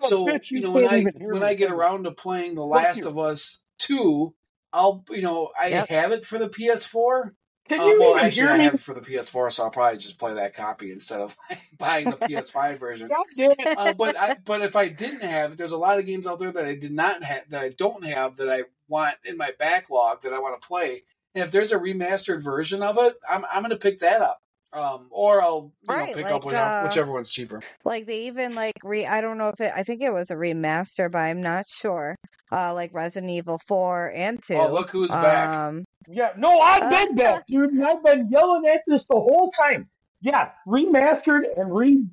so 0.00 0.26
bitch, 0.26 0.50
you 0.50 0.60
know 0.60 0.70
when 0.70 0.86
I 0.86 1.04
when 1.28 1.42
I 1.42 1.54
get 1.54 1.70
around 1.70 2.04
to 2.04 2.10
playing 2.12 2.54
The 2.54 2.64
Last 2.64 3.04
of 3.04 3.18
Us 3.18 3.60
two, 3.78 4.34
I'll 4.72 5.04
you 5.10 5.22
know 5.22 5.50
I 5.58 5.68
Yep. 5.68 5.88
have 5.88 6.12
it 6.12 6.24
for 6.24 6.38
the 6.38 6.48
PS4. 6.48 7.32
Can 7.68 7.80
Uh, 7.80 7.86
you 7.86 7.98
well, 7.98 8.16
even 8.16 8.26
actually, 8.26 8.48
I 8.48 8.58
have 8.58 8.74
it 8.74 8.80
for 8.80 8.94
the 8.94 9.02
PS4, 9.02 9.52
so 9.52 9.64
I'll 9.64 9.70
probably 9.70 9.98
just 9.98 10.18
play 10.18 10.34
that 10.34 10.54
copy 10.54 10.92
instead 10.92 11.20
of 11.20 11.36
buying 11.78 12.10
the 12.10 12.18
PS5 12.18 12.78
version. 12.78 13.08
God 13.08 13.26
damn 13.36 13.52
it. 13.58 13.68
Uh, 13.76 13.90
but 13.90 14.18
I, 14.18 14.36
but 14.44 14.62
if 14.62 14.76
I 14.76 14.88
didn't 14.88 15.22
have 15.24 15.52
it, 15.52 15.58
there's 15.58 15.72
a 15.72 15.78
lot 15.78 15.98
of 15.98 16.06
games 16.06 16.26
out 16.26 16.40
there 16.40 16.52
that 16.52 16.66
I 16.66 16.76
did 16.76 16.92
not 16.92 17.24
have 17.24 17.50
that 17.50 17.62
I 17.64 17.70
don't 17.70 18.04
have 18.04 18.36
that 18.38 18.50
I 18.50 18.64
want 18.88 19.16
in 19.24 19.38
my 19.38 19.52
backlog 19.58 20.22
that 20.22 20.34
I 20.34 20.40
want 20.40 20.60
to 20.60 20.68
play. 20.68 21.02
And 21.34 21.44
if 21.44 21.52
there's 21.52 21.72
a 21.72 21.78
remastered 21.80 22.42
version 22.42 22.82
of 22.82 22.98
it, 22.98 23.16
I'm 23.30 23.44
I'm 23.52 23.62
going 23.62 23.70
to 23.70 23.76
pick 23.78 24.00
that 24.00 24.22
up. 24.22 24.42
Um, 24.74 25.06
or 25.10 25.40
I'll 25.40 25.72
you 25.82 25.88
Right, 25.94 26.08
know 26.10 26.14
pick 26.16 26.24
like, 26.24 26.32
up 26.34 26.44
whichever, 26.44 26.64
uh, 26.64 26.82
whichever 26.88 27.12
one's 27.12 27.30
cheaper. 27.30 27.60
Like 27.84 28.06
they 28.06 28.22
even 28.26 28.54
like 28.56 28.74
re. 28.82 29.06
I 29.06 29.20
don't 29.20 29.38
know 29.38 29.48
if 29.50 29.60
it. 29.60 29.72
I 29.74 29.84
think 29.84 30.02
it 30.02 30.12
was 30.12 30.30
a 30.30 30.34
remaster, 30.34 31.10
but 31.10 31.18
I'm 31.18 31.40
not 31.40 31.64
sure. 31.66 32.16
Uh, 32.50 32.74
like 32.74 32.90
Resident 32.92 33.30
Evil 33.30 33.60
four 33.66 34.10
and 34.14 34.42
two. 34.42 34.54
Oh, 34.54 34.72
look 34.72 34.90
who's 34.90 35.10
back! 35.10 35.48
Um, 35.48 35.84
Yeah, 36.08 36.30
no, 36.36 36.58
I've 36.58 36.90
been 36.90 37.14
back, 37.14 37.46
dude, 37.48 37.70
and 37.70 37.84
I've 37.84 38.02
been 38.02 38.28
yelling 38.30 38.64
at 38.66 38.80
this 38.86 39.04
the 39.08 39.14
whole 39.14 39.50
time. 39.64 39.88
Yeah, 40.20 40.50
remastered 40.66 41.42
and 41.56 41.74
re. 41.74 42.04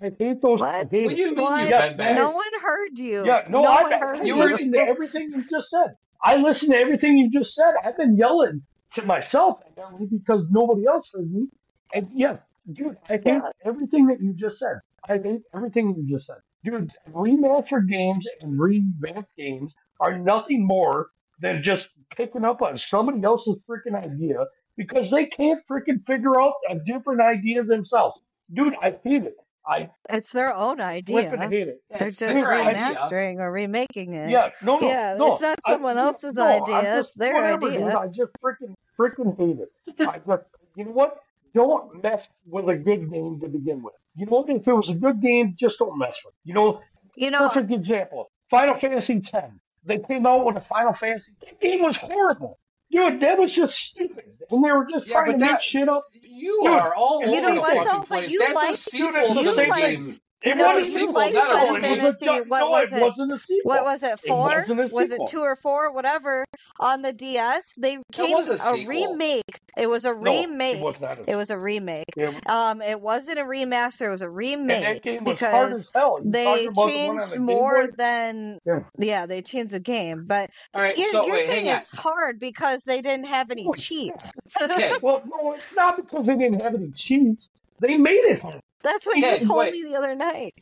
I 0.00 0.12
hate 0.18 0.40
those. 0.42 0.60
What? 0.60 0.88
hate 0.90 1.04
What 1.06 1.16
do 1.16 1.20
you 1.22 1.34
mean 1.34 1.58
you've 1.58 1.68
Yeah, 1.70 1.88
been 1.88 1.96
back? 1.96 2.16
no 2.16 2.30
one 2.30 2.44
heard 2.62 2.98
you. 2.98 3.24
Yeah, 3.26 3.42
no, 3.48 3.62
no 3.62 3.68
I, 3.68 3.82
one 3.82 3.92
I, 3.92 3.98
heard 3.98 4.18
You 4.18 4.34
you. 4.34 4.36
were- 4.36 4.44
listened 4.50 4.74
to 4.74 4.80
everything 4.80 5.30
you 5.34 5.44
just 5.48 5.70
said. 5.70 5.94
I 6.22 6.36
listened 6.36 6.72
to 6.72 6.78
everything 6.78 7.16
you 7.18 7.30
just 7.30 7.54
said. 7.54 7.70
I've 7.84 7.96
been 7.96 8.16
yelling 8.16 8.62
to 8.94 9.02
myself 9.02 9.60
apparently 9.68 10.06
because 10.06 10.46
nobody 10.50 10.86
else 10.86 11.08
heard 11.12 11.30
me. 11.30 11.46
And 11.94 12.08
yes, 12.14 12.38
dude, 12.72 12.96
I 13.08 13.14
hate 13.14 13.22
Yeah. 13.26 13.50
everything 13.64 14.06
that 14.06 14.20
you 14.20 14.32
just 14.34 14.58
said. 14.58 14.80
I 15.08 15.18
hate 15.18 15.42
everything 15.54 15.94
you 15.96 16.06
just 16.16 16.26
said. 16.26 16.36
Dude, 16.64 16.90
remastered 17.12 17.88
games 17.88 18.26
and 18.42 18.58
revamped 18.58 19.34
games 19.36 19.72
are 20.00 20.18
nothing 20.18 20.66
more 20.66 21.08
than 21.40 21.62
just 21.62 21.88
picking 22.16 22.44
up 22.44 22.62
on 22.62 22.76
somebody 22.76 23.22
else's 23.24 23.56
freaking 23.68 23.94
idea 23.94 24.44
because 24.76 25.10
they 25.10 25.26
can't 25.26 25.60
freaking 25.70 26.04
figure 26.06 26.40
out 26.40 26.54
a 26.70 26.76
different 26.80 27.20
idea 27.20 27.62
themselves. 27.62 28.18
Dude, 28.52 28.74
I 28.82 28.96
hate 29.04 29.24
it. 29.24 29.36
I 29.66 29.90
It's 30.08 30.32
their 30.32 30.54
own 30.54 30.78
flipping 30.78 31.14
idea. 31.14 31.48
hate 31.50 31.68
it. 31.68 31.82
They're 31.90 32.08
it's 32.08 32.18
just 32.18 32.34
their 32.34 32.52
idea. 32.54 32.74
remastering 32.96 33.38
or 33.38 33.52
remaking 33.52 34.14
it. 34.14 34.30
Yeah, 34.30 34.50
no, 34.62 34.78
no, 34.78 34.88
Yeah, 34.88 35.14
no. 35.18 35.32
it's 35.34 35.42
not 35.42 35.58
someone 35.66 35.96
yeah, 35.96 36.02
else's 36.04 36.34
no, 36.34 36.46
idea, 36.46 36.82
just- 36.82 37.04
it's 37.08 37.14
their 37.16 37.34
whatever, 37.34 37.66
idea. 37.66 37.78
Dude, 37.80 37.88
I 37.90 38.06
just 38.06 38.32
freaking 38.42 38.74
freaking 38.98 39.36
hate 39.38 39.58
it. 39.60 40.00
I 40.08 40.18
just, 40.26 40.42
you 40.76 40.84
know 40.84 40.90
what? 40.92 41.18
Don't 41.54 42.02
mess 42.02 42.28
with 42.46 42.68
a 42.68 42.76
good 42.76 43.10
game 43.10 43.40
to 43.40 43.48
begin 43.48 43.82
with. 43.82 43.94
You 44.16 44.26
know 44.26 44.38
what? 44.42 44.50
If 44.50 44.66
it 44.66 44.72
was 44.72 44.88
a 44.90 44.94
good 44.94 45.20
game, 45.22 45.54
just 45.58 45.78
don't 45.78 45.98
mess 45.98 46.14
with. 46.24 46.34
it. 46.34 46.38
You 46.48 46.54
know, 46.54 46.80
You 47.16 47.30
know, 47.30 47.48
perfect 47.48 47.72
example: 47.72 48.30
Final 48.50 48.76
Fantasy 48.78 49.22
X. 49.34 49.52
They 49.84 49.98
came 49.98 50.26
out 50.26 50.44
with 50.44 50.56
a 50.56 50.60
Final 50.60 50.92
Fantasy. 50.92 51.32
That 51.40 51.60
game 51.60 51.82
was 51.82 51.96
horrible. 51.96 52.58
dude, 52.90 53.20
that 53.20 53.38
was 53.38 53.52
just 53.52 53.74
stupid. 53.76 54.24
And 54.50 54.64
they 54.64 54.70
were 54.72 54.86
just 54.90 55.06
Yeah, 55.06 55.14
trying 55.14 55.26
but 55.26 55.32
to 55.32 55.38
that- 55.38 55.52
make 55.52 55.60
shit 55.62 55.88
up. 55.88 56.02
You 56.22 56.60
Dude, 56.64 56.72
are 56.72 56.94
all 56.94 57.22
over 57.22 57.26
you 57.34 57.40
know 57.40 57.54
the 57.54 57.60
what, 57.60 57.72
fucking 57.76 57.84
though? 57.92 57.98
But 58.00 58.06
place. 58.08 58.30
you 58.32 58.38
That's 58.40 58.52
a 58.52 58.54
liked- 58.56 58.76
sequel 58.76 59.34
Dude, 59.34 59.44
to 59.44 59.50
the 59.52 59.66
liked- 59.66 59.74
game. 59.76 60.04
It 60.44 60.56
No, 60.56 60.66
wasn't 60.66 60.86
a 60.86 60.90
sequel. 60.92 61.14
liked 61.14 61.34
no, 61.34 61.40
Final 61.40 61.76
it 61.84 62.00
was 62.02 62.22
a- 62.22 62.42
What 62.44 62.58
no, 62.60 62.68
was 62.68 62.92
it 62.92 62.96
it? 62.96 63.02
wasn't 63.02 63.32
a 63.32 63.38
sequel. 63.40 63.60
What 63.64 63.82
was 63.84 64.02
it? 64.04 64.12
It 64.12 64.20
Four? 64.20 64.46
wasn't 64.46 64.80
a 64.80 64.86
Was 64.94 65.10
it 65.10 65.20
two 65.28 65.40
or 65.40 65.56
four? 65.56 65.90
Whatever. 65.92 66.44
On 66.78 67.02
the 67.02 67.12
DS, 67.12 67.74
they 67.76 67.98
came 68.12 68.30
was 68.30 68.48
a 68.48 68.68
a, 68.68 68.86
remake. 68.86 69.58
It 69.76 69.88
was 69.88 70.04
a 70.04 70.12
No, 70.14 70.20
remake. 70.20 70.76
it 70.76 70.80
was 70.80 70.96
a 71.02 71.24
It 71.26 71.34
was 71.34 71.50
a 71.50 71.58
remake. 71.58 72.04
It- 72.16 72.34
Um, 72.48 72.80
it 72.82 73.00
wasn't 73.00 73.40
a 73.40 73.42
remaster. 73.42 74.06
It 74.06 74.10
was 74.10 74.22
a 74.22 74.26
and 74.26 74.36
remake 74.36 74.84
that 74.84 75.02
game 75.02 75.24
was 75.24 75.40
hard 75.40 75.70
because 75.70 75.86
as 75.86 75.92
hell. 75.92 76.20
They 76.24 76.44
talking 76.44 76.68
about 76.68 76.74
the 76.74 76.80
one 76.82 76.88
on 76.88 77.18
changed 77.18 77.34
the 77.34 77.40
more 77.40 77.86
Boy? 77.88 77.92
than 77.96 78.58
Yeah. 78.64 78.80
yeah, 78.96 79.26
they 79.26 79.42
changed 79.42 79.72
the 79.72 79.80
game. 79.80 80.24
But 80.24 80.50
All 80.72 80.80
right, 80.82 80.96
you're, 80.96 81.10
so 81.10 81.26
you're 81.26 81.34
wait, 81.34 81.46
saying 81.46 81.64
hang 81.66 81.74
on. 81.74 81.80
it's 81.80 81.96
hard 81.96 82.38
because 82.38 82.84
they 82.84 83.02
didn't 83.02 83.26
have 83.26 83.50
any 83.50 83.66
Oh, 83.68 83.74
cheats. 83.74 84.30
Okay, 84.62 84.92
Well, 85.02 85.20
no, 85.26 85.52
it's 85.54 85.64
not 85.76 85.96
because 85.96 86.26
they 86.26 86.36
didn't 86.36 86.62
have 86.62 86.76
any 86.76 86.92
cheats. 86.92 87.48
They 87.80 87.96
made 87.96 88.12
it 88.24 88.40
hard. 88.40 88.60
That's 88.82 89.06
what 89.06 89.18
Okay, 89.18 89.40
you 89.40 89.46
told 89.46 89.58
wait. 89.58 89.72
me 89.74 89.82
the 89.84 89.96
other 89.96 90.14
night. 90.14 90.54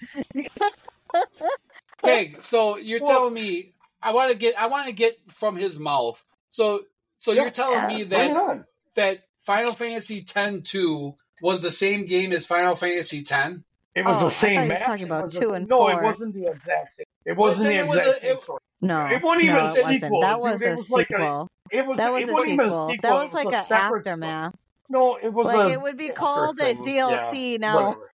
okay. 2.04 2.34
So 2.40 2.76
you're 2.76 3.00
Well- 3.00 3.10
telling 3.10 3.34
me 3.34 3.72
I 4.02 4.12
want 4.12 4.30
to 4.32 4.38
get 4.38 4.60
I 4.60 4.66
want 4.66 4.86
to 4.86 4.92
get 4.92 5.16
from 5.28 5.56
his 5.56 5.78
mouth. 5.78 6.22
So 6.50 6.82
so 7.18 7.32
Yeah, 7.32 7.42
you're 7.42 7.50
telling 7.50 7.86
me 7.88 8.04
that 8.04 8.64
that 8.94 9.18
Final 9.44 9.72
Fantasy 9.72 10.24
X 10.34 10.70
two 10.70 11.16
was 11.42 11.62
the 11.62 11.70
same 11.72 12.06
game 12.06 12.32
as 12.32 12.46
Final 12.46 12.74
Fantasy 12.74 13.24
X? 13.28 13.54
It 13.94 14.04
was 14.04 14.22
Oh, 14.22 14.28
the 14.28 14.34
same 14.34 14.54
thought 14.54 14.64
you 14.64 14.68
was 14.70 14.78
talking 14.80 15.04
about 15.06 15.24
was 15.24 15.34
the- 15.34 15.40
two 15.40 15.52
and 15.52 15.68
no, 15.68 15.76
four. 15.78 15.92
it 15.92 16.02
wasn't 16.04 16.34
the 16.34 16.46
exact 16.50 16.96
same. 16.96 17.06
It 17.24 17.36
wasn't 17.36 17.64
the 17.64 17.74
it 17.74 17.86
was 17.88 17.98
exact 17.98 18.18
a- 18.18 18.20
same 18.20 18.36
it- 18.36 18.42
No, 18.82 19.06
It 19.06 19.22
wasn't 19.22 19.42
even 19.44 19.54
no, 19.56 19.60
a 19.60 19.64
it 19.64 19.82
wasn't. 19.82 20.00
sequel, 20.02 20.20
That 20.20 20.32
dude. 20.34 20.42
was 20.42 20.62
It 20.62 20.66
a 20.66 20.70
was 20.72 20.90
like 20.90 21.06
a- 21.10 21.12
sequel. 21.14 21.48
It 21.72 21.86
was. 21.86 21.96
That 21.96 22.12
was 22.12 22.22
it 22.22 22.28
a 22.28 22.32
wasn't 22.32 22.50
sequel. 22.60 22.92
That 23.02 23.14
was 23.14 23.32
like 23.34 23.44
was 23.46 23.54
a 23.54 23.74
a 23.74 23.76
aftermath. 23.76 24.54
No, 24.88 25.16
it 25.16 25.32
was 25.32 25.46
Like 25.46 25.70
a 25.70 25.72
it 25.74 25.80
would 25.82 25.96
be 25.96 26.10
after 26.10 26.14
called 26.20 26.60
a. 26.60 26.74
DLC 26.74 27.52
Yeah, 27.52 27.56
now. 27.58 27.76
whatever. 27.76 28.10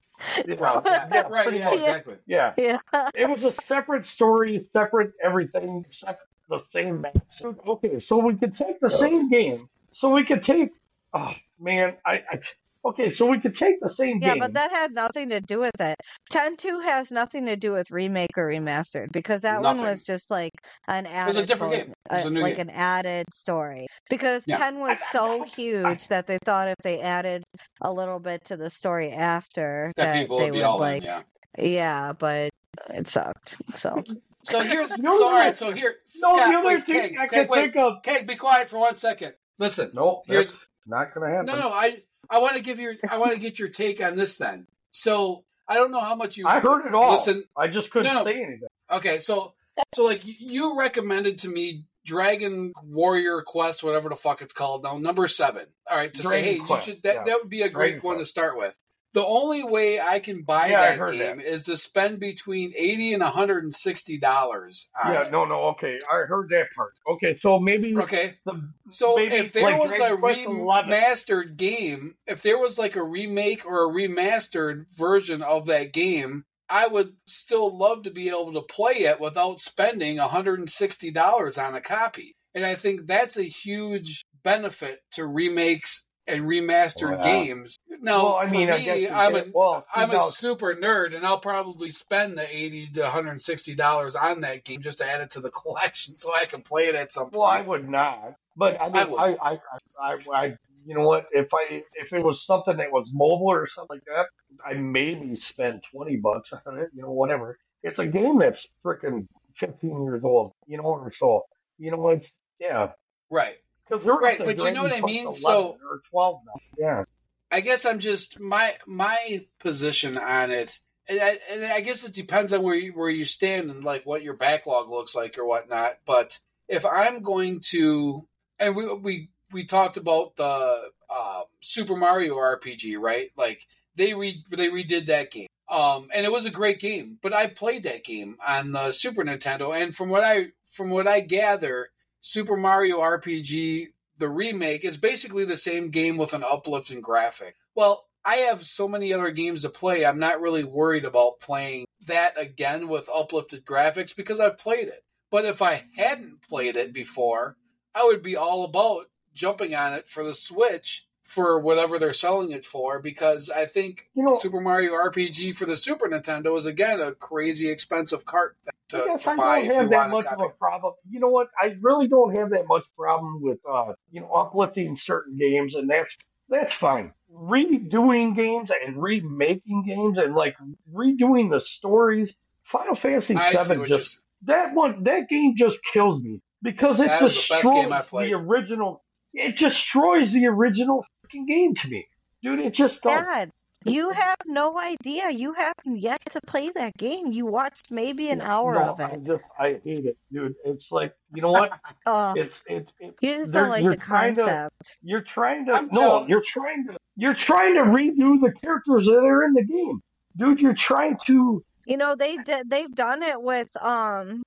Yeah, 0.47 0.55
Right, 0.59 0.83
yeah, 0.87 1.09
yeah, 1.13 1.29
right, 1.29 1.53
yeah, 1.55 1.71
exactly. 1.75 2.17
Yeah, 2.27 2.55
Yeah. 2.57 2.79
it 3.15 3.29
was 3.29 3.43
a 3.43 3.55
separate 3.67 4.07
story, 4.07 4.61
separate 4.61 5.13
everything, 5.23 5.85
except 5.89 6.23
the 6.49 6.61
same 6.73 7.01
match. 7.01 7.17
So, 7.31 7.57
Okay, 7.67 7.99
so 7.99 8.19
we 8.19 8.35
could 8.37 8.55
take 8.55 8.81
the 8.81 8.91
same 8.91 9.29
game. 9.31 9.69
So 9.95 10.11
we 10.11 10.25
could 10.25 10.45
take. 10.45 10.71
Oh 11.13 11.33
man, 11.59 11.97
I. 12.07 12.23
I 12.31 12.41
okay, 12.85 13.11
so 13.11 13.27
we 13.27 13.41
could 13.41 13.57
take 13.57 13.81
the 13.81 13.91
same 13.91 14.19
Yeah, 14.21 14.31
game. 14.33 14.41
but 14.41 14.55
that 14.55 14.71
had 14.73 14.93
nothing 14.93 15.29
to 15.31 15.41
do 15.41 15.61
with 15.61 15.81
it. 15.81 15.97
Ten 16.31 16.57
two 16.57 16.81
has 16.81 17.11
nothing 17.11 17.47
to 17.47 17.57
do 17.57 17.73
with 17.73 17.91
remake 17.91 18.37
or 18.37 18.49
remastered 18.49 19.13
because 19.13 19.41
that 19.43 19.63
one 19.63 19.79
was 19.79 20.03
just 20.03 20.31
like 20.31 20.53
an 20.89 21.07
added 21.07 21.29
was 21.29 21.37
a 21.37 21.47
different 21.47 21.75
game. 21.75 21.93
It 22.11 22.15
was 22.15 22.25
uh, 22.25 22.29
a 22.29 22.31
new 22.31 22.41
like 22.41 22.57
game. 22.57 22.69
an 22.69 22.75
added 22.75 23.27
story. 23.33 23.87
Because 24.11 24.45
Yeah. 24.47 24.59
ten 24.59 24.79
was 24.79 24.99
so 25.01 25.43
huge 25.43 26.09
that 26.09 26.27
they 26.27 26.39
thought 26.45 26.69
if 26.69 26.77
they 26.83 27.01
added 27.01 27.43
a 27.83 27.93
little 27.93 28.19
bit 28.21 28.45
to 28.47 28.57
the 28.57 28.71
story 28.71 29.11
after 29.11 29.93
That 29.97 30.05
that, 30.07 30.21
people 30.23 30.39
they 30.39 30.45
would 30.45 30.53
be 30.53 30.59
would 30.61 30.67
all 30.67 30.79
like 30.79 31.03
in. 31.03 31.09
Yeah. 31.09 31.23
yeah, 31.59 32.13
but 32.13 32.51
it 32.91 33.07
sucked. 33.07 33.57
So 33.75 34.03
So 34.45 34.61
here's 34.61 34.89
The 34.91 35.03
so 35.03 35.09
only 35.13 35.25
all 35.25 35.33
right. 35.33 35.59
So 35.59 35.73
here, 35.73 35.95
no, 36.17 36.37
Scott, 36.37 36.51
the 36.51 36.59
other 36.59 36.67
wait, 36.69 36.83
thing 36.85 36.95
Keg, 37.01 37.17
I 37.19 37.27
Keg, 37.27 37.31
can 37.31 37.49
wait, 37.49 37.61
think 37.73 37.77
of. 37.77 38.03
Keg, 38.03 38.27
be 38.27 38.37
quiet 38.37 38.69
for 38.69 38.79
one 38.79 38.97
second. 38.97 39.35
Listen, 39.59 39.91
Nope, 39.95 40.25
here's 40.27 40.53
that's 40.53 40.65
not 40.87 41.15
gonna 41.15 41.31
happen. 41.31 41.47
no, 41.47 41.59
no. 41.59 41.69
I 41.71 42.03
I 42.31 42.39
want 42.39 42.57
to 42.57 42.63
give 42.63 42.81
your 42.81 42.95
I 43.11 43.19
want 43.19 43.33
to 43.33 43.39
get 43.39 43.59
your 43.59 43.69
take 43.69 44.03
on 44.03 44.17
this. 44.17 44.37
Then, 44.37 44.67
so 44.91 45.45
I 45.69 45.75
don't 45.75 45.91
know 45.91 46.01
how 46.01 46.15
much 46.15 46.37
you 46.37 46.47
I 46.47 46.61
heard 46.61 46.87
it 46.87 46.95
all. 46.95 47.13
Listen, 47.13 47.45
I 47.57 47.69
just 47.69 47.91
couldn't 47.91 48.13
No, 48.13 48.21
no. 48.21 48.25
say 48.25 48.37
anything. 48.43 48.69
Okay, 48.91 49.19
so 49.19 49.55
so 49.95 50.05
like 50.05 50.21
you 50.25 50.79
recommended 50.79 51.39
to 51.41 51.49
me 51.49 51.85
Dragon 52.05 52.73
Warrior 52.83 53.43
Quest, 53.43 53.83
whatever 53.83 54.09
the 54.09 54.17
fuck 54.17 54.43
it's 54.43 54.53
called 54.53 54.83
now, 54.83 54.99
number 54.99 55.29
seven. 55.29 55.67
All 55.91 55.97
right, 55.97 56.13
to 56.13 56.23
Dragon 56.23 56.45
say, 56.45 56.53
hey, 56.53 56.59
Quest, 56.59 56.87
you 56.87 56.95
should 56.95 57.03
that 57.05 57.15
yeah. 57.15 57.25
that 57.25 57.39
would 57.41 57.51
be 57.51 57.63
a 57.63 57.69
great 57.69 57.93
Dragon 57.93 58.07
one 58.09 58.19
to 58.19 58.27
start 58.27 58.57
with. 58.57 58.77
The 59.15 59.25
only 59.25 59.63
way 59.63 60.01
I 60.01 60.21
can 60.21 60.43
buy 60.43 60.69
Yeah, 60.69 60.97
that 60.97 61.11
game 61.13 61.37
that. 61.39 61.47
is 61.47 61.65
to 61.65 61.77
spend 61.77 62.19
between 62.19 62.73
eighty 62.77 63.13
and 63.13 63.23
hundred 63.23 63.65
and 63.65 63.75
sixty 63.75 64.19
dollars. 64.19 64.89
Yeah, 65.05 65.29
no, 65.31 65.45
no. 65.45 65.65
Okay, 65.73 65.99
I 66.11 66.21
heard 66.27 66.49
that 66.49 66.67
part. 66.75 66.95
Okay, 67.11 67.39
so 67.43 67.59
maybe 67.59 67.95
Okay, 67.97 68.35
the 68.47 68.71
so 68.91 69.17
maybe 69.17 69.35
if 69.37 69.53
there 69.53 69.65
like 69.65 69.81
was 69.81 69.95
a 69.99 70.17
Dragon 70.17 70.57
11. 70.61 70.91
remastered 70.91 71.57
game, 71.57 72.15
if 72.27 72.41
there 72.43 72.59
was 72.59 72.79
like 72.79 72.97
a 72.97 73.03
remake 73.03 73.67
or 73.67 73.85
a 73.85 73.93
remastered 73.93 74.87
version 74.97 75.43
of 75.43 75.67
that 75.67 75.93
game, 75.93 76.45
I 76.71 76.87
would 76.87 77.13
still 77.27 77.77
love 77.77 78.05
to 78.05 78.11
be 78.11 78.31
able 78.31 78.55
to 78.55 78.63
play 78.63 79.01
it 79.03 79.21
without 79.21 79.61
spending 79.61 80.17
$160 80.17 81.59
on 81.67 81.75
a 81.75 81.81
copy. 81.81 82.35
And 82.55 82.65
I 82.65 82.75
think 82.75 83.07
that's 83.07 83.37
a 83.39 83.43
huge 83.45 84.25
benefit 84.43 85.01
to 85.13 85.27
remakes 85.27 86.05
and 86.27 86.43
remastered 86.45 87.17
Wow. 87.17 87.23
games. 87.23 87.77
Now, 88.01 88.23
well, 88.25 88.35
I 88.37 88.47
for 88.47 88.53
mean, 88.53 88.71
I 88.71 88.77
me, 88.79 88.85
guess 88.85 88.99
you 88.99 89.09
I'm 89.11 89.33
can- 89.35 89.49
a 89.49 89.53
well, 89.53 89.87
I'm 89.95 90.11
a 90.13 90.21
super 90.31 90.75
nerd, 90.75 91.15
and 91.15 91.27
I'll 91.27 91.39
probably 91.41 91.91
spend 91.91 92.39
the 92.39 92.57
eighty 92.57 92.87
to 92.89 93.03
one 93.03 93.11
hundred 93.11 93.31
and 93.33 93.43
sixty 93.43 93.75
dollars 93.75 94.15
on 94.15 94.41
that 94.41 94.65
game 94.65 94.83
just 94.83 94.99
to 94.99 95.05
add 95.09 95.21
it 95.21 95.31
to 95.33 95.41
the 95.41 95.51
collection, 95.63 96.17
so 96.17 96.33
I 96.35 96.45
can 96.47 96.63
play 96.63 96.87
it 96.87 96.95
at 96.95 97.13
some 97.13 97.25
point. 97.25 97.35
well, 97.37 97.49
I 97.49 97.61
would 97.61 97.89
not, 97.89 98.35
but 98.57 98.81
I 98.81 98.87
I 98.87 98.89
mean. 99.05 99.15
I, 99.19 99.25
I, 99.43 99.51
I, 99.51 99.59
I, 100.03 100.19
I, 100.35 100.45
you 100.85 100.95
know 100.97 101.07
what? 101.07 101.27
If 101.33 101.49
I, 101.55 101.83
if 101.95 102.13
it 102.13 102.25
was 102.25 102.45
something 102.45 102.77
that 102.79 102.91
was 102.91 103.09
mobile 103.13 103.47
or 103.51 103.69
something 103.73 103.97
like 103.97 104.05
that, 104.07 104.27
I 104.69 104.75
maybe 104.75 105.37
spend 105.37 105.83
twenty 105.93 106.17
bucks 106.17 106.51
on 106.67 106.79
it. 106.79 106.89
You 106.95 107.03
know, 107.03 107.11
whatever. 107.13 107.57
It's 107.85 107.99
a 107.99 108.07
game 108.07 108.39
that's 108.39 108.67
freaking 108.85 109.27
fifteen 109.59 110.03
years 110.05 110.23
old. 110.25 110.53
You 110.67 110.79
know, 110.79 110.85
or 110.85 111.13
so. 111.19 111.43
You 111.79 111.91
know, 111.93 112.09
it's 112.11 112.27
yeah. 112.61 112.91
right. 113.31 113.57
Because 113.89 114.05
they're 114.05 114.15
Right, 114.15 114.39
but 114.39 114.59
you 114.59 114.71
know 114.73 114.83
what 114.85 114.93
I 114.93 115.01
mean? 115.01 115.33
So- 115.35 115.79
or 115.89 116.03
twelve 116.11 116.41
now. 116.47 116.61
Yeah. 116.79 117.05
I 117.51 117.61
guess 117.61 117.85
I'm 117.85 117.99
just 117.99 118.41
my 118.41 118.75
my 118.87 119.47
position 119.59 120.17
on 120.17 120.51
it, 120.51 120.81
and 121.07 121.21
I, 121.21 121.39
and 121.51 121.65
I 121.65 121.81
guess 121.83 122.03
it 122.03 122.15
depends 122.15 122.53
on 122.55 122.63
where 122.63 122.75
you, 122.75 122.93
where 122.93 123.11
you 123.11 123.27
stand 123.27 123.71
and 123.71 123.85
like 123.85 124.07
what 124.07 124.23
your 124.23 124.35
backlog 124.35 124.89
looks 124.89 125.15
like 125.15 125.37
or 125.37 125.45
whatnot. 125.47 125.99
But 126.07 126.39
if 126.67 126.87
I'm 126.87 127.21
going 127.21 127.61
to, 127.71 128.27
and 128.59 128.75
we 128.75 128.95
we 128.95 129.29
we 129.53 129.67
talked 129.67 129.99
about 129.99 130.37
the 130.37 130.91
um, 131.15 131.43
Super 131.61 131.95
Mario 131.95 132.37
RPG, 132.37 132.99
right? 132.99 133.29
Like 133.37 133.67
they 133.97 134.15
re 134.15 134.43
they 134.51 134.71
redid 134.71 135.07
that 135.07 135.31
game, 135.31 135.49
um, 135.69 136.09
and 136.15 136.25
it 136.25 136.33
was 136.33 136.47
a 136.47 136.51
great 136.51 136.81
game. 136.81 137.19
But 137.21 137.35
I 137.35 137.49
played 137.49 137.83
that 137.83 138.03
game 138.03 138.39
on 138.47 138.73
the 138.73 138.93
Super 138.93 139.23
Nintendo, 139.23 139.79
and 139.79 139.95
from 139.95 140.09
what 140.09 140.25
I 140.25 140.53
from 140.71 140.89
what 140.89 141.07
I 141.07 141.21
gather, 141.21 141.91
Super 142.23 142.57
Mario 142.57 143.01
RPG 143.01 143.89
the 144.23 144.29
remake 144.29 144.85
is 144.85 144.97
basically 144.97 145.45
the 145.45 145.57
same 145.57 145.91
game 145.91 146.17
with 146.17 146.33
an 146.33 146.45
uplifting 146.49 147.01
graphic. 147.01 147.57
Well, 147.75 148.07
I 148.25 148.37
have 148.37 148.65
so 148.65 148.87
many 148.87 149.13
other 149.13 149.33
games 149.33 149.63
to 149.63 149.69
play. 149.69 150.07
I'm 150.07 150.21
not 150.21 150.41
really 150.41 150.63
worried 150.63 151.05
about 151.05 151.41
playing 151.41 151.87
that 152.07 152.41
again 152.41 152.87
with 152.87 153.09
uplifted 153.13 153.65
graphics 153.65 154.15
because 154.15 154.39
I've 154.39 154.59
played 154.59 154.87
it. 154.87 155.05
But 155.33 155.45
if 155.45 155.61
I 155.61 155.87
hadn't 155.97 156.41
played 156.41 156.77
it 156.77 156.93
before, 156.93 157.57
I 157.97 158.05
would 158.05 158.23
be 158.23 158.37
all 158.37 158.65
about 158.65 159.07
jumping 159.35 159.75
on 159.75 159.93
it 159.93 160.09
for 160.09 160.23
the 160.23 160.35
Switch 160.35 161.05
for 161.25 161.59
whatever 161.61 161.99
they're 161.99 162.13
selling 162.13 162.51
it 162.53 162.65
for 162.65 162.99
because 162.99 163.49
I 163.51 163.65
think 163.67 164.09
You 164.15 164.25
know, 164.25 164.35
Super 164.35 164.61
Mario 164.61 164.93
RPG 164.93 165.55
for 165.57 165.67
the 165.67 165.77
Super 165.77 166.09
Nintendo 166.09 166.57
is 166.57 166.67
again 166.67 167.01
a 167.01 167.13
crazy 167.13 167.71
expensive 167.71 168.25
cart 168.25 168.57
to, 168.89 169.03
I 169.03 169.07
guess 169.07 169.23
to 169.25 169.31
I 169.31 169.37
buy 169.37 169.65
don't 169.67 169.75
have 169.75 169.91
that 169.91 170.11
much 170.11 170.27
of 170.27 170.41
a 170.41 170.49
problem. 170.51 170.95
You 171.09 171.21
know 171.21 171.29
what? 171.29 171.49
I 171.59 171.71
really 171.81 172.09
don't 172.09 172.35
have 172.35 172.51
that 172.51 172.67
much 172.67 172.85
problem 172.97 173.41
with 173.41 173.59
uh, 173.71 173.93
you 174.11 174.21
know, 174.21 174.31
uplifting 174.33 174.99
certain 175.05 175.37
games, 175.37 175.75
and 175.75 175.89
that's 175.89 176.11
that's 176.49 176.73
fine. 176.73 177.13
Redoing 177.35 178.37
games 178.37 178.69
and 178.85 179.03
remaking 179.03 179.85
games 179.87 180.19
and 180.19 180.35
like 180.35 180.57
redoing 180.93 181.51
the 181.51 181.61
stories. 181.61 182.31
Final 182.71 182.97
Fantasy 182.97 183.35
I 183.35 183.55
Seven 183.55 183.87
just 183.87 184.19
that 184.47 184.75
one 184.75 185.05
that 185.05 185.29
game 185.29 185.55
just 185.57 185.77
kills 185.93 186.23
me 186.23 186.41
because 186.63 186.99
it 187.01 187.09
That 187.09 187.23
was 187.23 187.35
the 187.35 187.45
best 187.49 187.65
game 187.65 187.93
I 187.93 188.03
played. 188.03 188.31
the 188.31 188.37
original. 188.37 189.02
It 189.35 189.57
destroys 189.57 190.33
the 190.33 190.47
original 190.47 191.05
fucking 191.23 191.47
game 191.47 191.75
to 191.77 191.89
me, 191.89 192.07
dude. 192.43 192.61
It 192.61 192.75
just 192.75 193.01
does. 193.03 193.49
You 193.85 194.11
have 194.11 194.37
no 194.47 194.79
idea. 194.79 195.31
You 195.31 195.55
haven't 195.55 195.97
yet 195.99 196.21
to 196.31 196.41
play 196.47 196.71
that 196.77 196.97
game. 196.97 197.33
You 197.33 197.47
watched 197.47 197.91
maybe 197.91 198.31
an 198.31 198.41
hour 198.41 198.75
no, 198.75 198.81
of 198.91 199.01
I 199.01 199.09
it. 199.11 199.25
just 199.27 199.43
I 199.59 199.81
hate 199.85 200.05
it, 200.07 200.17
dude. 200.33 200.55
It's 200.65 200.87
like 200.93 201.13
you 201.35 201.43
know 201.43 201.51
what? 201.51 201.73
Oh, 202.07 202.33
It's 202.37 202.55
it's 202.67 202.93
it's 203.01 203.17
you 203.21 203.37
just 203.39 203.53
don't 203.53 203.71
like 203.71 203.85
the 203.89 203.97
trying 203.97 204.37
to- 204.37 204.43
concept. 204.43 204.99
You're 205.03 205.23
trying 205.25 205.67
to 205.67 205.73
I'm 205.73 205.89
no, 205.93 206.01
telling- 206.01 206.29
you're 206.29 206.45
trying 206.47 206.87
to 206.89 206.97
you're 207.17 207.35
trying 207.35 207.75
to 207.75 207.83
redo 207.83 208.41
the 208.41 208.53
characters 208.63 209.05
that 209.07 209.19
are 209.25 209.45
in 209.45 209.53
the 209.55 209.65
game. 209.65 210.01
Dude, 210.37 210.61
you're 210.61 210.75
trying 210.75 211.17
to 211.27 211.65
You 211.87 211.97
know 211.97 212.15
they 212.15 212.37
did. 212.37 212.71
They've 212.71 212.95
done 212.95 213.23
it 213.25 213.43
with 213.43 213.77
um. 213.83 214.45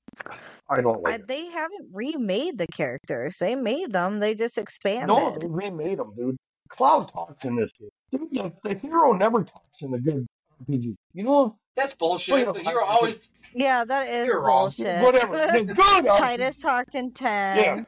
I 0.70 0.82
don't 0.82 0.98
I, 1.08 1.12
like 1.12 1.20
it. 1.22 1.28
they 1.28 1.46
haven't 1.48 1.90
remade 1.94 2.58
the 2.58 2.68
characters. 2.68 3.38
They 3.38 3.56
made 3.56 3.92
them. 3.92 4.20
They 4.20 4.34
just 4.36 4.58
expanded. 4.58 5.08
No, 5.08 5.38
they 5.40 5.48
remade 5.48 6.00
them, 6.00 6.14
dude. 6.16 6.38
Cloud 6.70 7.12
talks 7.12 7.44
in 7.46 7.56
this 7.56 7.70
game. 7.80 7.90
Dude, 8.12 8.30
the, 8.32 8.52
the 8.68 8.76
hero 8.80 9.14
never 9.14 9.44
talks 9.44 9.82
in 9.82 9.92
the 9.92 10.00
good 10.00 10.26
RPG. 10.70 10.96
You 11.14 11.24
know, 11.24 11.56
That's 11.76 11.94
bullshit. 11.94 12.48
Wait, 12.54 12.64
You're 12.66 12.82
always 12.82 13.30
Yeah, 13.54 13.84
that 13.86 14.10
is 14.10 14.26
You're 14.26 14.42
wrong. 14.42 14.64
bullshit. 14.66 15.02
whatever. 15.04 15.36
It's 15.54 15.72
good. 15.74 16.06
Tidus 16.06 16.62
talked 16.62 16.96
in 16.96 17.12
ten. 17.12 17.86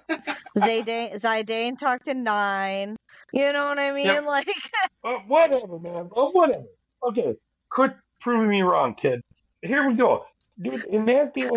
Zidane 0.58 1.20
Zidane 1.20 1.78
talked 1.78 2.08
in 2.08 2.24
nine. 2.24 2.96
You 3.34 3.52
know 3.54 3.66
what 3.66 3.80
I 3.80 3.92
mean? 3.92 4.06
Yep. 4.06 4.24
Like 4.28 4.50
Uh, 5.04 5.14
whatever, 5.28 5.80
man. 5.80 6.10
Uh, 6.16 6.26
whatever. 6.26 6.64
Okay, 7.08 7.36
quit 7.72 7.92
proving 8.22 8.50
me 8.50 8.62
wrong, 8.62 8.96
kid. 8.96 9.22
Here 9.62 9.88
we 9.88 9.96
go, 9.96 10.26
dude. 10.62 10.86
In 10.86 11.06
that 11.06 11.34
game, 11.34 11.50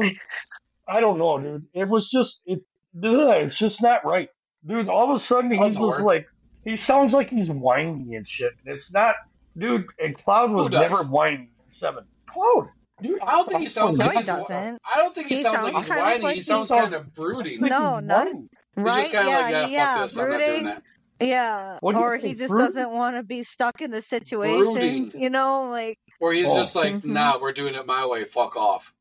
I 0.91 1.01
don't 1.01 1.19
know, 1.19 1.39
dude. 1.39 1.67
It 1.75 1.89
was 1.89 2.11
just 2.11 2.41
it. 2.47 2.61
ugh, 2.97 3.37
It's 3.45 3.59
just 3.59 3.81
not 3.81 4.05
right, 4.05 4.29
dude. 4.67 4.89
All 4.89 5.15
of 5.15 5.21
a 5.23 5.25
sudden, 5.25 5.51
he's 5.51 5.73
just 5.73 5.81
word. 5.81 6.03
like 6.03 6.27
he 6.65 6.77
sounds 6.77 7.13
like 7.13 7.31
he's 7.31 7.49
whiny 7.49 8.15
and 8.17 8.27
shit. 8.29 8.53
And 8.67 8.75
it's 8.77 8.91
not, 8.91 9.15
dude. 9.57 9.87
And 9.99 10.17
Cloud 10.19 10.51
was 10.51 10.71
never 10.71 11.05
whiny. 11.05 11.51
Seven. 11.79 12.05
Cloud, 12.29 12.69
dude. 13.03 13.19
I 13.23 13.37
don't 13.37 13.49
think 13.49 13.61
he 13.61 13.69
sounds 13.69 13.99
No, 13.99 14.07
like 14.07 14.19
he 14.19 14.23
doesn't. 14.25 14.79
I 14.85 14.97
don't 14.99 15.15
think 15.15 15.29
he, 15.29 15.37
He 15.37 15.43
sounds, 15.43 15.57
sounds 15.57 15.73
like 15.73 15.77
he's 15.77 15.87
kind 15.87 16.01
of 16.01 16.07
whiny. 16.07 16.23
like 16.23 16.33
he 16.33 16.39
he 16.39 16.43
sounds 16.43 16.69
sounds- 16.69 16.83
kind 16.83 16.95
of 16.95 17.15
brooding. 17.15 17.61
No, 17.63 18.01
not- 18.01 18.27
whiny. 18.27 18.49
He's 18.77 18.85
right? 18.85 19.01
just 19.01 19.13
kind 19.13 19.27
of 19.27 19.33
yeah, 19.33 19.41
like, 19.41 19.51
yeah, 19.53 19.67
yeah, 19.67 19.95
fuck 19.97 20.03
this. 20.05 20.17
I'm 20.19 20.29
not 20.31 20.39
doing 20.39 20.49
brooding. 20.49 20.65
that. 20.65 20.83
Yeah, 21.23 21.79
What'd 21.81 22.01
or 22.01 22.17
he 22.17 22.35
just 22.35 22.51
brooding? 22.51 22.67
doesn't 22.75 22.91
want 22.93 23.17
to 23.17 23.23
be 23.23 23.43
stuck 23.43 23.81
in 23.83 23.91
the 23.91 24.01
situation. 24.01 24.63
Brooding. 24.73 25.13
You 25.21 25.29
know, 25.31 25.65
like 25.71 25.99
Or 26.21 26.33
he's 26.33 26.47
Oh. 26.49 26.57
just 26.57 26.75
like, 26.77 26.95
Mhm. 26.95 27.05
nah, 27.07 27.39
we're 27.41 27.53
doing 27.53 27.75
it 27.75 27.85
my 27.87 28.07
way. 28.07 28.25
Fuck 28.25 28.57
off. 28.57 28.95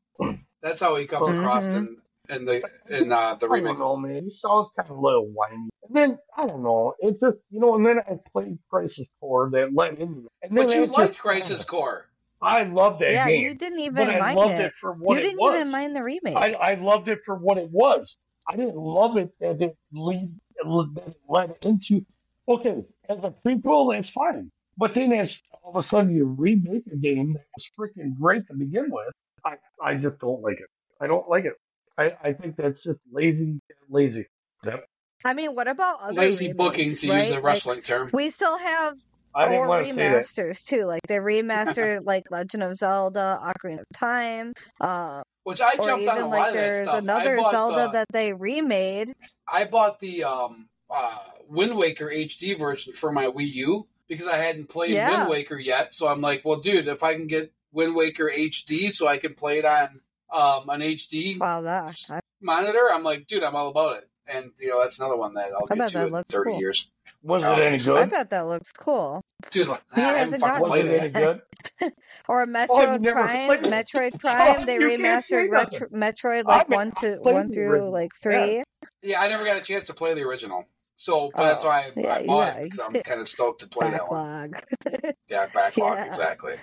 That's 0.62 0.80
how 0.80 0.96
he 0.96 1.06
comes 1.06 1.30
across 1.30 1.66
Mhm. 1.66 1.76
in 1.76 1.96
in 2.28 2.44
the 2.44 2.62
in 2.90 3.10
uh, 3.12 3.34
the 3.34 3.46
I 3.48 3.54
remake. 3.54 3.72
don't 3.72 3.78
know, 3.80 3.96
man. 3.96 4.24
He 4.24 4.30
sounds 4.30 4.68
kind 4.76 4.88
of 4.90 4.96
a 4.96 5.00
little 5.00 5.26
whiny. 5.28 5.68
And 5.88 5.96
then 5.96 6.18
I 6.36 6.46
don't 6.46 6.62
know. 6.62 6.94
It 7.00 7.18
just 7.20 7.38
you 7.50 7.60
know. 7.60 7.74
And 7.76 7.84
then 7.86 7.98
I 8.00 8.18
played 8.32 8.58
Crisis 8.70 9.06
Core 9.20 9.50
that 9.52 9.74
led 9.74 9.98
into. 9.98 10.28
And 10.42 10.56
then 10.56 10.66
But 10.66 10.74
you 10.76 10.86
liked 10.86 11.12
just- 11.12 11.18
Crisis 11.18 11.64
Core. 11.64 12.06
I 12.42 12.62
loved 12.62 13.00
that 13.02 13.10
yeah, 13.12 13.26
game. 13.28 13.42
you 13.42 13.54
didn't 13.54 13.80
even 13.80 13.94
but 14.06 14.14
I 14.14 14.18
mind 14.18 14.36
loved 14.38 14.52
it. 14.54 14.60
it. 14.66 14.72
for 14.80 14.92
what 14.92 15.16
You 15.16 15.22
didn't 15.22 15.40
was. 15.40 15.56
even 15.56 15.70
mind 15.70 15.94
the 15.94 16.02
remake. 16.02 16.36
I, 16.36 16.52
I 16.52 16.74
loved 16.74 17.08
it 17.08 17.18
for 17.26 17.34
what 17.36 17.58
it 17.58 17.68
was. 17.70 18.16
I 18.48 18.56
didn't 18.56 18.76
love 18.76 19.18
it 19.18 19.30
that 19.40 19.60
it 19.60 19.76
lead 19.92 20.30
that 20.62 21.02
it 21.06 21.16
led 21.28 21.58
into. 21.62 22.04
Okay, 22.48 22.82
as 23.10 23.18
a 23.22 23.34
prequel, 23.44 23.92
that's 23.94 24.08
fine. 24.08 24.50
But 24.78 24.94
then, 24.94 25.12
as 25.12 25.36
all 25.62 25.72
of 25.76 25.84
a 25.84 25.86
sudden 25.86 26.14
you 26.14 26.24
remake 26.24 26.84
a 26.90 26.96
game 26.96 27.34
that 27.34 27.44
was 27.54 27.66
freaking 27.78 28.18
great 28.18 28.46
to 28.46 28.54
begin 28.54 28.86
with, 28.90 29.12
I 29.44 29.54
I 29.82 29.94
just 29.94 30.18
don't 30.20 30.42
like 30.42 30.58
it. 30.58 30.68
I 31.00 31.06
don't 31.06 31.28
like 31.28 31.44
it. 31.44 31.54
I, 31.98 32.12
I 32.22 32.32
think 32.32 32.56
that's 32.56 32.82
just 32.82 32.98
lazy, 33.12 33.60
lazy. 33.88 34.26
Yep. 34.64 34.84
I 35.24 35.34
mean, 35.34 35.54
what 35.54 35.68
about 35.68 36.00
other 36.00 36.14
Lazy 36.14 36.46
remakes, 36.48 36.56
booking, 36.56 36.94
to 36.94 37.10
right? 37.10 37.18
use 37.18 37.30
a 37.30 37.34
Like, 37.34 37.42
wrestling 37.44 37.82
term. 37.82 38.10
we 38.14 38.30
still 38.30 38.56
have 38.56 38.96
I 39.34 39.48
didn't 39.48 39.58
or 39.64 39.68
want 39.68 39.86
to 39.86 39.90
say 39.94 39.96
that. 39.96 40.22
remasters 40.22 40.64
too. 40.64 40.84
Like 40.86 41.02
they 41.08 41.16
remastered 41.16 42.00
like 42.04 42.24
Legend 42.30 42.62
of 42.62 42.76
Zelda, 42.76 43.38
Ocarina 43.42 43.80
of 43.80 43.86
Time, 43.94 44.52
uh, 44.80 45.22
Which 45.44 45.60
I 45.60 45.74
jumped 45.76 45.88
on 45.90 45.98
a 45.98 46.00
even 46.20 46.22
lot 46.24 46.30
like 46.30 46.48
of 46.48 46.54
that 46.54 46.60
there's 46.60 46.88
stuff. 46.88 47.02
another 47.02 47.38
Zelda 47.50 47.82
the, 47.86 47.88
that 47.92 48.06
they 48.12 48.32
remade. 48.32 49.12
I 49.46 49.64
bought 49.66 50.00
the 50.00 50.24
um, 50.24 50.68
uh, 50.88 51.18
Wind 51.48 51.76
Waker 51.76 52.06
HD 52.06 52.56
version 52.58 52.92
for 52.94 53.12
my 53.12 53.26
Wii 53.26 53.52
U 53.54 53.88
because 54.08 54.26
I 54.26 54.38
hadn't 54.38 54.68
played 54.70 54.92
Yeah. 54.94 55.18
Wind 55.18 55.30
Waker 55.30 55.58
yet. 55.58 55.94
So 55.94 56.08
I'm 56.08 56.20
like, 56.22 56.42
well, 56.44 56.60
dude, 56.60 56.88
if 56.88 57.02
I 57.02 57.14
can 57.14 57.26
get 57.26 57.52
Wind 57.72 57.94
Waker 57.94 58.30
HD 58.34 58.92
so 58.92 59.06
I 59.06 59.18
can 59.18 59.34
play 59.34 59.58
it 59.58 59.64
on 59.64 60.00
um, 60.32 60.68
an 60.68 60.80
HD 60.80 61.38
Wow, 61.38 61.62
that 61.62 61.96
I, 62.10 62.20
monitor, 62.40 62.90
I'm 62.92 63.02
like, 63.02 63.26
dude, 63.26 63.42
I'm 63.42 63.56
all 63.56 63.68
about 63.68 63.98
it. 63.98 64.08
And 64.32 64.52
you 64.58 64.68
know, 64.68 64.80
that's 64.80 64.98
another 64.98 65.16
one 65.16 65.34
that 65.34 65.50
I'll 65.52 65.66
I 65.70 65.74
get 65.74 65.88
to 65.88 65.94
that 65.94 66.06
in 66.06 66.12
looks 66.12 66.32
30 66.32 66.50
cool. 66.50 66.60
years. 66.60 66.90
Was 67.22 67.42
Um, 67.42 67.58
it 67.60 67.62
any 67.62 67.96
I 67.96 68.06
bet 68.06 68.30
that 68.30 68.46
looks 68.46 68.70
cool. 68.72 69.22
Dude, 69.50 69.66
like, 69.68 69.82
He 69.94 70.00
I 70.00 70.04
haven't 70.04 70.18
hasn't 70.18 70.42
fucking 70.42 70.64
played 70.66 70.84
it 70.86 70.92
it. 70.92 71.00
any 71.00 71.08
good? 71.10 71.42
Or 72.28 72.46
Oh, 72.46 72.46
Metroid 72.46 73.04
you 73.04 73.12
Prime, 73.12 73.48
played. 73.48 73.60
Metroid 73.62 74.20
Prime, 74.20 74.66
they 74.66 74.78
you 74.78 74.80
can't 74.90 75.24
say 75.24 75.36
remastered 75.36 75.50
nothing. 75.50 75.80
retro, 75.80 75.88
Metroid 75.88 76.46
like 76.46 76.62
I've 76.62 76.76
one 76.76 76.92
to 76.92 77.16
one 77.16 77.52
through 77.52 77.68
original. 77.70 77.92
like 77.92 78.10
three. 78.22 78.62
Yeah, 79.02 79.20
I 79.20 79.28
never 79.28 79.44
got 79.44 79.56
a 79.56 79.60
chance 79.60 79.84
to 79.84 79.94
play 79.94 80.14
the 80.14 80.22
original. 80.22 80.66
So, 80.96 81.30
but 81.34 81.42
that's 81.44 81.64
Oh, 81.64 81.68
why 81.68 81.78
I, 81.80 81.92
yeah, 82.00 82.14
I 82.14 82.26
bought 82.26 82.46
yeah, 82.46 82.54
it 82.58 82.64
because 82.70 82.78
I'm 82.86 83.02
kind 83.02 83.20
of 83.20 83.28
stoked 83.28 83.60
to 83.62 83.66
play 83.66 83.90
that 83.90 84.08
one. 84.08 84.52
Backlog, 84.52 85.14
Yeah, 85.28 85.46
backlog, 85.54 85.96
Yeah. 85.96 86.06
exactly. 86.06 86.54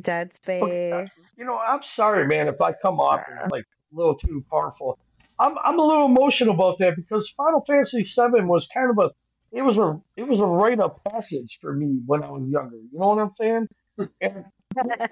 Dead 0.00 0.32
Okay, 0.46 0.92
uh, 0.92 1.06
Space. 1.06 1.34
You 1.36 1.44
know, 1.44 1.58
I'm 1.58 1.80
sorry, 1.96 2.26
man, 2.26 2.48
if 2.48 2.60
I 2.60 2.72
come 2.72 3.00
off 3.00 3.22
as 3.28 3.50
like 3.50 3.64
a 3.92 3.96
little 3.96 4.14
too 4.16 4.44
powerful. 4.50 4.98
I'm 5.38 5.54
I'm 5.64 5.78
a 5.78 5.82
little 5.84 6.06
emotional 6.06 6.54
about 6.54 6.78
that 6.80 6.96
because 6.96 7.28
Final 7.36 7.64
Fantasy 7.66 8.02
VII 8.04 8.44
was 8.44 8.66
kind 8.72 8.90
of 8.90 8.98
a 8.98 9.10
it 9.56 9.62
was 9.62 9.76
a 9.76 10.00
it 10.16 10.26
was 10.28 10.38
a 10.40 10.44
rite 10.44 10.80
of 10.80 11.02
passage 11.04 11.58
for 11.60 11.72
me 11.74 12.00
when 12.06 12.22
I 12.22 12.30
was 12.30 12.42
younger. 12.48 12.76
You 12.76 12.98
know 12.98 13.08
what 13.08 13.18
I'm 13.18 13.32
saying? 13.40 13.68
And, 14.22 14.44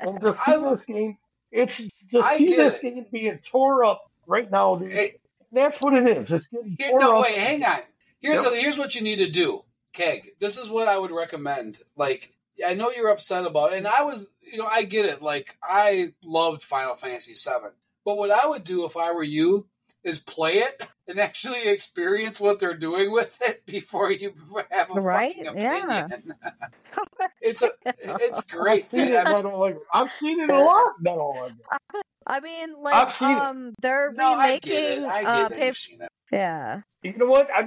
and 0.00 0.20
to 0.22 0.32
see 0.32 0.38
I- 0.46 0.56
this 0.70 0.80
game, 0.82 1.16
it's 1.52 1.76
to 1.76 2.20
I 2.22 2.38
see 2.38 2.46
get 2.46 2.56
this 2.56 2.74
it. 2.76 2.82
game 2.82 3.06
being 3.12 3.38
tore 3.52 3.84
up 3.84 4.00
right 4.26 4.50
now, 4.50 4.76
dude. 4.76 4.92
Hey, 4.92 5.16
that's 5.52 5.76
what 5.80 5.92
it 5.94 6.08
is. 6.08 6.30
It's 6.30 6.46
getting 6.46 6.76
here, 6.78 6.90
tore 6.92 7.00
no, 7.00 7.16
up. 7.18 7.22
wait, 7.24 7.36
hang 7.36 7.62
on. 7.64 7.80
Here's 8.20 8.42
Yep. 8.42 8.52
the, 8.52 8.58
here's 8.58 8.78
what 8.78 8.94
you 8.94 9.02
need 9.02 9.16
to 9.16 9.28
do, 9.30 9.62
Keg. 9.92 10.30
This 10.40 10.56
is 10.56 10.70
what 10.70 10.88
I 10.88 10.96
would 10.96 11.10
recommend. 11.10 11.76
Like, 11.96 12.30
I 12.66 12.72
know 12.74 12.90
you're 12.90 13.08
upset 13.10 13.44
about 13.46 13.72
it, 13.72 13.78
and 13.78 13.86
I 13.86 14.02
was, 14.04 14.24
you 14.52 14.58
know, 14.58 14.68
I 14.70 14.84
get 14.84 15.06
it. 15.06 15.22
Like, 15.22 15.56
I 15.62 16.14
loved 16.24 16.62
Final 16.62 16.94
Fantasy 16.94 17.34
VII, 17.34 17.70
but 18.04 18.16
what 18.16 18.30
I 18.30 18.46
would 18.46 18.64
do 18.64 18.84
if 18.84 18.96
I 18.96 19.12
were 19.12 19.22
you 19.22 19.68
is 20.02 20.18
play 20.18 20.54
it 20.54 20.82
and 21.08 21.18
actually 21.20 21.68
experience 21.68 22.40
what 22.40 22.58
they're 22.58 22.76
doing 22.76 23.10
with 23.12 23.36
it 23.42 23.64
before 23.66 24.10
you 24.10 24.32
have 24.70 24.90
a 24.94 25.00
Right? 25.00 25.34
fucking 25.36 25.58
Yeah. 25.60 26.06
opinion. 26.06 26.34
it's 27.40 27.62
a, 27.62 27.70
it's 27.86 28.42
great. 28.42 28.90
seen 28.90 29.00
it, 29.00 29.06
dude. 29.08 29.24
but 29.24 29.34
I 29.36 29.42
don't 29.42 29.58
like 29.58 29.74
it. 29.76 29.82
I've 29.92 30.10
seen 30.12 30.40
it 30.40 30.50
a 30.50 30.58
lot. 30.58 30.84
but 31.00 31.12
I 31.12 31.14
don't 31.16 31.36
like 31.36 31.52
it. 31.52 32.04
I 32.26 32.40
mean, 32.40 32.70
I've 32.70 32.78
like, 32.82 33.12
seen 33.18 33.30
it. 33.30 33.38
um, 33.42 33.74
they're 33.80 34.12
No, 34.12 34.34
I 34.34 34.58
get 34.58 34.72
remaking. 34.98 35.04
it. 35.04 35.08
I 35.08 35.20
get 35.22 35.28
uh, 35.28 35.48
that 35.48 35.74
seen 35.76 36.00
it. 36.02 36.08
yeah, 36.30 36.80
You 37.02 37.16
know 37.16 37.26
what? 37.26 37.48
I, 37.52 37.62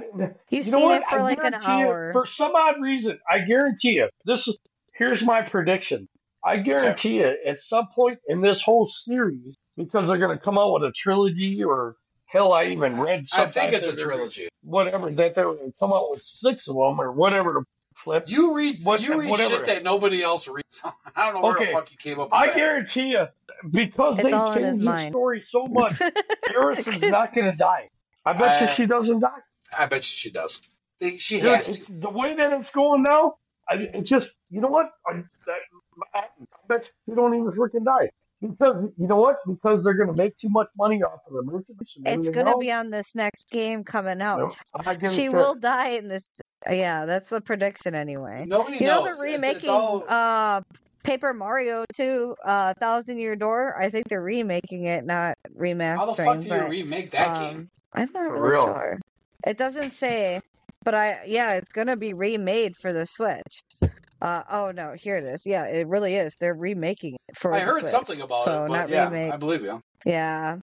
you've 0.50 0.66
you 0.66 0.72
know 0.72 0.78
seen 0.78 0.88
what? 0.88 1.02
it 1.02 1.06
for 1.08 1.18
I 1.18 1.22
like 1.22 1.38
an 1.44 1.50
guarantee 1.52 1.78
you, 1.80 1.86
hour. 1.88 2.12
for 2.12 2.26
some 2.26 2.52
odd 2.54 2.80
reason, 2.80 3.18
I 3.28 3.40
guarantee 3.40 3.90
you. 3.90 4.08
This 4.24 4.46
is 4.48 4.56
here's 4.96 5.20
my 5.22 5.42
prediction. 5.42 6.08
I 6.44 6.58
guarantee 6.58 7.14
you, 7.20 7.34
at 7.46 7.58
some 7.68 7.88
point 7.94 8.18
in 8.28 8.40
this 8.42 8.60
whole 8.62 8.90
series, 9.06 9.56
because 9.76 10.06
they're 10.06 10.18
going 10.18 10.36
to 10.36 10.44
come 10.44 10.58
out 10.58 10.72
with 10.74 10.82
a 10.84 10.92
trilogy, 10.92 11.62
or 11.64 11.96
hell, 12.26 12.52
I 12.52 12.64
even 12.64 13.00
read. 13.00 13.26
Something. 13.28 13.48
I 13.48 13.50
think 13.50 13.72
it's 13.72 13.86
a 13.86 13.96
trilogy. 13.96 14.48
Whatever 14.62 15.10
that 15.10 15.34
they're 15.34 15.44
going 15.44 15.72
to 15.72 15.78
come 15.80 15.92
out 15.92 16.10
with 16.10 16.20
six 16.20 16.68
of 16.68 16.74
them, 16.74 17.00
or 17.00 17.12
whatever 17.12 17.54
to 17.54 17.60
flip. 18.02 18.24
You 18.26 18.54
read 18.54 18.82
What- 18.84 19.00
you 19.00 19.18
read 19.18 19.30
whatever. 19.30 19.56
shit 19.56 19.66
that 19.66 19.82
nobody 19.84 20.22
else 20.22 20.46
reads. 20.48 20.82
I 21.16 21.24
don't 21.26 21.34
know 21.36 21.40
where 21.48 21.56
Okay. 21.56 21.66
the 21.66 21.72
fuck 21.72 21.90
you 21.90 21.96
came 21.96 22.20
up 22.20 22.30
with 22.30 22.34
I 22.34 22.46
that. 22.48 22.56
guarantee 22.56 23.00
you, 23.16 23.26
because 23.70 24.18
It's 24.18 24.28
they 24.30 24.32
all 24.36 24.52
in 24.52 24.58
his 24.62 24.66
changed 24.72 24.80
the 24.80 24.84
mind. 24.84 25.12
story 25.12 25.44
so 25.50 25.66
much, 25.70 25.92
Aeris 26.52 26.80
is 26.80 27.00
not 27.00 27.34
going 27.34 27.50
to 27.50 27.56
die. 27.56 27.88
I 28.26 28.32
bet 28.34 28.60
you 28.60 28.74
she 28.74 28.86
doesn't 28.86 29.20
die. 29.20 29.38
I 29.78 29.86
bet 29.86 29.98
you 30.00 30.14
she 30.16 30.30
does. 30.30 30.60
She 31.18 31.38
has 31.40 31.68
it's- 31.68 31.86
to. 31.86 31.92
the 32.00 32.10
way 32.10 32.34
that 32.36 32.52
it's 32.52 32.70
going 32.70 33.02
now, 33.02 33.34
I, 33.68 33.74
it 33.76 34.02
just, 34.02 34.28
you 34.50 34.60
know 34.60 34.68
what? 34.68 34.86
I, 35.06 35.14
that, 35.46 35.56
I 36.14 36.24
bet 36.68 36.88
you 37.06 37.14
don't 37.14 37.34
even 37.34 37.52
freaking 37.52 37.84
die. 37.84 38.10
Because, 38.40 38.90
you 38.98 39.06
know 39.06 39.16
what? 39.16 39.36
Because 39.46 39.84
they're 39.84 39.94
going 39.94 40.12
to 40.12 40.16
make 40.16 40.36
too 40.36 40.50
much 40.50 40.68
money 40.76 41.02
off 41.02 41.20
of 41.26 41.32
the 41.34 41.42
merchandise. 41.42 41.86
it's 42.04 42.28
gonna 42.28 42.58
be 42.58 42.70
on 42.70 42.90
this 42.90 43.14
next 43.14 43.48
game 43.50 43.84
coming 43.84 44.20
out. 44.20 44.38
Nope. 44.40 44.52
I'm 44.76 44.84
not 44.84 45.00
giving 45.00 45.16
She 45.16 45.28
will 45.30 45.54
die 45.54 45.90
in 45.90 46.08
this. 46.08 46.28
Yeah, 46.68 47.06
that's 47.06 47.30
the 47.30 47.40
prediction 47.40 47.94
anyway. 47.94 48.44
Nobody 48.46 48.78
You 48.78 48.86
know 48.86 49.02
knows. 49.04 49.16
they're 49.16 49.32
remaking 49.34 49.60
It's, 49.60 49.68
all, 49.68 50.04
uh 50.08 50.60
Paper 51.04 51.32
Mario 51.32 51.84
2, 51.94 52.34
uh 52.44 52.74
Thousand 52.80 53.18
Year 53.18 53.34
Door. 53.36 53.76
I 53.80 53.88
think 53.88 54.08
they're 54.08 54.20
remaking 54.22 54.84
it, 54.84 55.06
not 55.06 55.38
remastering. 55.58 55.96
how 55.96 56.06
the 56.06 56.14
fuck 56.24 56.40
do 56.40 56.44
you 56.44 56.50
but, 56.50 56.68
remake 56.68 57.10
that 57.12 57.36
um, 57.36 57.42
game? 57.44 57.70
I'm 57.94 58.10
not 58.12 58.12
For 58.12 58.32
really 58.32 58.50
real. 58.50 58.64
sure. 58.64 59.00
It 59.46 59.56
doesn't 59.56 59.90
say, 59.90 60.40
but 60.82 60.94
I 60.94 61.20
yeah, 61.26 61.54
it's 61.54 61.72
gonna 61.72 61.96
be 61.96 62.12
remade 62.12 62.76
for 62.76 62.92
the 62.92 63.06
Switch. 63.06 63.62
Uh 64.24 64.42
oh 64.50 64.70
no, 64.74 64.92
here 64.94 65.18
it 65.18 65.24
is. 65.24 65.44
Yeah, 65.44 65.66
it 65.66 65.86
really 65.86 66.14
is. 66.16 66.34
They're 66.36 66.54
remaking 66.54 67.14
it 67.28 67.36
for. 67.36 67.52
I 67.52 67.58
the 67.58 67.64
heard 67.66 67.80
Switch. 67.80 67.90
something 67.90 68.20
about 68.22 68.38
so 68.38 68.64
it, 68.64 68.68
but 68.68 68.74
not 68.74 68.88
yeah, 68.88 69.04
remake. 69.04 69.32
I 69.32 69.36
believe 69.36 69.60
you. 69.62 69.82
Yeah, 70.06 70.56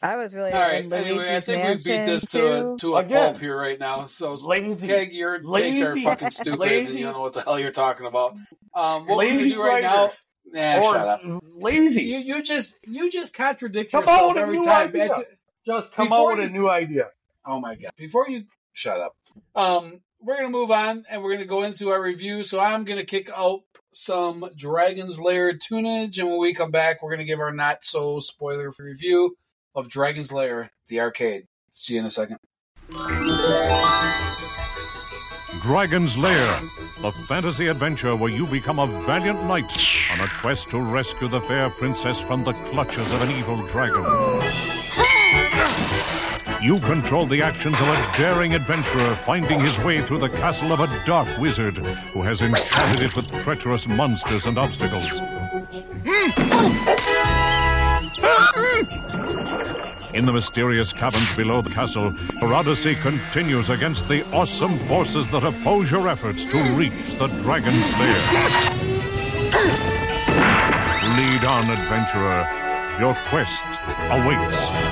I 0.00 0.16
was 0.16 0.34
really 0.34 0.52
All 0.52 0.60
right. 0.60 0.84
in 0.86 0.90
Anyway, 0.92 1.20
I 1.20 1.32
Luigi's 1.32 1.44
think 1.44 1.64
we 1.68 1.74
beat 1.76 2.06
this 2.06 2.30
to 2.30 2.72
a, 2.74 2.78
to 2.78 2.94
a 2.96 3.00
Again. 3.00 3.32
pulp 3.32 3.40
here 3.42 3.58
right 3.58 3.78
now. 3.78 4.06
So, 4.06 4.32
Lazy. 4.34 4.86
Keg, 4.86 5.12
your 5.12 5.38
takes 5.38 5.82
are 5.82 5.96
fucking 5.98 6.30
stupid, 6.30 6.60
lazy- 6.60 6.98
you 6.98 7.04
don't 7.04 7.12
know 7.14 7.20
what 7.20 7.34
the 7.34 7.42
hell 7.42 7.58
you're 7.60 7.72
talking 7.72 8.06
about. 8.06 8.32
Um, 8.74 9.06
what 9.06 9.18
we're 9.18 9.28
gonna 9.30 9.48
do 9.50 9.62
right 9.62 9.82
now? 9.82 10.04
writers. 10.04 10.16
Yeah, 10.54 10.78
or 10.80 10.94
shut 10.94 11.08
up. 11.08 11.20
lazy. 11.56 12.02
You 12.04 12.18
you 12.18 12.42
just 12.42 12.76
you 12.86 13.10
just 13.10 13.34
contradict 13.34 13.92
Come 13.92 14.02
yourself 14.04 14.28
with 14.34 14.42
every 14.42 14.62
time. 14.62 14.88
idea. 14.88 15.08
Just 15.66 15.92
come 15.92 16.06
before 16.06 16.32
out 16.32 16.38
with 16.38 16.44
you- 16.44 16.50
a 16.50 16.58
new 16.58 16.68
idea. 16.70 17.08
Oh 17.44 17.60
my 17.60 17.74
god! 17.74 17.92
Before 17.96 18.26
you 18.30 18.44
shut 18.72 18.98
up, 19.00 19.14
um, 19.54 20.00
we're 20.24 20.36
gonna 20.36 20.48
move 20.48 20.70
on 20.70 21.04
and 21.10 21.22
we're 21.22 21.32
gonna 21.32 21.44
go 21.44 21.62
into 21.62 21.90
our 21.90 22.00
review. 22.00 22.44
So 22.44 22.58
I'm 22.58 22.84
gonna 22.84 23.04
kick 23.04 23.30
out 23.36 23.60
some 23.92 24.48
Dragon's 24.56 25.20
Lair 25.20 25.52
tunage, 25.52 26.18
and 26.18 26.28
when 26.28 26.40
we 26.40 26.54
come 26.54 26.70
back, 26.70 27.02
we're 27.02 27.10
gonna 27.10 27.24
give 27.24 27.40
our 27.40 27.52
not 27.52 27.84
so 27.84 28.20
spoiler 28.20 28.72
review 28.78 29.36
of 29.74 29.88
Dragon's 29.88 30.32
Lair, 30.32 30.70
the 30.88 31.00
arcade. 31.00 31.44
See 31.70 31.94
you 31.94 32.00
in 32.00 32.06
a 32.06 32.10
second. 32.10 32.38
Dragon's 35.62 36.16
Lair, 36.18 36.60
the 37.00 37.12
fantasy 37.26 37.68
adventure 37.68 38.16
where 38.16 38.30
you 38.30 38.46
become 38.46 38.78
a 38.78 38.86
valiant 39.02 39.42
knight 39.44 39.86
on 40.12 40.20
a 40.20 40.28
quest 40.40 40.70
to 40.70 40.80
rescue 40.80 41.28
the 41.28 41.40
fair 41.40 41.70
princess 41.70 42.20
from 42.20 42.44
the 42.44 42.52
clutches 42.52 43.10
of 43.12 43.22
an 43.22 43.30
evil 43.30 43.66
dragon. 43.66 44.73
You 46.64 46.80
control 46.80 47.26
the 47.26 47.42
actions 47.42 47.78
of 47.78 47.88
a 47.88 48.12
daring 48.16 48.54
adventurer 48.54 49.14
finding 49.16 49.60
his 49.60 49.78
way 49.80 50.00
through 50.00 50.20
the 50.20 50.30
castle 50.30 50.72
of 50.72 50.80
a 50.80 50.88
dark 51.04 51.28
wizard 51.36 51.76
who 51.76 52.22
has 52.22 52.40
enchanted 52.40 53.02
it 53.02 53.14
with 53.14 53.30
treacherous 53.42 53.86
monsters 53.86 54.46
and 54.46 54.56
obstacles. 54.56 55.20
In 60.14 60.24
the 60.24 60.32
mysterious 60.32 60.90
caverns 60.90 61.36
below 61.36 61.60
the 61.60 61.68
castle, 61.68 62.14
your 62.40 62.54
odyssey 62.54 62.94
continues 62.94 63.68
against 63.68 64.08
the 64.08 64.24
awesome 64.32 64.78
forces 64.88 65.28
that 65.32 65.44
oppose 65.44 65.90
your 65.90 66.08
efforts 66.08 66.46
to 66.46 66.56
reach 66.72 67.18
the 67.18 67.26
dragon's 67.42 67.92
lair. 67.98 68.16
Lead 71.18 71.44
on, 71.44 71.68
adventurer. 71.68 72.48
Your 72.98 73.14
quest 73.28 73.64
awaits. 74.08 74.83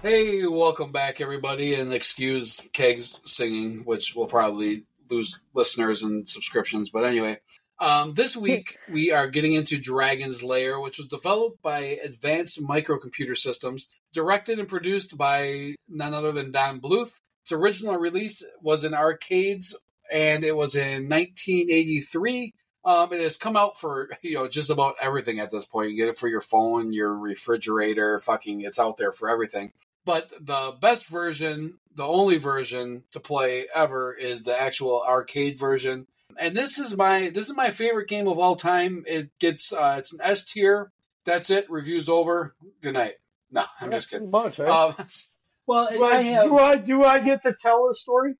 Hey, 0.00 0.46
welcome 0.46 0.92
back, 0.92 1.20
everybody, 1.20 1.74
and 1.74 1.92
excuse 1.92 2.62
Kegs 2.72 3.18
singing, 3.24 3.80
which 3.80 4.14
will 4.14 4.28
probably 4.28 4.84
lose 5.10 5.40
listeners 5.54 6.04
and 6.04 6.28
subscriptions. 6.28 6.88
But 6.88 7.04
anyway, 7.04 7.40
um, 7.80 8.14
this 8.14 8.36
week 8.36 8.76
we 8.92 9.10
are 9.10 9.26
getting 9.26 9.54
into 9.54 9.76
Dragon's 9.76 10.44
Lair, 10.44 10.78
which 10.78 10.98
was 10.98 11.08
developed 11.08 11.62
by 11.62 11.98
Advanced 12.04 12.62
Microcomputer 12.62 13.36
Systems, 13.36 13.88
directed 14.12 14.60
and 14.60 14.68
produced 14.68 15.18
by 15.18 15.74
none 15.88 16.14
other 16.14 16.30
than 16.30 16.52
Don 16.52 16.80
Bluth. 16.80 17.20
Its 17.42 17.50
original 17.50 17.96
release 17.96 18.44
was 18.62 18.84
in 18.84 18.94
arcades, 18.94 19.74
and 20.12 20.44
it 20.44 20.56
was 20.56 20.76
in 20.76 21.08
1983. 21.08 22.54
Um, 22.84 23.12
it 23.12 23.20
has 23.20 23.36
come 23.36 23.56
out 23.56 23.80
for 23.80 24.10
you 24.22 24.34
know 24.34 24.46
just 24.46 24.70
about 24.70 24.94
everything 25.00 25.40
at 25.40 25.50
this 25.50 25.66
point. 25.66 25.90
You 25.90 25.96
get 25.96 26.08
it 26.08 26.18
for 26.18 26.28
your 26.28 26.40
phone, 26.40 26.92
your 26.92 27.12
refrigerator, 27.12 28.20
fucking, 28.20 28.60
it's 28.60 28.78
out 28.78 28.96
there 28.96 29.10
for 29.10 29.28
everything. 29.28 29.72
But 30.04 30.30
the 30.40 30.74
best 30.80 31.06
version, 31.06 31.78
the 31.94 32.06
only 32.06 32.38
version 32.38 33.04
to 33.10 33.20
play 33.20 33.66
ever, 33.74 34.14
is 34.14 34.44
the 34.44 34.58
actual 34.58 35.02
arcade 35.06 35.58
version. 35.58 36.06
And 36.38 36.56
this 36.56 36.78
is 36.78 36.96
my 36.96 37.30
this 37.30 37.48
is 37.48 37.56
my 37.56 37.70
favorite 37.70 38.08
game 38.08 38.28
of 38.28 38.38
all 38.38 38.56
time. 38.56 39.04
It 39.06 39.30
gets 39.38 39.72
uh, 39.72 39.96
it's 39.98 40.12
an 40.12 40.20
S 40.22 40.44
tier. 40.44 40.90
That's 41.24 41.50
it. 41.50 41.68
Reviews 41.68 42.08
over. 42.08 42.54
Good 42.80 42.94
night. 42.94 43.14
No, 43.50 43.64
I'm 43.80 43.90
just 43.90 44.10
kidding. 44.10 44.30
Much, 44.30 44.58
eh? 44.60 44.64
Um, 44.64 44.94
well, 45.66 45.88
do, 45.90 46.04
I, 46.04 46.10
I 46.10 46.22
have. 46.22 46.44
do 46.44 46.58
I 46.58 46.76
do 46.76 47.02
I 47.02 47.22
get 47.22 47.42
to 47.42 47.54
tell 47.60 47.88
a 47.90 47.94
story? 47.94 48.34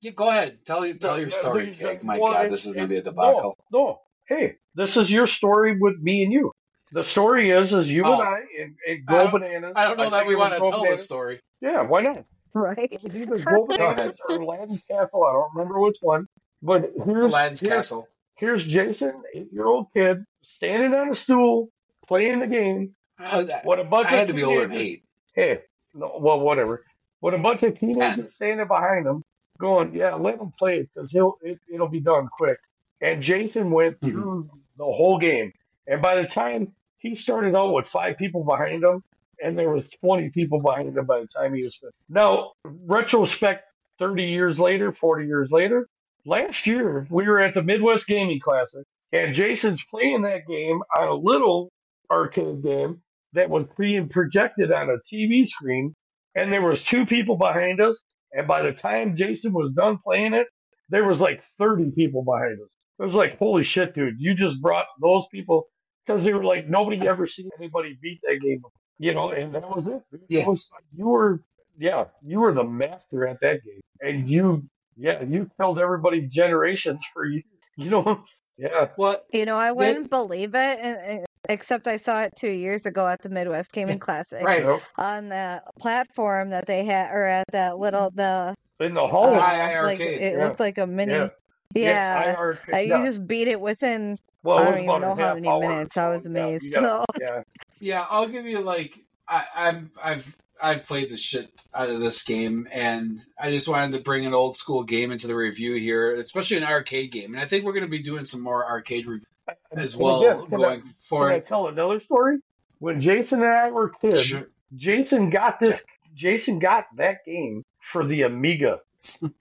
Yeah, 0.00 0.12
go 0.12 0.28
ahead. 0.28 0.64
Tell 0.64 0.86
you 0.86 0.94
tell 0.94 1.18
your 1.18 1.30
story, 1.30 1.66
the- 1.66 1.98
My 2.04 2.18
well, 2.18 2.32
God, 2.32 2.50
this 2.50 2.64
is 2.64 2.74
going 2.74 2.88
to 2.88 2.88
be 2.88 2.98
a 2.98 3.02
debacle. 3.02 3.56
No, 3.72 3.78
no. 3.78 4.00
Hey, 4.28 4.56
this 4.74 4.96
is 4.96 5.10
your 5.10 5.26
story 5.26 5.78
with 5.78 5.98
me 6.00 6.22
and 6.22 6.32
you. 6.32 6.52
The 6.92 7.04
story 7.04 7.50
is, 7.50 7.72
is 7.72 7.86
you 7.86 8.02
Oh. 8.04 8.14
and 8.20 8.22
I 8.22 8.38
and, 8.60 8.76
and 8.86 9.08
I 9.08 9.12
Go 9.12 9.30
don't- 9.30 9.40
Bananas. 9.42 9.72
I 9.76 9.84
don't 9.84 9.98
know 9.98 10.10
that 10.10 10.26
we 10.26 10.34
want 10.36 10.54
to 10.54 10.60
Go 10.60 10.70
tell 10.70 10.84
the 10.84 10.96
story. 10.96 11.40
Yeah, 11.60 11.82
why 11.82 12.02
not? 12.02 12.24
Right? 12.54 12.88
It 12.90 13.02
was 13.02 13.14
either 13.14 13.38
Go 13.38 13.66
Bananas 13.66 14.14
or 14.28 14.36
Aladdin's 14.36 14.82
Castle. 14.90 15.24
I 15.24 15.32
don't 15.32 15.50
remember 15.54 15.80
which 15.80 15.98
one. 16.00 16.26
But 16.62 16.90
here's, 17.04 17.26
Aladdin's 17.26 17.60
here's, 17.60 17.72
Castle. 17.72 18.08
here's 18.38 18.64
Jason, 18.64 19.22
eight-year-old 19.34 19.86
kid, 19.94 20.24
standing 20.56 20.92
on 20.98 21.10
a 21.10 21.14
stool, 21.14 21.68
playing 22.06 22.40
the 22.40 22.46
game. 22.48 22.94
Uh, 23.20 23.44
What 23.64 23.78
a 23.78 23.84
bunch 23.84 24.06
I 24.06 24.12
of 24.12 24.18
had 24.20 24.28
to 24.28 24.34
be 24.34 24.42
older 24.44 24.66
than 24.66 24.76
eight. 24.76 25.04
Hey, 25.34 25.60
no, 25.94 26.18
well, 26.20 26.40
whatever. 26.40 26.82
With 27.20 27.34
a 27.34 27.38
bunch 27.38 27.62
of 27.64 27.78
Ten. 27.78 27.92
teenagers 27.92 28.32
standing 28.36 28.66
behind 28.66 29.06
him, 29.06 29.22
going, 29.60 29.94
"Yeah, 29.94 30.14
let 30.14 30.38
him 30.40 30.52
play 30.58 30.78
it 30.78 30.90
because 30.94 31.10
he'll 31.10 31.36
it, 31.42 31.58
it'll 31.72 31.88
be 31.88 32.00
done 32.00 32.28
quick." 32.38 32.58
And 33.00 33.22
Jason 33.22 33.70
went 33.70 34.00
Mhm. 34.00 34.10
through 34.12 34.44
the 34.76 34.84
whole 34.84 35.18
game, 35.18 35.52
and 35.88 36.02
by 36.02 36.20
the 36.20 36.28
time 36.28 36.74
he 36.98 37.14
started 37.14 37.56
out 37.56 37.72
with 37.72 37.86
five 37.86 38.18
people 38.18 38.44
behind 38.44 38.84
him, 38.84 39.02
and 39.42 39.58
there 39.58 39.70
was 39.70 39.84
twenty 40.00 40.30
people 40.30 40.60
behind 40.60 40.96
him 40.96 41.06
by 41.06 41.20
the 41.20 41.28
time 41.28 41.54
he 41.54 41.64
was 41.64 41.74
finished. 41.80 41.96
Now, 42.08 42.52
retrospect, 42.64 43.64
thirty 43.98 44.24
years 44.24 44.58
later, 44.58 44.92
forty 44.92 45.26
years 45.26 45.48
later, 45.50 45.88
last 46.26 46.66
year 46.66 47.06
we 47.10 47.26
were 47.26 47.40
at 47.40 47.54
the 47.54 47.62
Midwest 47.62 48.06
Gaming 48.06 48.40
Classic, 48.40 48.84
and 49.12 49.34
Jason's 49.34 49.82
playing 49.90 50.22
that 50.22 50.46
game 50.46 50.80
on 50.96 51.08
a 51.08 51.14
little 51.14 51.70
arcade 52.10 52.62
game 52.62 53.00
that 53.32 53.50
was 53.50 53.66
being 53.78 54.08
projected 54.08 54.72
on 54.72 54.90
a 54.90 54.96
TV 55.14 55.46
screen, 55.46 55.94
and 56.34 56.52
there 56.52 56.62
was 56.62 56.82
two 56.84 57.06
people 57.06 57.36
behind 57.36 57.80
us. 57.80 57.96
And 58.32 58.46
by 58.46 58.62
the 58.62 58.72
time 58.72 59.16
Jason 59.16 59.52
was 59.54 59.72
done 59.72 59.98
playing 60.04 60.34
it, 60.34 60.48
there 60.90 61.04
was 61.04 61.18
like 61.18 61.42
30 61.58 61.92
people 61.92 62.24
behind 62.24 62.60
us. 62.60 62.68
It 62.98 63.04
was 63.04 63.14
like, 63.14 63.38
holy 63.38 63.64
shit, 63.64 63.94
dude! 63.94 64.16
You 64.18 64.34
just 64.34 64.60
brought 64.60 64.86
those 65.00 65.24
people 65.30 65.68
because 66.08 66.24
they 66.24 66.32
were 66.32 66.44
like 66.44 66.68
nobody 66.68 67.06
ever 67.06 67.26
seen 67.26 67.50
anybody 67.58 67.96
beat 68.00 68.20
that 68.22 68.38
game, 68.42 68.62
you 68.98 69.12
know. 69.14 69.30
And 69.30 69.54
that 69.54 69.68
was 69.68 69.86
it. 69.86 70.02
It 70.12 70.20
Yeah. 70.28 70.48
was- 70.48 70.68
you 70.96 71.06
were, 71.08 71.42
yeah, 71.78 72.06
you 72.24 72.40
were 72.40 72.52
the 72.54 72.64
master 72.64 73.26
at 73.26 73.40
that 73.42 73.62
game, 73.64 73.80
and 74.00 74.28
you, 74.28 74.64
yeah, 74.96 75.22
you 75.22 75.50
killed 75.60 75.78
everybody 75.78 76.22
generations 76.22 77.00
for 77.12 77.24
you, 77.26 77.42
you 77.76 77.90
know. 77.90 78.22
Yeah, 78.56 78.88
What? 78.96 79.22
You 79.32 79.44
know, 79.44 79.56
I 79.56 79.70
wouldn't 79.70 80.10
believe 80.10 80.54
it, 80.56 80.78
and, 80.82 80.98
and- 80.98 81.26
except 81.48 81.86
I 81.86 81.96
saw 81.96 82.22
it 82.24 82.32
two 82.36 82.50
years 82.50 82.84
ago 82.86 83.06
at 83.06 83.22
the 83.22 83.28
Midwest 83.28 83.70
Gaming 83.72 84.00
Classic 84.00 84.42
Right. 84.44 84.64
on 84.98 85.28
the 85.28 85.62
platform 85.78 86.50
that 86.50 86.66
they 86.66 86.84
had, 86.84 87.12
or 87.14 87.22
at 87.24 87.44
that 87.52 87.78
little 87.78 88.10
the 88.10 88.54
in 88.80 88.94
the 88.94 89.06
hall. 89.06 89.26
Uh, 89.34 89.38
I- 89.38 89.74
I 89.74 89.80
like 89.82 90.00
arcade, 90.00 90.20
it 90.20 90.32
yeah. 90.36 90.44
looked 90.44 90.58
like 90.60 90.78
a 90.78 90.86
mini. 90.86 91.12
Yeah. 91.12 91.28
Yeah, 91.74 92.22
I 92.26 92.34
arcade- 92.34 92.74
Uh, 92.74 92.78
yeah. 92.78 92.98
you 92.98 93.04
just 93.06 93.26
beat 93.26 93.48
it 93.48 93.60
within. 93.60 94.18
Well, 94.42 94.58
I 94.58 94.64
don't 94.70 94.74
even 94.84 95.00
know 95.00 95.14
how 95.14 95.34
many 95.34 95.48
hour, 95.48 95.60
minutes. 95.60 95.96
I 95.96 96.08
was 96.08 96.24
so, 96.24 96.30
yeah, 96.30 96.38
amazed. 96.46 96.74
gotta- 96.74 97.04
yeah, 97.20 97.42
Yeah, 97.80 98.06
I'll 98.08 98.28
give 98.28 98.46
you 98.46 98.60
like 98.60 98.98
I, 99.28 99.44
I'm 99.54 99.90
I've 100.02 100.36
I've 100.60 100.84
played 100.84 101.10
the 101.10 101.16
shit 101.16 101.50
out 101.74 101.88
of 101.90 102.00
this 102.00 102.22
game, 102.24 102.66
and 102.72 103.20
I 103.40 103.50
just 103.50 103.68
wanted 103.68 103.92
to 103.96 104.02
bring 104.02 104.26
an 104.26 104.34
old 104.34 104.56
school 104.56 104.82
game 104.82 105.12
into 105.12 105.26
the 105.26 105.36
review 105.36 105.74
here, 105.74 106.12
especially 106.12 106.56
an 106.56 106.64
arcade 106.64 107.12
game. 107.12 107.34
And 107.34 107.40
I 107.40 107.46
think 107.46 107.64
we're 107.64 107.72
going 107.74 107.84
to 107.84 107.90
be 107.90 108.02
doing 108.02 108.24
some 108.24 108.40
more 108.40 108.64
arcade 108.66 109.06
reviews 109.06 109.26
as 109.72 109.94
And 109.94 110.02
well 110.02 110.22
again, 110.22 110.46
can 110.46 110.54
I- 110.54 110.56
going 110.56 110.80
Can 110.80 110.88
I 110.88 110.92
forward. 111.00 111.46
tell 111.46 111.68
another 111.68 112.00
story? 112.00 112.38
When 112.80 113.00
Jason 113.02 113.42
and 113.42 113.52
I 113.52 113.70
were 113.70 113.90
kids, 114.00 114.22
Sure. 114.22 114.48
Jason 114.74 115.30
got 115.30 115.60
this. 115.60 115.78
Jason 116.16 116.58
got 116.58 116.86
that 116.96 117.24
game 117.24 117.64
for 117.92 118.04
the 118.06 118.22
Amiga. 118.22 118.80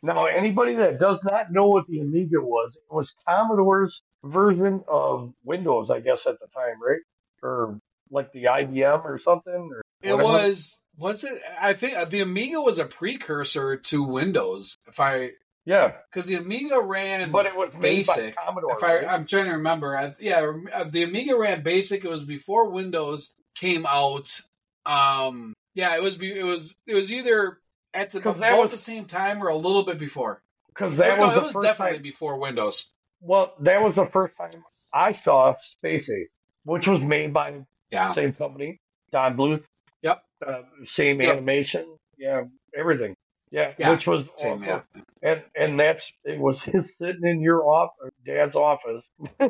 Now, 0.03 0.25
anybody 0.25 0.75
that 0.75 0.99
does 0.99 1.19
not 1.23 1.51
know 1.51 1.67
what 1.67 1.87
the 1.87 1.99
Amiga 1.99 2.41
was, 2.41 2.75
it 2.75 2.93
was 2.93 3.11
Commodore's 3.27 4.01
version 4.23 4.83
of 4.87 5.33
Windows, 5.43 5.89
I 5.89 5.99
guess 5.99 6.19
at 6.25 6.39
the 6.39 6.47
time, 6.47 6.81
right? 6.81 7.01
Or 7.41 7.79
like 8.11 8.31
the 8.31 8.45
IBM 8.45 9.03
or 9.05 9.19
something. 9.19 9.71
Or 9.73 9.81
It 10.01 10.13
whatever. 10.13 10.47
was 10.47 10.79
was 10.97 11.23
it? 11.23 11.41
I 11.61 11.73
think 11.73 11.95
uh, 11.95 12.05
the 12.05 12.21
Amiga 12.21 12.61
was 12.61 12.79
a 12.79 12.85
precursor 12.85 13.77
to 13.77 14.03
Windows. 14.03 14.75
If 14.87 14.99
I 14.99 15.31
yeah, 15.65 15.91
because 16.09 16.27
the 16.27 16.35
Amiga 16.35 16.79
ran 16.79 17.31
but 17.31 17.45
it 17.45 17.55
was 17.55 17.71
basic. 17.79 18.35
Commodore. 18.37 18.77
If 18.77 18.83
I, 18.83 18.95
right? 18.95 19.07
I'm 19.07 19.25
trying 19.25 19.45
to 19.45 19.51
remember, 19.51 19.97
I, 19.97 20.13
yeah, 20.19 20.49
uh, 20.73 20.85
the 20.85 21.03
Amiga 21.03 21.37
ran 21.37 21.61
basic. 21.61 22.05
It 22.05 22.09
was 22.09 22.23
before 22.23 22.69
Windows 22.69 23.33
came 23.53 23.85
out. 23.85 24.39
Um, 24.85 25.53
yeah, 25.73 25.95
it 25.95 26.01
was. 26.01 26.15
It 26.21 26.45
was. 26.45 26.73
It 26.87 26.95
was 26.95 27.11
either 27.11 27.59
at 27.93 28.11
the 28.11 28.19
about 28.29 28.57
was- 28.59 28.71
the 28.71 28.77
same 28.77 29.05
time 29.05 29.41
or 29.43 29.47
a 29.49 29.55
little 29.55 29.83
bit 29.83 29.99
before. 29.99 30.41
Because 30.69 30.97
that 30.99 31.17
no, 31.17 31.25
was 31.27 31.37
it 31.37 31.55
was 31.55 31.65
definitely 31.65 31.97
time. 31.97 32.03
before 32.03 32.37
Windows. 32.37 32.91
Well, 33.19 33.53
that 33.61 33.81
was 33.81 33.95
the 33.95 34.05
first 34.13 34.35
time 34.37 34.51
I 34.93 35.13
saw 35.13 35.55
Space 35.77 36.07
Ace, 36.07 36.27
which 36.65 36.85
was 36.87 37.01
made 37.01 37.33
by 37.33 37.61
Yeah. 37.91 38.13
same 38.13 38.33
company, 38.33 38.79
Don 39.11 39.35
Bluth. 39.35 39.63
Yep. 40.03 40.23
Uh, 40.45 40.61
same 40.95 41.19
Yep. 41.19 41.31
animation. 41.33 41.97
Yeah, 42.17 42.43
everything. 42.77 43.15
Yeah, 43.49 43.73
Yeah, 43.79 43.91
which 43.91 44.05
was 44.05 44.25
Same. 44.37 44.61
Yeah. 44.63 44.81
And 45.23 45.41
and 45.55 45.79
that's 45.79 46.11
it 46.25 46.37
was 46.39 46.61
his 46.61 46.93
sitting 46.97 47.25
in 47.25 47.41
your 47.41 47.63
off 47.67 47.91
dad's 48.25 48.53
office. 48.55 49.03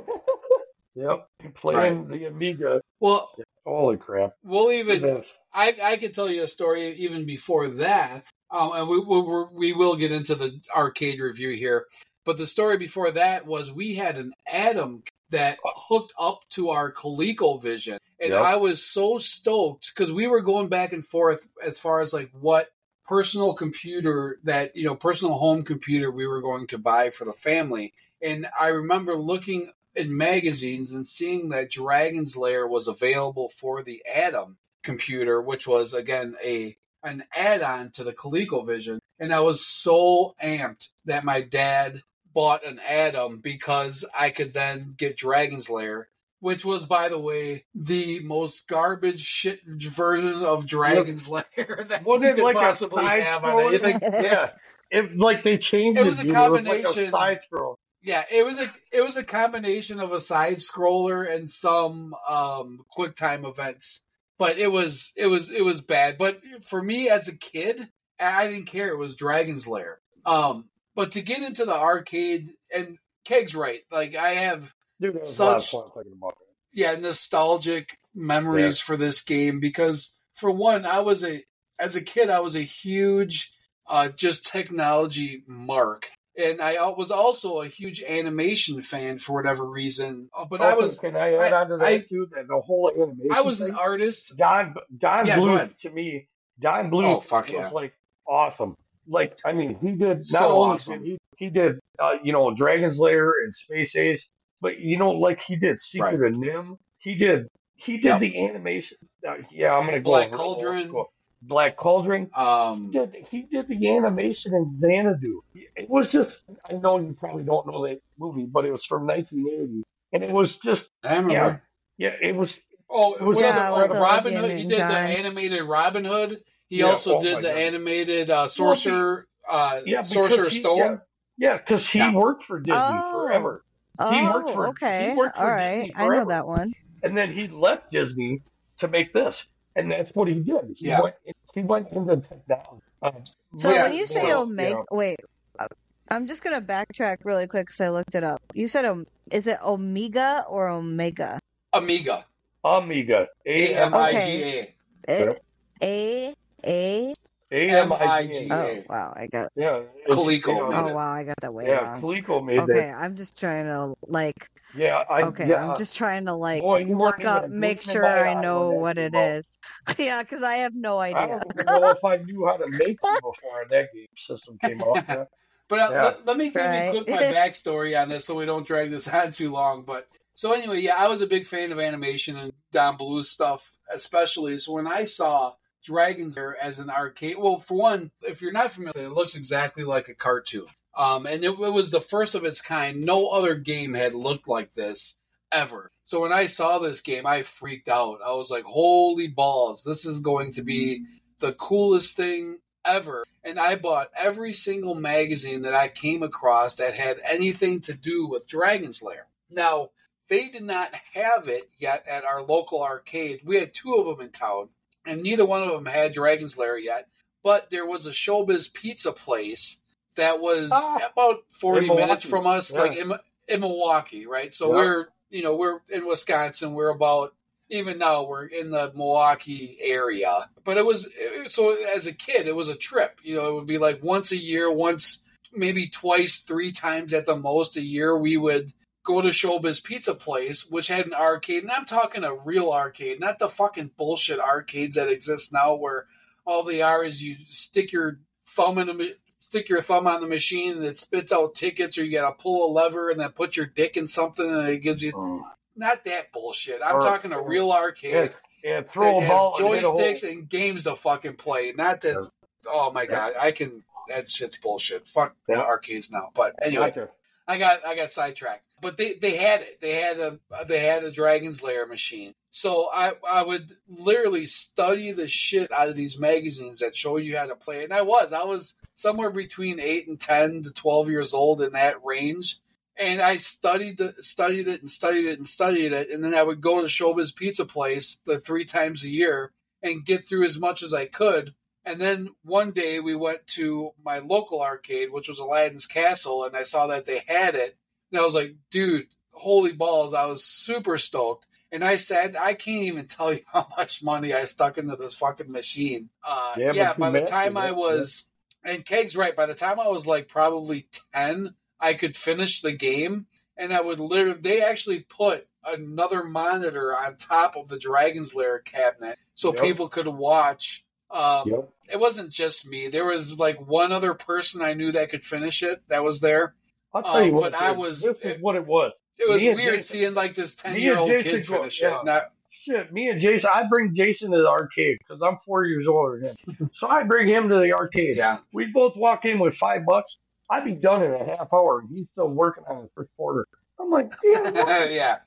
yep, 0.96 1.28
playing 1.56 2.08
the 2.08 2.26
Amiga. 2.26 2.82
Well, 3.00 3.32
Holy 3.66 3.98
crap! 3.98 4.34
we'll 4.44 4.72
even. 4.72 5.24
I 5.58 5.76
I 5.84 5.98
could 5.98 6.14
tell 6.14 6.30
you 6.30 6.44
a 6.44 6.48
story 6.48 6.90
even 6.92 7.26
before 7.26 7.68
that. 7.68 8.30
Um, 8.52 8.72
and 8.74 8.88
we 8.88 9.00
we 9.00 9.46
we 9.52 9.74
will 9.74 9.96
get 9.96 10.12
into 10.12 10.36
the 10.36 10.62
arcade 10.74 11.20
review 11.20 11.50
here. 11.50 11.86
But 12.26 12.38
the 12.38 12.46
story 12.48 12.78
before 12.78 13.12
that 13.12 13.48
was 13.48 13.72
we 13.72 13.96
had 13.96 14.18
an 14.18 14.34
Adam 14.48 15.04
that 15.32 15.58
hooked 15.64 16.14
up 16.20 16.42
to 16.52 16.70
our 16.70 16.94
ColecoVision, 16.94 17.98
and 18.22 18.30
Yep. 18.32 18.42
I 18.42 18.56
was 18.56 18.86
so 18.86 19.18
stoked 19.18 19.92
because 19.94 20.12
we 20.14 20.28
were 20.28 20.42
going 20.42 20.70
back 20.70 20.94
and 20.94 21.06
forth 21.06 21.48
as 21.64 21.80
far 21.80 22.02
as 22.02 22.14
like 22.14 22.30
what 22.34 22.70
personal 23.06 23.54
computer 23.56 24.40
that 24.44 24.76
you 24.76 24.86
know 24.86 24.96
personal 24.96 25.36
home 25.36 25.64
computer 25.64 26.12
we 26.12 26.28
were 26.28 26.42
going 26.42 26.68
to 26.68 26.78
buy 26.78 27.10
for 27.10 27.26
the 27.26 27.34
family. 27.34 27.94
And 28.22 28.48
I 28.60 28.68
remember 28.68 29.16
looking 29.16 29.72
in 29.96 30.16
magazines 30.16 30.92
and 30.92 31.08
seeing 31.08 31.50
that 31.50 31.72
Dragon's 31.72 32.38
Lair 32.38 32.68
was 32.68 32.88
available 32.88 33.50
for 33.50 33.82
the 33.82 34.04
Adam 34.06 34.58
computer, 34.88 35.42
which 35.42 35.68
was 35.68 35.94
again 35.94 36.36
a 36.44 36.76
an 37.04 37.24
add-on 37.36 37.92
to 37.92 38.04
the 38.04 38.14
ColecoVision. 38.14 38.98
and 39.20 39.34
I 39.34 39.40
was 39.42 39.66
so 39.66 40.36
amped 40.44 40.90
that 41.06 41.24
my 41.24 41.42
dad 41.42 42.02
bought 42.34 42.66
an 42.66 42.80
Adam 42.88 43.40
because 43.40 44.04
I 44.18 44.30
could 44.32 44.54
then 44.54 44.96
get 44.98 45.16
Dragon's 45.18 45.70
Lair, 45.70 46.10
which 46.40 46.66
was, 46.66 46.86
by 46.86 47.10
the 47.10 47.20
way, 47.20 47.66
the 47.76 48.20
most 48.22 48.68
garbage 48.68 49.22
shit 49.22 49.60
version 49.66 50.44
of 50.44 50.66
Dragon's 50.66 51.28
Lair 51.30 51.46
that 51.88 52.04
Was 52.06 52.22
you 52.24 52.34
could 52.34 52.44
like 52.44 52.56
possibly 52.56 53.04
have 53.06 53.44
on 53.44 53.60
anything. 53.68 54.00
yeah. 54.02 54.52
It 54.90 55.16
like 55.18 55.44
they 55.44 55.58
changed 55.58 56.00
It 56.00 56.06
it. 56.08 56.10
was 56.10 56.20
a. 56.20 56.22
It 56.22 56.26
was 56.28 56.34
combination- 56.36 56.84
like 56.86 57.08
a 57.08 57.12
side 57.12 57.40
scroll. 57.46 57.78
Yeah, 58.04 58.24
it 58.32 58.46
was 58.46 58.58
a 58.60 58.72
it 58.94 59.02
was 59.02 59.18
a 59.18 59.24
combination 59.24 60.00
of 60.00 60.12
a 60.14 60.22
side 60.22 60.58
scroller 60.58 61.30
and 61.34 61.50
some 61.50 62.14
um 62.28 62.86
quick 62.90 63.16
time 63.16 63.44
events. 63.46 64.02
But 64.40 64.58
it 64.60 64.72
was 64.72 65.12
it 65.16 65.28
was 65.28 65.50
it 65.50 65.64
was 65.66 65.82
bad. 65.82 66.18
But 66.18 66.42
for 66.64 66.82
me 66.82 67.10
as 67.10 67.28
a 67.28 67.36
kid, 67.36 67.90
I 68.20 68.48
didn't 68.48 68.66
care. 68.68 68.90
It 68.90 68.98
was 68.98 69.16
Dragon's 69.16 69.68
Lair. 69.68 70.00
Um, 70.26 70.70
but 70.96 71.14
to 71.14 71.22
get 71.22 71.42
into 71.42 71.66
the 71.66 71.76
arcade 71.76 72.50
and 72.76 72.98
Keg's 73.26 73.56
right. 73.56 73.82
Like 73.92 74.16
I 74.16 74.30
have 74.30 74.74
Dude, 75.02 75.16
it 75.16 75.20
was 75.22 75.40
a 75.40 75.44
lot 75.46 75.58
of 75.58 75.64
Such- 75.64 75.72
fun 75.72 75.90
thinking 75.96 76.14
about 76.18 76.34
it. 76.42 76.48
yeah, 76.80 76.96
nostalgic 76.96 77.98
memories 78.16 78.80
for 78.80 78.98
this 78.98 79.22
game 79.22 79.60
because 79.60 80.12
for 80.36 80.50
one, 80.52 80.86
I 80.86 81.00
was 81.02 81.24
a 81.24 81.44
as 81.80 81.96
a 81.96 82.02
kid 82.02 82.30
I 82.30 82.40
was 82.40 82.56
a 82.56 82.62
huge 82.62 83.52
uh 83.88 84.10
just 84.10 84.46
technology 84.46 85.44
mark. 85.48 86.10
And 86.38 86.62
I 86.62 86.90
was 86.92 87.10
also 87.10 87.62
a 87.62 87.68
huge 87.68 88.04
animation 88.04 88.82
fan 88.82 89.18
for 89.18 89.34
whatever 89.34 89.66
reason. 89.66 90.30
Uh, 90.38 90.46
But 90.46 90.62
I 90.62 90.76
was 90.76 91.00
Can 91.00 91.16
I 91.16 91.34
add 91.34 91.52
I- 91.54 91.62
on 91.62 91.70
to 91.70 91.78
that 91.78 91.86
I- 91.88 91.98
too? 92.00 92.28
That 92.32 92.48
the 92.48 92.62
whole 92.62 92.92
animation. 92.96 93.32
I 93.32 93.42
was 93.42 93.60
an 93.62 93.70
thing? 93.70 93.76
artist. 93.76 94.38
Don 94.38 94.76
Don 94.98 95.26
Yeah, 95.26 95.38
Bluth 95.38 95.80
to 95.82 95.90
me. 95.90 96.28
Don 96.60 96.92
Bluth 96.92 97.18
Oh, 97.18 97.22
fuck 97.22 97.46
was 97.46 97.54
yeah. 97.54 97.70
like 97.70 97.94
awesome. 98.28 98.76
Like 99.08 99.38
I 99.46 99.54
mean, 99.54 99.78
he 99.82 99.92
did 99.92 100.18
not 100.20 100.26
So 100.28 100.40
only 100.58 100.74
awesome. 100.74 101.00
did 101.04 101.08
he 101.08 101.18
he 101.38 101.50
did 101.50 101.80
uh, 102.00 102.14
you 102.24 102.34
know 102.34 102.54
Dragon's 102.54 103.00
Lair 103.00 103.32
and 103.44 103.54
Space 103.54 103.96
Ace, 103.96 104.22
but 104.62 104.80
you 104.80 104.98
know 104.98 105.12
like 105.12 105.40
he 105.42 105.56
did 105.56 105.80
Secret 105.80 106.20
Right. 106.20 106.32
of 106.32 106.38
NIMH. 106.38 106.78
He 107.00 107.16
did 107.16 107.48
he 107.76 107.94
did 107.98 108.06
Yep. 108.06 108.20
the 108.20 108.46
animation. 108.46 108.98
Uh, 109.28 109.36
yeah, 109.52 109.74
I'm 109.76 109.86
gonna 109.86 110.00
go 110.02 110.12
Black. 110.12 110.32
Cauldron. 110.32 110.92
Go- 110.92 111.10
Black 111.42 111.78
Cauldron. 111.78 112.30
He 112.34 112.42
Um, 112.42 112.92
did 112.92 113.16
he 113.30 113.44
did 113.44 113.68
the 113.68 113.90
animation 113.96 114.54
in 114.54 114.70
Xanadu. 114.70 115.42
It 115.54 115.90
was 115.90 116.10
just 116.12 116.36
I 116.70 116.74
know 116.74 117.00
you 117.00 117.16
probably 117.20 117.44
don't 117.44 117.68
know 117.68 117.86
that 117.88 118.00
movie, 118.18 118.46
but 118.46 118.66
it 118.66 118.72
was 118.72 118.84
from 118.86 119.06
1980, 119.08 119.84
and 120.14 120.24
it 120.24 120.32
was 120.32 120.56
just 120.58 120.84
I 121.04 121.18
remember. 121.18 121.62
yeah, 121.98 122.12
it 122.22 122.36
was 122.36 122.56
Oh, 122.90 123.16
It 123.16 123.22
was 123.22 123.36
what 123.36 123.44
Yeah, 123.44 123.70
other- 123.74 123.82
with 123.90 123.92
the 123.98 124.02
Robin 124.02 124.34
Hood. 124.34 124.44
He 124.52 124.58
gaming 124.64 124.70
did 124.70 124.80
the 124.80 124.84
animated 124.98 125.62
Robin 125.64 126.06
Hood. 126.06 126.42
He 126.70 126.78
Yeah, 126.80 126.86
also 126.86 127.18
oh 127.18 127.22
did 127.22 127.40
the 127.40 127.50
God. 127.50 127.58
animated 127.58 128.30
uh, 128.30 128.48
Sorcerer, 128.48 129.28
uh, 129.48 129.82
Yeah, 129.86 130.04
because 130.04 130.14
Sorcerer 130.14 130.50
he- 130.50 130.60
Stone. 130.60 131.02
Yeah, 131.38 131.58
because 131.58 131.86
he 131.90 132.00
Yeah. 132.00 132.14
worked 132.14 132.46
for 132.46 132.62
Disney 132.62 132.80
Oh. 132.80 133.12
forever, 133.12 133.66
Oh, 134.00 134.10
He 134.14 134.22
worked 134.26 134.52
for- 134.52 134.64
he 134.68 134.70
okay. 134.70 135.16
worked 135.16 135.36
for 135.36 135.42
All 135.44 135.50
right. 135.52 135.80
Disney 135.88 135.94
I 135.98 136.08
know 136.08 136.26
that 136.26 136.48
one. 136.48 136.72
and 137.04 137.18
then 137.18 137.34
he 137.34 137.50
left 137.50 137.92
Disney 137.92 138.42
to 138.80 138.88
make 138.88 139.12
this, 139.12 139.36
and 139.78 139.92
that's 139.92 140.12
what 140.14 140.28
he 140.28 140.34
did. 140.36 140.76
He 140.76 140.90
Yeah. 140.90 141.02
went 141.02 141.16
he 141.54 141.62
went 141.62 141.88
into 141.92 142.18
technology. 142.18 142.84
Um, 143.02 143.24
So 143.56 143.72
Yeah, 143.72 143.84
when 143.84 143.94
you 143.94 144.06
say 144.06 144.22
so, 144.28 144.42
Omega, 144.42 144.84
wait, 144.92 145.20
uh, 145.58 145.68
I'm 146.10 146.28
just 146.28 146.44
gonna 146.44 146.62
backtrack 146.62 147.18
really 147.24 147.48
quick 147.48 147.68
because 147.68 147.80
I 147.80 147.90
looked 147.90 148.16
it 148.16 148.24
up. 148.24 148.42
You 148.54 148.68
said 148.68 148.86
um, 148.86 149.06
is 149.32 149.48
it 149.48 149.58
Omega 149.64 150.46
or 150.50 150.68
Omega? 150.68 151.40
Amiga. 151.74 152.26
Omega. 152.66 153.28
A 153.46 153.74
A 153.74 153.78
M 153.78 153.94
M 153.94 153.94
I 153.94 154.10
I 154.10 154.12
G 154.26 154.44
A. 154.44 154.76
It, 155.08 155.44
A 155.82 156.34
A. 156.66 157.16
A 157.52 157.70
M 157.70 157.94
I 157.94 158.28
G. 158.28 158.50
M-I-G-A. 158.52 158.54
A. 158.54 158.54
Oh 158.54 158.84
wow, 158.90 159.14
I 159.16 159.28
got. 159.28 159.52
Yeah, 159.56 159.84
Coleco 160.10 160.48
yeah, 160.48 160.70
made 160.70 160.76
Oh 160.76 160.94
wow, 160.94 161.12
I 161.12 161.24
got 161.24 161.36
that 161.42 161.54
way 161.54 161.68
Yeah, 161.68 161.80
wrong. 161.82 162.02
Coleco 162.02 162.44
made 162.46 162.62
Okay, 162.64 162.90
that. 162.90 162.96
I'm 162.98 163.16
just 163.16 163.40
trying 163.40 163.66
to 163.66 163.94
like. 164.04 164.48
Yeah, 164.74 165.04
I 165.10 165.24
Okay, 165.24 165.48
yeah, 165.48 165.64
I'm 165.64 165.76
just 165.76 165.96
trying 165.98 166.26
to 166.26 166.34
like 166.34 166.62
boy, 166.62 166.84
look 166.88 167.26
up, 167.26 167.50
make 167.50 167.82
sure 167.82 168.06
I 168.06 168.34
know 168.34 168.72
what 168.72 168.98
it 168.98 169.14
came 169.14 169.38
is. 169.38 169.58
yeah, 169.98 170.22
because 170.22 170.44
I 170.44 170.56
have 170.58 170.76
no 170.76 171.00
idea. 171.00 171.24
I 171.24 171.26
idea. 171.26 171.40
don't 171.40 171.46
even 171.56 171.70
know 171.72 171.92
if 171.92 172.04
I 172.04 172.18
knew 172.24 172.46
how 172.46 172.58
to 172.58 172.68
make 172.68 173.02
them 173.02 173.16
before 173.22 173.66
that 173.70 173.86
game 173.94 174.08
system 174.28 174.60
came 174.64 174.82
out. 174.84 175.04
Yeah. 175.08 175.24
But 175.70 175.80
uh, 175.80 175.92
Yeah. 175.92 176.02
let, 176.02 176.26
let 176.26 176.38
me 176.38 176.52
give 176.52 176.62
Right. 176.64 176.86
you 176.86 176.90
quick 176.90 177.10
my 177.10 177.24
backstory 177.26 178.02
on 178.02 178.08
this 178.08 178.24
so 178.26 178.36
we 178.36 178.46
don't 178.46 178.66
drag 178.66 178.90
this 178.90 179.06
on 179.08 179.32
too 179.32 179.52
long. 179.52 179.84
But 179.84 180.08
so 180.34 180.54
anyway, 180.54 180.80
yeah, 180.80 180.96
I 180.98 181.10
was 181.10 181.20
a 181.20 181.28
big 181.28 181.46
fan 181.46 181.74
of 181.74 181.80
animation 181.80 182.38
and 182.38 182.54
Don 182.72 182.98
Bluth 182.98 183.26
stuff, 183.26 183.76
especially. 183.92 184.58
So 184.60 184.72
when 184.72 184.88
I 184.88 185.04
saw 185.04 185.54
Dragon's 185.88 186.38
Lair 186.38 186.58
as 186.62 186.80
an 186.80 186.90
arcade, 186.90 187.38
well, 187.40 187.60
for 187.60 187.78
one, 187.78 188.12
if 188.22 188.42
you're 188.42 188.52
not 188.52 188.72
familiar, 188.72 189.06
it 189.06 189.14
looks 189.14 189.36
exactly 189.36 189.84
like 189.84 190.10
a 190.10 190.14
cartoon. 190.14 190.66
Um, 190.96 191.26
and 191.26 191.44
it, 191.44 191.52
it 191.52 191.74
was 191.74 191.92
the 191.92 192.02
first 192.02 192.36
of 192.36 192.44
its 192.44 192.62
kind. 192.62 193.02
No 193.02 193.28
other 193.30 193.56
game 193.56 193.94
had 193.94 194.14
looked 194.14 194.48
like 194.48 194.74
this 194.74 195.16
ever. 195.52 195.92
So 196.04 196.22
when 196.22 196.34
I 196.34 196.48
saw 196.48 196.80
this 196.80 197.02
game, 197.02 197.26
I 197.26 197.44
freaked 197.44 197.88
out. 197.90 198.20
I 198.26 198.34
was 198.34 198.50
like, 198.50 198.66
"Holy 198.66 199.28
balls! 199.28 199.84
This 199.84 200.06
is 200.06 200.20
going 200.20 200.54
to 200.54 200.64
be 200.64 201.06
the 201.40 201.54
coolest 201.54 202.16
thing 202.16 202.60
ever. 202.84 203.26
And 203.44 203.60
I 203.60 203.76
bought 203.76 204.10
every 204.18 204.54
single 204.54 204.96
magazine 204.96 205.62
that 205.62 205.74
I 205.74 205.88
came 205.88 206.24
across 206.24 206.76
that 206.76 206.96
had 206.96 207.20
anything 207.24 207.80
to 207.82 207.94
do 207.94 208.28
with 208.28 208.48
Dragon's 208.48 209.02
Lair. 209.02 209.28
Now, 209.50 209.92
they 210.28 210.50
did 210.50 210.64
not 210.64 210.94
have 211.14 211.48
it 211.48 211.70
yet 211.78 212.06
at 212.08 212.26
our 212.26 212.42
local 212.42 212.84
arcade. 212.84 213.42
We 213.46 213.60
had 213.60 213.74
two 213.74 213.96
of 213.96 214.06
them 214.06 214.26
in 214.26 214.32
town, 214.32 214.70
and 215.08 215.24
neither 215.24 215.46
one 215.46 215.64
of 215.64 215.72
them 215.72 215.86
had 215.86 216.14
Dragon's 216.14 216.58
Lair 216.58 216.78
yet. 216.78 217.08
But 217.44 217.70
there 217.70 217.86
was 217.86 218.06
a 218.06 218.12
Showbiz 218.12 218.74
pizza 218.74 219.12
place 219.12 219.78
that 220.16 220.40
was 220.42 220.70
Ah, 220.74 221.10
about 221.12 221.44
40 221.52 221.88
minutes 221.90 222.24
from 222.24 222.46
us, 222.48 222.72
Yeah. 222.72 222.80
like 222.80 222.98
in, 222.98 223.14
in 223.48 223.60
Milwaukee, 223.62 224.26
right? 224.26 224.54
So 224.54 224.70
Yeah. 224.70 224.76
we're, 224.76 225.08
you 225.30 225.44
know, 225.44 225.56
we're 225.56 225.80
in 225.90 226.06
Wisconsin. 226.08 226.74
We're 226.74 226.90
about 226.90 227.34
even 227.70 227.98
now 227.98 228.24
we're 228.26 228.46
in 228.46 228.72
the 228.72 228.92
Milwaukee 228.96 229.78
area. 229.82 230.50
But 230.64 230.78
it 230.78 230.86
was 230.86 231.08
so 231.50 231.76
as 231.96 232.08
a 232.08 232.14
kid, 232.14 232.48
it 232.48 232.56
was 232.56 232.70
a 232.70 232.76
trip. 232.76 233.20
You 233.24 233.36
know, 233.38 233.50
it 233.50 233.54
would 233.56 233.68
be 233.68 233.78
like 233.78 234.02
once 234.04 234.32
a 234.32 234.38
year, 234.38 234.72
once 234.72 235.20
maybe 235.54 235.88
twice, 235.88 236.40
three 236.40 236.72
times 236.72 237.14
at 237.14 237.26
the 237.26 237.36
most 237.36 237.76
a 237.76 237.82
year. 237.82 238.18
We 238.18 238.38
would 238.38 238.74
go 239.08 239.22
to 239.22 239.30
Showbiz 239.30 239.82
Pizza 239.82 240.14
Place, 240.14 240.70
which 240.70 240.90
had 240.90 241.06
an 241.06 241.14
arcade, 241.14 241.64
and 241.64 241.72
I'm 241.72 241.86
talking 241.86 242.26
a 242.26 242.36
real 242.36 242.74
arcade, 242.74 243.22
not 243.22 243.40
the 243.40 243.48
fucking 243.48 243.92
bullshit 243.98 244.38
arcades 244.38 244.98
that 244.98 245.08
exist 245.08 245.54
now, 245.54 245.76
where 245.76 246.08
all 246.46 246.64
they 246.64 246.82
are 246.82 247.06
is 247.06 247.24
you 247.24 247.38
stick 247.48 247.94
your 247.94 248.20
thumb 248.46 248.78
in 248.78 248.90
a 248.90 249.14
stick 249.40 249.70
your 249.70 249.82
thumb 249.82 250.08
on 250.08 250.20
the 250.20 250.28
machine 250.28 250.74
and 250.74 250.84
it 250.84 251.00
spits 251.00 251.32
out 251.32 251.56
tickets, 251.56 251.98
or 251.98 252.04
you 252.04 252.12
got 252.12 252.30
to 252.30 252.44
pull 252.44 252.70
a 252.70 252.72
lever 252.72 253.10
and 253.10 253.22
then 253.22 253.30
put 253.30 253.56
your 253.56 253.66
dick 253.66 253.96
in 253.96 254.10
something 254.10 254.46
and 254.46 254.68
it 254.68 254.80
gives 254.80 255.02
you 255.02 255.14
mm. 255.14 255.42
not 255.78 256.04
that 256.04 256.34
bullshit. 256.34 256.82
I'm 256.84 256.98
Or- 256.98 257.02
talking 257.02 257.32
a 257.32 257.42
real 257.42 257.72
arcade 257.72 258.34
Yeah, 258.62 258.72
yeah, 258.72 258.82
throw 258.82 259.22
that 259.22 259.26
a 259.26 259.30
ball 259.30 259.58
has 259.58 259.62
and 259.62 259.86
joysticks 259.86 260.30
and 260.30 260.50
games 260.50 260.84
to 260.84 260.96
fucking 260.96 261.36
play. 261.36 261.74
Not 261.76 262.02
that. 262.02 262.30
Oh 262.70 262.92
my 262.92 263.06
god, 263.06 263.34
I 263.40 263.52
can. 263.52 263.84
That 264.10 264.30
shit's 264.30 264.58
bullshit. 264.58 265.08
Fuck 265.08 265.36
Yeah. 265.48 265.60
arcades 265.60 266.12
now. 266.12 266.32
But 266.34 266.56
anyway, 266.62 266.88
Gotcha. 266.88 267.10
I 267.48 267.58
got 267.58 267.86
I 267.86 267.96
got 267.96 268.12
sidetracked. 268.12 268.67
But 268.82 268.98
they 268.98 269.14
they 269.14 269.38
had 269.38 269.62
it. 269.62 269.82
They 269.82 269.94
had 269.94 270.20
a 270.20 270.40
they 270.68 270.80
had 270.80 271.04
a 271.04 271.12
Dragon's 271.12 271.64
Lair 271.64 271.88
machine. 271.88 272.34
So 272.52 272.90
I 272.94 273.14
I 273.30 273.44
would 273.44 273.76
literally 273.88 274.46
study 274.46 275.12
the 275.12 275.28
shit 275.28 275.72
out 275.72 275.90
of 275.90 275.96
these 275.96 276.20
magazines 276.20 276.80
that 276.80 276.96
show 276.96 277.18
you 277.18 277.38
how 277.38 277.48
to 277.48 277.56
play. 277.56 277.84
And 277.84 277.94
I 277.94 278.02
was 278.02 278.34
I 278.34 278.44
was 278.44 278.76
somewhere 278.94 279.32
between 279.32 279.80
eight 279.80 280.08
and 280.08 280.20
ten 280.20 280.64
to 280.64 280.72
twelve 280.72 281.10
years 281.10 281.34
old 281.34 281.62
in 281.62 281.74
that 281.74 282.04
range. 282.04 282.60
And 283.00 283.22
I 283.22 283.38
studied 283.38 283.98
the 284.00 284.14
studied 284.20 284.68
it 284.68 284.82
and 284.82 284.90
studied 284.90 285.26
it 285.26 285.38
and 285.38 285.48
studied 285.48 285.94
it, 285.94 286.10
and 286.10 286.24
then 286.24 286.34
I 286.34 286.42
would 286.44 286.62
go 286.62 286.82
to 286.82 286.88
Showbiz 286.88 287.36
Pizza 287.36 287.66
Place 287.66 288.16
the 288.26 288.40
three 288.40 288.66
times 288.66 289.04
a 289.04 289.10
year 289.10 289.52
and 289.84 290.06
get 290.06 290.28
through 290.28 290.46
as 290.46 290.58
much 290.58 290.82
as 290.82 290.94
I 290.94 291.06
could. 291.06 291.54
And 291.86 292.02
then 292.02 292.30
one 292.44 292.72
day 292.72 293.00
we 293.00 293.16
went 293.16 293.48
to 293.56 293.92
my 294.04 294.20
local 294.20 294.62
arcade, 294.62 295.12
which 295.12 295.30
was 295.30 295.40
Aladdin's 295.40 295.86
Castle, 295.86 296.44
and 296.44 296.56
I 296.56 296.64
saw 296.64 296.88
that 296.88 297.06
they 297.06 297.22
had 297.28 297.56
it. 297.56 297.78
And 298.12 298.20
I 298.20 298.26
was 298.26 298.34
like, 298.34 298.56
dude, 298.70 299.08
holy 299.32 299.74
balls. 299.74 300.14
I 300.14 300.26
was 300.26 300.44
super 300.44 300.98
stoked. 300.98 301.46
And 301.72 301.84
I 301.84 301.98
said, 301.98 302.36
I 302.36 302.54
can't 302.54 302.84
even 302.84 303.08
tell 303.08 303.34
you 303.34 303.42
how 303.52 303.68
much 303.78 304.04
money 304.04 304.34
I 304.34 304.46
stuck 304.46 304.78
into 304.78 304.96
this 304.96 305.16
fucking 305.16 305.52
machine. 305.52 306.10
Uh, 306.24 306.54
Yeah, 306.58 306.72
yeah, 306.74 306.94
by 306.94 307.10
the 307.10 307.22
time 307.22 307.58
I 307.58 307.72
was, 307.72 308.26
and 308.64 308.86
Keg's 308.86 309.16
right, 309.16 309.36
by 309.36 309.46
the 309.46 309.54
time 309.54 309.80
I 309.80 309.88
was 309.88 310.08
like 310.08 310.28
probably 310.28 310.88
10, 311.14 311.54
I 311.80 311.94
could 311.94 312.16
finish 312.16 312.62
the 312.62 312.74
game. 312.74 313.28
And 313.58 313.74
I 313.74 313.82
would 313.82 314.00
literally, 314.00 314.40
they 314.40 314.62
actually 314.62 315.00
put 315.00 315.48
another 315.66 316.24
monitor 316.24 316.96
on 316.96 317.18
top 317.18 317.56
of 317.56 317.68
the 317.68 317.80
Dragon's 317.80 318.34
Lair 318.34 318.60
cabinet 318.60 319.18
so 319.36 319.54
Yep. 319.54 319.64
people 319.64 319.90
could 319.90 320.08
watch. 320.08 320.86
Um, 321.12 321.50
Yep. 321.50 321.70
It 321.90 322.00
wasn't 322.00 322.32
just 322.32 322.68
me. 322.68 322.90
There 322.90 323.06
was 323.06 323.40
like 323.40 323.66
one 323.66 323.92
other 323.94 324.14
person 324.14 324.62
I 324.62 324.74
knew 324.74 324.92
that 324.92 325.10
could 325.10 325.24
finish 325.24 325.64
it 325.64 325.82
that 325.88 326.04
was 326.04 326.20
there. 326.20 326.54
I'll 326.98 327.04
tell 327.14 327.22
you 327.24 327.30
Um, 327.30 327.36
what. 327.36 327.52
but 327.54 327.62
I 327.62 327.72
was- 327.72 328.02
This 328.02 328.20
is 328.22 328.42
what 328.42 328.56
it 328.56 328.66
was. 328.66 328.92
It 329.20 329.28
was 329.30 329.42
weird 329.42 329.58
Jason- 329.78 329.82
seeing 329.82 330.14
like 330.14 330.36
this 330.36 330.56
10 330.56 330.80
year 330.80 330.98
old 330.98 331.10
Jason 331.10 331.32
kid 331.32 331.48
go- 331.48 331.58
finish 331.58 331.82
yeah. 331.82 332.02
Not, 332.04 332.24
shit, 332.66 332.94
me 332.94 333.10
and 333.10 333.20
Jason, 333.20 333.50
I 333.52 333.64
bring 333.70 333.96
Jason 333.96 334.30
to 334.32 334.38
the 334.38 334.48
arcade 334.48 334.98
because 335.00 335.22
I'm 335.24 335.38
four 335.46 335.66
years 335.66 335.88
older 335.88 336.20
than 336.20 336.56
him. 336.56 336.70
so 336.80 336.88
I 336.88 337.04
bring 337.04 337.28
him 337.28 337.50
to 337.50 337.56
the 337.56 337.74
arcade. 337.74 338.16
Yeah. 338.16 338.38
We 338.52 338.66
both 338.68 338.96
walk 338.96 339.26
in 339.26 339.40
with 339.40 339.56
five 339.56 339.86
bucks. 339.88 340.08
I'd 340.50 340.64
be 340.66 340.74
done 340.74 341.04
in 341.04 341.14
a 341.14 341.26
half 341.26 341.52
hour, 341.52 341.80
and 341.80 341.90
he's 341.90 342.06
still 342.14 342.30
working 342.30 342.64
on 342.70 342.82
his 342.84 342.90
first 342.96 343.10
quarter. 343.18 343.48
I'm 343.80 343.90
like, 343.90 344.12
damn, 344.22 344.56
yeah. 344.92 345.18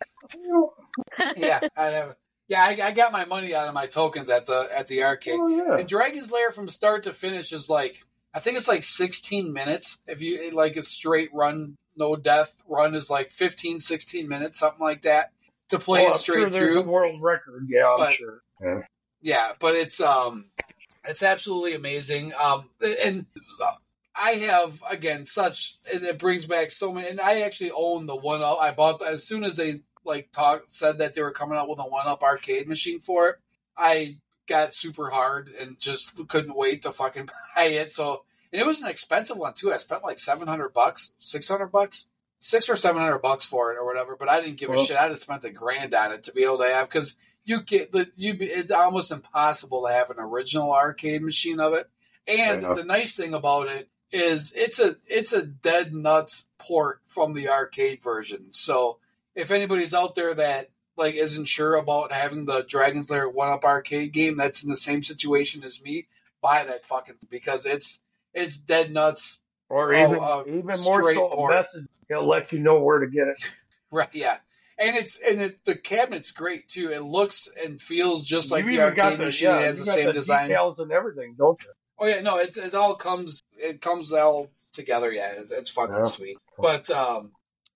Yeah. 1.37 1.61
I 1.77 1.87
have, 1.87 2.17
yeah, 2.49 2.63
I, 2.63 2.79
I 2.83 2.91
got 2.93 3.13
my 3.13 3.25
money 3.25 3.55
out 3.55 3.69
of 3.69 3.75
my 3.75 3.87
tokens 3.87 4.31
at 4.31 4.47
the 4.47 4.69
at 4.75 4.87
the 4.89 5.03
arcade. 5.05 5.39
oh, 5.41 5.49
yeah. 5.49 5.77
And 5.79 5.89
Dragon's 5.89 6.31
Lair 6.33 6.51
from 6.51 6.69
start 6.69 7.05
to 7.05 7.13
finish 7.13 7.53
is 7.53 7.69
like 7.69 8.05
I 8.33 8.41
think 8.41 8.57
it's 8.57 8.69
like 8.69 8.83
16 8.85 9.53
minutes. 9.53 9.99
If 10.07 10.23
you 10.23 10.51
like 10.53 10.77
a 10.77 10.83
straight 10.83 11.31
run, 11.35 11.77
no 11.97 12.17
death 12.17 12.55
run 12.69 12.95
is 12.95 13.11
like 13.11 13.31
15, 13.33 13.81
16 13.81 14.29
minutes, 14.29 14.59
something 14.59 14.81
like 14.81 15.03
that 15.03 15.33
to 15.71 15.79
play 15.79 16.05
it 16.05 16.17
straight 16.17 16.53
through. 16.53 16.83
world 16.83 17.21
record. 17.21 17.67
Yeah, 17.69 17.95
But- 17.97 18.15
sure. 18.15 18.43
Yeah. 18.63 18.81
Yeah, 19.23 19.53
but 19.59 19.75
it's 19.75 20.01
um, 20.01 20.47
it's 21.05 21.23
absolutely 21.23 21.75
amazing. 21.75 22.33
Um, 22.41 22.71
and 23.05 23.27
I 24.15 24.31
have 24.33 24.83
again 24.89 25.27
such 25.27 25.77
it, 25.85 26.03
it 26.03 26.19
brings 26.19 26.47
back 26.47 26.71
so 26.71 26.91
many. 26.93 27.09
And 27.09 27.21
I 27.21 27.41
actually 27.43 27.71
own 27.73 28.07
the 28.07 28.17
one 28.17 28.43
up. 28.43 28.59
I 28.61 28.71
bought 28.71 29.03
as 29.07 29.27
soon 29.27 29.45
as 29.45 29.57
they 29.57 29.81
like 30.07 30.33
talk 30.33 30.63
said 30.69 30.99
that 30.99 31.13
they 31.15 31.21
were 31.23 31.33
coming 31.33 31.59
out 31.59 31.69
with 31.69 31.79
a 31.81 31.83
one 31.83 32.07
up 32.07 32.23
arcade 32.23 32.67
machine 32.67 33.01
for 33.01 33.29
it. 33.29 33.37
I 33.77 34.17
got 34.51 34.75
super 34.75 35.09
hard 35.09 35.49
and 35.59 35.81
just 35.81 36.29
couldn't 36.29 36.57
wait 36.57 36.83
to 36.83 36.93
fucking 36.93 37.31
buy 37.57 37.65
it. 37.65 37.95
So 37.95 38.25
and 38.53 38.61
it 38.61 38.67
was 38.67 38.83
an 38.83 38.89
expensive 38.89 39.37
one 39.37 39.55
too. 39.55 39.73
I 39.73 39.79
spent 39.79 40.03
like 40.03 40.19
seven 40.19 40.49
hundred 40.49 40.75
bucks, 40.75 41.13
six 41.21 41.49
hundred 41.49 41.69
bucks, 41.69 42.07
six 42.41 42.69
or 42.69 42.77
seven 42.77 43.01
hundred 43.01 43.21
bucks 43.21 43.45
for 43.45 43.73
it 43.73 43.79
or 43.79 43.87
whatever. 43.87 44.17
But 44.17 44.29
I 44.29 44.41
didn't 44.41 44.59
give 44.59 44.71
a 44.71 44.85
shit. 44.85 44.99
I 44.99 45.09
just 45.09 45.23
spent 45.23 45.45
a 45.45 45.51
grand 45.51 45.95
on 45.95 46.13
it 46.13 46.25
to 46.25 46.33
be 46.33 46.45
able 46.45 46.59
to 46.59 46.67
have 46.67 46.89
because 46.89 47.15
you 47.45 47.63
get 47.63 47.93
the 47.93 48.11
you. 48.17 48.37
It's 48.39 48.73
almost 48.73 49.13
impossible 49.13 49.87
to 49.87 49.93
have 49.93 50.11
an 50.11 50.19
original 50.19 50.75
arcade 50.75 51.23
machine 51.23 51.61
of 51.61 51.73
it. 51.73 51.89
And 52.27 52.77
the 52.77 52.85
nice 52.85 53.17
thing 53.17 53.35
about 53.35 53.69
it 53.69 53.89
is 54.13 54.53
it's 54.55 54.81
a 54.81 54.97
it's 55.09 55.33
a 55.33 55.47
dead 55.47 55.95
nuts 55.95 56.47
port 56.59 57.01
from 57.07 57.33
the 57.33 57.49
arcade 57.49 58.03
version. 58.03 58.47
So 58.51 58.99
if 59.35 59.51
anybody's 59.51 59.95
out 59.95 60.17
there 60.17 60.35
that 60.35 60.71
like 61.01 61.17
isn't 61.17 61.47
sure 61.49 61.75
about 61.75 62.13
having 62.13 62.45
the 62.45 62.65
Dragon's 62.69 63.11
Lair 63.11 63.29
one 63.29 63.49
up 63.51 63.65
arcade 63.65 64.13
game 64.13 64.37
that's 64.37 64.63
in 64.63 64.71
the 64.71 64.77
same 64.77 65.03
situation 65.03 65.65
as 65.65 65.83
me, 65.83 66.07
buy 66.41 66.63
that 66.65 66.85
fucking 66.85 67.17
because 67.29 67.67
it's 67.67 68.01
it's 68.33 68.57
dead 68.59 68.93
nuts. 68.93 69.41
Or 69.69 69.93
Oh, 69.95 69.99
even 70.05 70.19
uh, 70.23 70.43
even 70.47 70.65
more 70.67 70.77
straight 70.77 71.17
so, 71.17 71.29
a 71.29 71.35
port. 71.37 71.55
message 71.55 71.89
he'll 72.09 72.27
let 72.29 72.53
you 72.53 72.59
know 72.59 72.81
where 72.81 72.99
to 73.01 73.07
get 73.09 73.27
it. 73.29 73.43
Right, 73.93 74.09
yeah. 74.13 74.37
And 74.79 74.97
it's 74.97 75.19
and 75.19 75.41
it, 75.43 75.65
the 75.65 75.75
cabinet's 75.75 76.31
great 76.31 76.69
too. 76.69 76.91
It 76.93 77.01
looks 77.03 77.49
and 77.65 77.83
feels 77.83 78.23
just 78.25 78.53
like 78.53 78.65
you 78.67 78.73
the 78.77 78.83
arcade 78.83 79.19
the, 79.19 79.25
machine. 79.25 79.49
yeah, 79.49 79.59
it 79.59 79.65
has 79.67 79.79
the 79.81 79.85
got 79.85 79.95
same 79.95 80.07
the 80.07 80.13
design. 80.13 80.47
details 80.49 80.79
and 80.79 80.93
everything, 80.93 81.35
don't 81.37 81.61
you? 81.63 81.71
Oh 81.99 82.07
yeah, 82.07 82.21
no, 82.21 82.39
it 82.39 82.57
it 82.57 82.73
all 82.75 82.95
comes 82.95 83.43
it 83.59 83.81
comes 83.81 84.13
all 84.13 84.49
together. 84.73 85.13
Yeah, 85.13 85.33
it's, 85.39 85.51
it's 85.51 85.69
fucking 85.71 85.97
Yeah. 85.97 86.03
sweet. 86.05 86.37
But 86.57 86.89
um, 86.91 87.33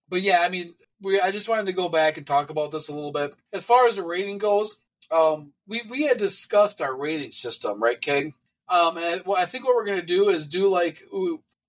but 0.09 0.23
yeah, 0.23 0.41
I 0.43 0.49
mean, 0.49 0.75
we 1.05 1.21
I 1.21 1.31
just 1.31 1.49
wanted 1.49 1.67
to 1.67 1.73
go 1.73 1.89
back 1.89 2.17
and 2.17 2.27
talk 2.27 2.51
about 2.51 2.73
this 2.73 2.89
a 2.89 2.95
little 2.95 3.13
bit. 3.13 3.35
As 3.53 3.65
far 3.65 3.87
as 3.87 3.97
the 3.97 4.03
rating 4.03 4.39
goes, 4.39 4.79
um, 5.11 5.53
we 5.69 5.83
we 5.89 6.05
had 6.05 6.19
discussed 6.19 6.81
our 6.81 6.97
rating 6.97 7.33
system, 7.33 7.83
right, 7.83 8.01
King? 8.01 8.35
Um, 8.69 8.97
and 8.97 9.23
well, 9.27 9.41
I 9.41 9.45
think 9.45 9.65
what 9.65 9.77
we're 9.77 9.85
gonna 9.85 10.03
do 10.03 10.31
is 10.31 10.47
do 10.47 10.69
like 10.69 11.03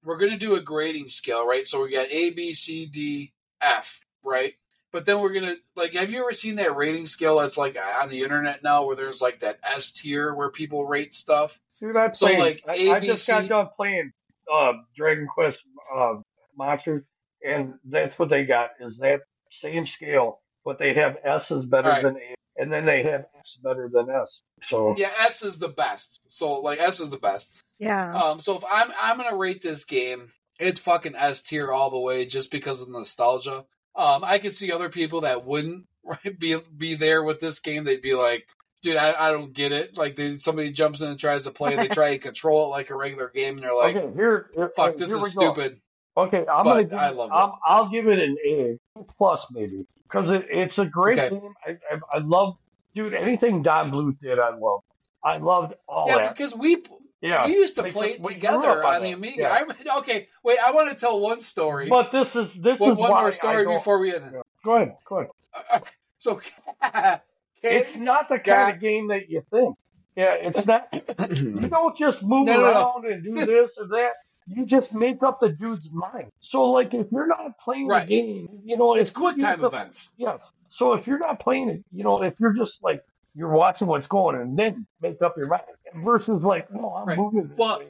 we're 0.04 0.18
gonna 0.18 0.38
do 0.38 0.56
a 0.56 0.62
grading 0.62 1.10
scale, 1.10 1.48
right? 1.48 1.68
So 1.68 1.84
we 1.84 1.92
got 1.92 2.08
A, 2.10 2.32
B, 2.32 2.54
C, 2.54 2.86
D, 2.86 3.34
F, 3.62 4.02
right? 4.24 4.54
But 4.92 5.06
then 5.06 5.20
we're 5.20 5.34
gonna 5.34 5.56
like, 5.76 5.94
have 5.94 6.10
you 6.10 6.22
ever 6.22 6.32
seen 6.32 6.56
that 6.56 6.76
rating 6.76 7.06
scale 7.06 7.40
that's 7.40 7.58
like 7.58 7.78
on 8.02 8.08
the 8.08 8.22
internet 8.22 8.64
now, 8.64 8.86
where 8.86 8.96
there's 8.96 9.22
like 9.22 9.40
that 9.40 9.60
S 9.64 9.92
tier 9.92 10.34
where 10.34 10.50
people 10.50 10.88
rate 10.88 11.14
stuff? 11.14 11.60
Dude, 11.80 11.98
I 11.98 12.12
So, 12.12 12.28
played, 12.28 12.40
like, 12.40 12.64
I, 12.70 12.92
I 12.96 13.00
just 13.02 13.28
got 13.28 13.46
done 13.50 13.68
playing 13.76 14.14
uh, 14.52 14.72
Dragon 14.96 15.28
Quest 15.28 15.58
uh, 15.94 16.14
Monsters, 16.58 17.04
and 17.46 17.76
that's 17.86 18.18
what 18.18 18.30
they 18.30 18.46
got 18.46 18.72
is 18.80 18.98
that 18.98 19.22
same 19.62 19.86
scale, 19.86 20.39
but 20.64 20.80
they 20.80 20.93
have 20.93 21.18
S 21.24 21.50
is 21.52 21.66
better 21.66 21.89
Right. 21.89 22.04
than 22.04 22.18
A, 22.18 22.36
and 22.62 22.72
then 22.72 22.86
they 22.86 23.04
have 23.04 23.26
S 23.39 23.58
better 23.64 23.89
than 23.91 24.10
S. 24.10 24.39
So 24.70 24.96
Yeah, 24.98 25.12
S 25.22 25.43
is 25.43 25.60
the 25.60 25.68
best. 25.70 26.20
So 26.28 26.60
like 26.62 26.80
S 26.80 27.00
is 27.00 27.10
the 27.10 27.18
best. 27.18 27.50
Yeah. 27.80 28.14
Um, 28.16 28.39
so 28.39 28.56
if 28.58 28.64
I'm 28.72 28.91
I'm 29.00 29.18
gonna 29.18 29.36
rate 29.38 29.62
this 29.62 29.86
game, 29.86 30.32
it's 30.60 30.80
fucking 30.80 31.16
S 31.16 31.41
tier 31.41 31.72
all 31.72 31.89
the 31.89 32.00
way, 32.00 32.26
just 32.26 32.52
because 32.52 32.82
of 32.82 32.89
nostalgia. 32.89 33.66
Um, 33.96 34.24
I 34.24 34.39
could 34.39 34.56
see 34.56 34.72
other 34.72 34.89
people 34.89 35.22
that 35.22 35.46
wouldn't 35.46 35.86
right, 36.04 36.39
be 36.39 36.58
be 36.76 36.96
there 36.96 37.24
with 37.24 37.39
this 37.39 37.60
game. 37.60 37.84
They'd 37.84 38.02
be 38.02 38.14
like, 38.14 38.48
"Dude, 38.84 38.96
I, 38.98 39.14
I 39.30 39.32
don't 39.32 39.54
get 39.54 39.72
it." 39.72 39.98
Like, 39.98 40.16
they, 40.16 40.38
somebody 40.39 40.72
jumps 40.72 41.02
in 41.02 41.08
and 41.10 41.20
tries 41.20 41.43
to 41.46 41.52
play, 41.52 41.76
they 41.76 41.88
try 41.88 42.10
and 42.10 42.22
control 42.30 42.66
it 42.66 42.70
like 42.70 42.89
a 42.89 42.96
regular 42.96 43.30
game, 43.34 43.56
and 43.56 43.64
they're 43.64 43.74
like, 43.76 43.96
okay, 43.96 44.14
here, 44.16 44.50
here 44.56 44.72
"Fuck, 44.76 44.98
this 44.98 45.08
here 45.10 45.18
is 45.18 45.24
we 45.24 45.41
go. 45.46 45.54
stupid." 45.54 45.80
Okay, 46.18 46.45
I'm 46.47 46.63
But 46.63 46.63
gonna 46.63 46.84
give 46.86 46.93
I 46.99 47.09
it, 47.09 47.16
loved 47.16 47.34
it. 47.34 47.36
I'm, 47.36 47.51
I'll 47.66 47.89
give 47.89 48.07
it 48.07 48.20
an 48.20 48.38
A 48.47 48.78
plus 49.18 49.41
maybe 49.51 49.86
because 50.03 50.30
it, 50.30 50.45
it's 50.49 50.78
a 50.78 50.86
great 50.86 51.20
Okay. 51.20 51.30
game. 51.30 51.53
I, 51.66 51.72
I, 51.93 51.99
I 52.13 52.18
love, 52.20 52.55
dude. 52.95 53.13
Anything 53.13 53.61
Don 53.61 53.91
Bluth 53.91 54.18
did, 54.22 54.39
I 54.39 54.55
love. 54.55 54.82
I 55.24 55.38
loved 55.38 55.74
all 55.88 56.07
Yeah, 56.07 56.18
that. 56.20 56.36
because 56.38 56.55
we 56.55 56.78
Yeah, 57.22 57.45
we 57.47 57.53
used 57.53 57.76
to 57.76 57.82
Like, 57.82 57.91
play 57.93 58.11
it 58.11 58.24
together 58.24 58.84
on 58.86 58.95
on 58.95 59.01
the. 59.01 59.11
Amiga. 59.11 59.41
Yeah. 59.41 59.66
I, 59.93 59.97
okay, 59.99 60.28
wait, 60.43 60.57
I 60.66 60.72
want 60.72 60.89
to 60.89 60.95
tell 60.95 61.20
one 61.20 61.41
story. 61.41 61.89
but 61.89 62.11
this 62.13 62.28
is 62.36 62.47
this 62.63 62.80
one 62.80 62.91
is 62.91 62.97
one 62.97 63.11
why 63.11 63.22
more 63.22 63.32
story 63.34 63.66
before 63.66 63.99
we 63.99 64.16
end. 64.16 64.24
Yeah. 64.34 64.41
Go 64.63 64.76
ahead, 64.76 64.95
go 65.07 65.16
ahead. 65.18 65.30
Uh, 65.72 65.80
so, 66.18 66.39
It's 67.63 67.97
not 67.97 68.30
the 68.30 68.36
kind 68.36 68.45
God. 68.45 68.74
of 68.76 68.80
game 68.80 69.07
that 69.07 69.28
you 69.30 69.41
think. 69.49 69.76
Yeah, 70.16 70.36
it's 70.36 70.66
not. 70.66 70.88
You 71.30 71.68
don't 71.68 71.97
just 71.97 72.22
move 72.24 72.45
No, 72.45 72.53
no, 72.53 72.61
no. 72.61 72.68
around 72.72 73.05
and 73.11 73.24
do 73.24 73.34
this 73.45 73.72
or 73.78 73.88
that. 73.88 74.11
You 74.48 74.66
just 74.66 74.93
make 74.93 75.24
up 75.24 75.39
the 75.39 75.50
dude's 75.50 75.89
mind. 75.91 76.30
So, 76.39 76.66
like, 76.66 76.93
if 76.93 77.08
you're 77.12 77.28
not 77.28 77.58
playing 77.64 77.88
Right. 77.88 78.08
the 78.08 78.16
game, 78.16 78.62
you 78.64 78.78
know, 78.78 78.93
it's 78.96 79.12
quick 79.12 79.38
time 79.39 79.62
just- 79.62 79.74
events. 79.74 80.10
Yes. 80.18 80.39
So 80.78 80.93
if 80.93 81.08
you're 81.08 81.20
not 81.20 81.39
playing 81.39 81.70
it, 81.70 81.84
you 81.91 82.04
know, 82.04 82.22
if 82.22 82.34
you're 82.39 82.54
just 82.54 82.78
like 82.84 83.02
you're 83.34 83.52
watching 83.52 83.88
what's 83.88 84.08
going 84.08 84.36
and 84.38 84.58
then 84.58 84.86
make 85.02 85.22
up 85.22 85.36
your 85.38 85.48
mind 85.48 85.64
versus 85.96 86.41
like, 86.43 86.72
no, 86.72 86.93
I'm 86.96 87.08
Right. 87.08 87.18
moving 87.18 87.52
Well, 87.58 87.82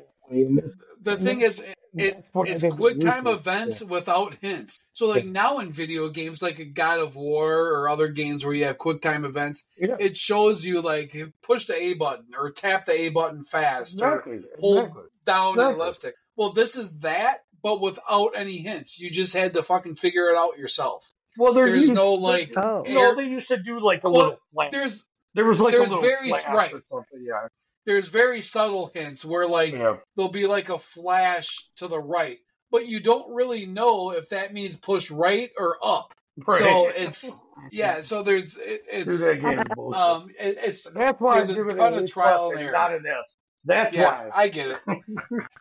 The 1.02 1.18
thing 1.18 1.42
is, 1.42 1.60
it, 1.60 2.16
that's 2.16 2.28
what 2.34 2.50
I 2.50 2.54
it's 2.54 2.64
quick 2.76 3.00
time 3.00 3.28
events 3.28 3.84
without 3.84 4.36
hints. 4.42 4.78
So, 4.94 5.08
like 5.08 5.26
now 5.26 5.60
in 5.60 5.72
video 5.72 6.10
games, 6.10 6.42
like 6.42 6.58
a 6.60 6.66
God 6.66 7.00
of 7.00 7.16
War 7.16 7.68
or 7.74 7.90
other 7.90 8.08
games 8.08 8.44
where 8.44 8.54
you 8.56 8.66
have 8.66 8.78
quick 8.80 9.02
time 9.02 9.24
events, 9.26 9.64
Yeah, 9.78 9.96
it 10.00 10.18
shows 10.18 10.66
you 10.66 10.82
like 10.82 11.16
push 11.44 11.66
the 11.68 11.76
A 11.76 11.94
button 11.96 12.28
or 12.38 12.50
tap 12.52 12.86
the 12.86 12.94
A 13.02 13.10
button 13.10 13.44
fast 13.44 14.02
or 14.02 14.16
exactly. 14.20 14.40
hold 14.60 14.80
exactly. 14.80 15.04
down 15.26 15.60
and 15.60 15.78
left 15.78 16.00
stick. 16.00 16.16
Well, 16.36 16.52
this 16.52 16.76
is 16.76 16.92
that, 17.00 17.38
but 17.64 17.82
without 17.82 18.32
any 18.36 18.58
hints. 18.58 19.00
You 19.00 19.10
just 19.10 19.34
had 19.34 19.54
to 19.54 19.64
fucking 19.64 19.96
figure 19.96 20.30
it 20.30 20.38
out 20.38 20.58
yourself. 20.58 21.12
Well, 21.38 21.54
there 21.54 21.66
There's 21.68 21.82
used- 21.82 21.94
no 21.94 22.14
like, 22.14 22.54
Oh. 22.56 22.86
You 22.86 22.94
know, 22.96 23.16
they 23.16 23.24
used 23.24 23.48
to 23.50 23.58
do 23.62 23.80
like 23.80 24.04
a 24.04 24.10
Well, 24.10 24.22
little 24.22 24.40
flash. 24.54 24.72
there's 24.72 25.06
There 25.34 25.46
was 25.46 25.60
like 25.60 25.74
there's 25.74 25.92
a 25.92 25.96
little 25.96 26.02
very- 26.02 26.32
right. 26.32 26.74
Yeah. 27.20 27.48
there's 27.86 28.08
very 28.08 28.42
subtle 28.42 28.90
hints 28.94 29.26
where 29.26 29.46
like 29.48 29.78
yeah. 29.78 29.98
there'll 30.16 30.32
be 30.32 30.48
like 30.48 30.70
a 30.70 30.78
flash 30.80 31.58
to 31.78 31.88
the 31.88 32.00
right, 32.00 32.38
but 32.72 32.88
you 32.88 33.00
don't 33.02 33.34
really 33.34 33.66
know 33.66 34.12
if 34.12 34.30
that 34.30 34.54
means 34.54 34.76
push 34.78 35.12
right 35.12 35.52
or 35.58 35.78
up. 35.84 36.14
Right. 36.48 36.60
So 36.60 36.88
it's 36.96 37.42
yeah. 37.72 38.00
So 38.02 38.24
there's 38.24 38.58
it, 38.58 38.82
it's 38.92 39.26
that 39.26 39.42
game 39.42 39.60
is 39.60 39.66
bullshit. 39.76 40.02
um 40.02 40.30
it, 40.40 40.58
it's 40.62 40.84
That's 40.84 41.20
why 41.20 41.36
there's 41.36 41.50
I 41.50 41.54
a 41.54 41.56
give 41.56 41.68
it 41.68 41.76
ton 41.78 41.94
of 41.96 42.10
trial 42.12 42.38
plus 42.52 42.52
and 42.52 42.60
and 42.60 42.70
error. 42.70 42.72
not 42.72 42.94
an 42.94 43.06
S. 43.06 43.35
That's 43.66 43.96
yeah. 43.96 44.06
why. 44.06 44.30
I 44.34 44.48
get 44.50 44.70
it. 44.70 44.80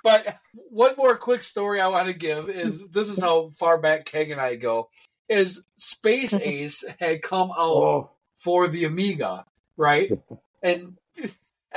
but 0.03 0.37
one 0.71 0.95
more 0.97 1.17
quick 1.17 1.43
story 1.43 1.81
I 1.81 1.89
want 1.89 2.09
to 2.09 2.15
give 2.15 2.49
is 2.49 2.89
this 2.89 3.09
is 3.09 3.21
how 3.21 3.49
far 3.51 3.79
back 3.79 4.05
Keg 4.05 4.31
and 4.31 4.41
I 4.41 4.57
go. 4.57 4.91
Is 5.29 5.63
Space 5.77 6.35
Ace 6.43 6.85
had 7.01 7.23
come 7.23 7.51
out 7.51 7.57
Oh, 7.59 8.11
for 8.37 8.69
the 8.69 8.85
Amiga, 8.85 9.45
right? 9.77 10.11
And 10.63 10.97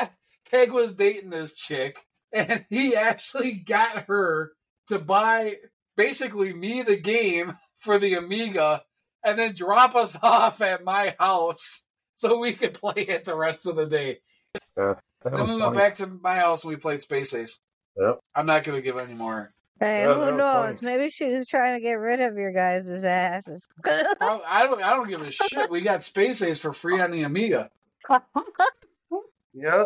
Keg 0.49 0.71
was 0.71 0.93
dating 0.93 1.29
this 1.29 1.53
chick, 1.53 2.05
and 2.31 2.65
he 2.69 2.95
actually 2.95 3.51
got 3.51 4.05
her 4.07 4.53
to 4.87 4.97
buy 4.97 5.57
basically 5.97 6.53
me 6.53 6.83
the 6.83 6.95
game 6.95 7.57
for 7.75 7.99
the 7.99 8.13
Amiga 8.13 8.83
and 9.25 9.37
then 9.37 9.53
drop 9.55 9.93
us 9.93 10.17
off 10.23 10.61
at 10.61 10.85
my 10.85 11.15
house 11.19 11.83
so 12.15 12.39
we 12.39 12.53
could 12.53 12.73
play 12.73 13.03
it 13.03 13.25
the 13.25 13.35
rest 13.35 13.65
of 13.67 13.75
the 13.75 13.85
day. 13.85 14.19
Uh, 14.77 14.93
that 15.23 15.31
Then 15.31 15.33
was 15.33 15.41
we 15.49 15.55
went 15.55 15.61
funny. 15.63 15.77
back 15.77 15.95
to 15.95 16.07
my 16.07 16.35
house 16.35 16.63
and 16.63 16.69
we 16.69 16.75
played 16.77 17.01
Space 17.01 17.33
Ace. 17.33 17.59
Yep. 17.99 18.19
I'm 18.35 18.45
not 18.45 18.63
going 18.63 18.77
to 18.77 18.81
give 18.81 18.97
any 18.97 19.15
more. 19.15 19.51
Hey, 19.79 20.01
Yeah, 20.05 20.13
who 20.13 20.37
knows? 20.37 20.79
funny. 20.79 20.97
Maybe 20.97 21.09
she 21.09 21.33
was 21.33 21.47
trying 21.47 21.75
to 21.75 21.81
get 21.81 21.93
rid 21.93 22.19
of 22.19 22.35
your 22.37 22.51
guys' 22.51 23.03
asses. 23.03 23.67
Well, 24.19 24.43
I 24.47 24.63
don't. 24.67 24.81
I 24.83 24.91
don't 24.91 25.07
give 25.07 25.21
a 25.21 25.31
shit. 25.31 25.69
We 25.69 25.81
got 25.81 26.03
Space 26.03 26.41
Ace 26.41 26.57
for 26.59 26.73
free 26.73 26.99
on 26.99 27.11
the 27.11 27.23
Amiga. 27.23 27.69
Yeah. 29.53 29.85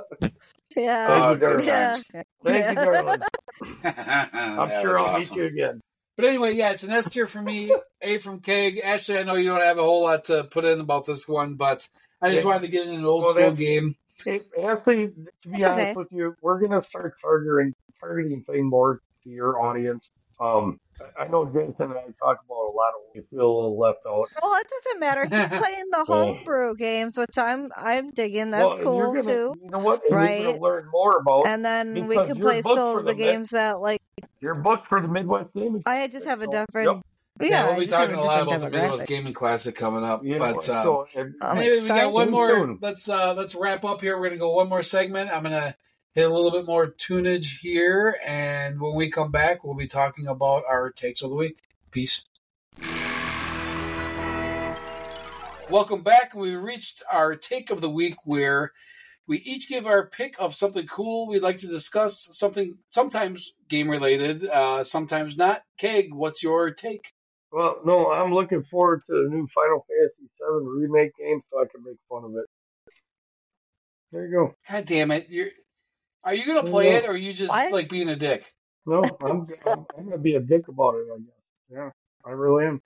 yeah. 0.75 1.07
Oh, 1.09 1.35
good 1.35 1.65
yeah. 1.65 1.97
Thank 2.43 2.69
you, 2.69 2.75
darling. 2.83 3.21
I'm 3.83 4.59
I'm 4.59 4.69
sure 4.81 4.99
I'll 4.99 5.17
meet 5.17 5.31
you 5.35 5.45
again. 5.45 5.79
But 6.17 6.25
anyway, 6.25 6.53
yeah, 6.53 6.71
it's 6.71 6.83
an 6.83 6.89
S 6.91 7.09
tier 7.09 7.25
for 7.27 7.41
me. 7.41 7.71
A 8.01 8.17
from 8.17 8.39
Keg. 8.41 8.81
Actually, 8.83 9.19
I 9.19 9.23
know 9.23 9.35
you 9.35 9.49
don't 9.49 9.61
have 9.61 9.77
a 9.77 9.83
whole 9.83 10.03
lot 10.03 10.25
to 10.25 10.43
put 10.45 10.65
in 10.65 10.79
about 10.81 11.05
this 11.05 11.27
one, 11.27 11.55
but 11.55 11.87
I 12.21 12.31
just 12.31 12.43
Yeah. 12.43 12.49
wanted 12.51 12.65
to 12.65 12.71
get 12.71 12.87
in 12.87 12.95
an 12.95 13.05
old 13.05 13.23
Well, 13.23 13.33
school 13.33 13.51
game. 13.53 13.95
Ashly, 14.27 15.07
to 15.43 15.49
be 15.49 15.57
It's 15.57 15.65
honest 15.65 15.81
okay. 15.81 15.93
with 15.95 16.07
you, 16.11 16.35
we're 16.41 16.59
gonna 16.59 16.83
start 16.83 17.13
targeting 17.21 17.73
targeting 17.99 18.43
thing 18.43 18.69
more 18.69 18.99
to 19.23 19.29
your 19.29 19.61
audience. 19.61 20.03
Um, 20.39 20.79
I 21.19 21.27
know 21.27 21.45
Jason 21.45 21.75
and 21.79 21.93
I 21.93 22.03
talk 22.19 22.37
about 22.45 22.55
a 22.55 22.73
lot 22.73 22.89
of 22.89 23.15
you 23.15 23.23
feel 23.29 23.41
a 23.41 23.53
little 23.53 23.79
left 23.79 23.99
out. 24.07 24.29
Well, 24.41 24.55
it 24.55 24.67
doesn't 24.69 24.99
matter. 24.99 25.25
He's 25.25 25.51
playing 25.59 25.85
the 25.91 26.05
homebrew 26.05 26.75
games, 26.75 27.17
which 27.17 27.37
I'm 27.37 27.69
I'm 27.75 28.09
digging. 28.09 28.51
That's 28.51 28.75
well, 28.75 28.83
cool 28.83 29.13
gonna, 29.13 29.23
too. 29.23 29.53
You 29.63 29.69
know 29.71 29.79
what? 29.79 30.01
And 30.03 30.11
You're 30.11 30.19
Right. 30.19 30.61
learn 30.61 30.87
more 30.91 31.17
about. 31.17 31.47
And 31.47 31.63
then 31.65 32.07
we 32.07 32.15
can 32.15 32.39
play 32.39 32.61
still 32.61 32.97
the 32.97 33.03
the 33.03 33.15
games 33.15 33.49
that 33.49 33.79
like 33.79 33.99
You're 34.41 34.55
booked 34.55 34.87
for 34.87 35.01
the 35.01 35.07
Midwest 35.07 35.49
Gaming. 35.55 35.81
I 35.85 36.07
just 36.07 36.25
have 36.25 36.41
a 36.41 36.47
different. 36.47 37.01
Yeah, 37.41 37.49
Yeah, 37.49 37.67
we'll 37.71 37.79
be 37.79 37.87
talking 37.87 38.15
a 38.15 38.21
lot 38.21 38.43
about 38.43 38.59
the 38.61 38.65
different 38.67 38.83
Midwest. 38.91 39.07
Gaming 39.07 39.33
Classic 39.33 39.75
coming 39.75 40.03
up. 40.03 40.23
You 40.23 40.37
know, 40.37 40.53
but 40.53 40.69
um, 40.69 40.83
so, 40.83 41.07
and- 41.15 41.35
I'm 41.41 41.57
anyway, 41.57 41.81
we 41.81 41.87
got 41.87 42.13
one 42.13 42.31
more. 42.31 42.77
Let's 42.81 43.07
uh 43.09 43.33
let's 43.33 43.55
wrap 43.55 43.83
up 43.85 44.01
here. 44.01 44.19
We're 44.19 44.29
gonna 44.29 44.39
go 44.39 44.51
one 44.55 44.69
more 44.69 44.83
segment. 44.83 45.31
I'm 45.31 45.43
gonna 45.43 45.75
hit 46.13 46.29
a 46.29 46.33
little 46.33 46.51
bit 46.51 46.65
more 46.65 46.87
tunage 46.87 47.59
here, 47.59 48.17
and 48.25 48.79
when 48.79 48.95
we 48.95 49.09
come 49.09 49.31
back, 49.31 49.63
we'll 49.63 49.75
be 49.75 49.87
talking 49.87 50.27
about 50.27 50.63
our 50.67 50.91
takes 50.91 51.21
of 51.21 51.29
the 51.29 51.35
week. 51.35 51.59
Peace. 51.91 52.25
Welcome 55.69 56.01
back. 56.01 56.33
We 56.35 56.55
reached 56.55 57.01
our 57.09 57.35
take 57.35 57.69
of 57.69 57.79
the 57.79 57.89
week 57.89 58.15
where 58.25 58.73
we 59.25 59.37
each 59.37 59.69
give 59.69 59.87
our 59.87 60.05
pick 60.05 60.35
of 60.37 60.53
something 60.53 60.85
cool 60.87 61.27
we'd 61.27 61.41
like 61.41 61.59
to 61.59 61.67
discuss, 61.67 62.27
something 62.37 62.77
sometimes 62.89 63.53
game 63.69 63.89
related, 63.89 64.45
uh, 64.45 64.83
sometimes 64.83 65.37
not. 65.37 65.61
Keg, 65.77 66.13
what's 66.13 66.43
your 66.43 66.71
take? 66.71 67.13
Well, 67.51 67.77
no, 67.85 68.11
I'm 68.11 68.33
looking 68.33 68.63
forward 68.69 69.01
to 69.07 69.23
the 69.23 69.29
new 69.29 69.47
Final 69.53 69.85
Fantasy 69.87 70.29
VII 70.39 70.79
remake 70.79 71.11
game, 71.19 71.41
so 71.51 71.59
I 71.59 71.65
can 71.65 71.83
make 71.83 71.97
fun 72.09 72.23
of 72.23 72.35
it. 72.35 72.45
There 74.11 74.25
you 74.25 74.31
go. 74.31 74.55
God 74.69 74.85
damn 74.85 75.11
it! 75.11 75.27
You're 75.29 75.47
are 76.23 76.33
you 76.33 76.45
gonna 76.45 76.63
play 76.63 76.93
it, 76.95 77.05
or 77.05 77.11
are 77.11 77.17
you 77.17 77.33
just 77.33 77.49
What? 77.49 77.71
like 77.71 77.89
being 77.89 78.09
a 78.09 78.15
dick? 78.15 78.53
No, 78.85 79.03
I'm 79.21 79.45
I'm, 79.65 79.85
I'm 79.97 80.05
gonna 80.05 80.17
be 80.17 80.35
a 80.35 80.39
dick 80.39 80.67
about 80.67 80.95
it. 80.95 81.07
I 81.13 81.17
guess. 81.17 81.35
Yeah, 81.71 81.89
I 82.25 82.31
really 82.31 82.65
am. 82.65 82.81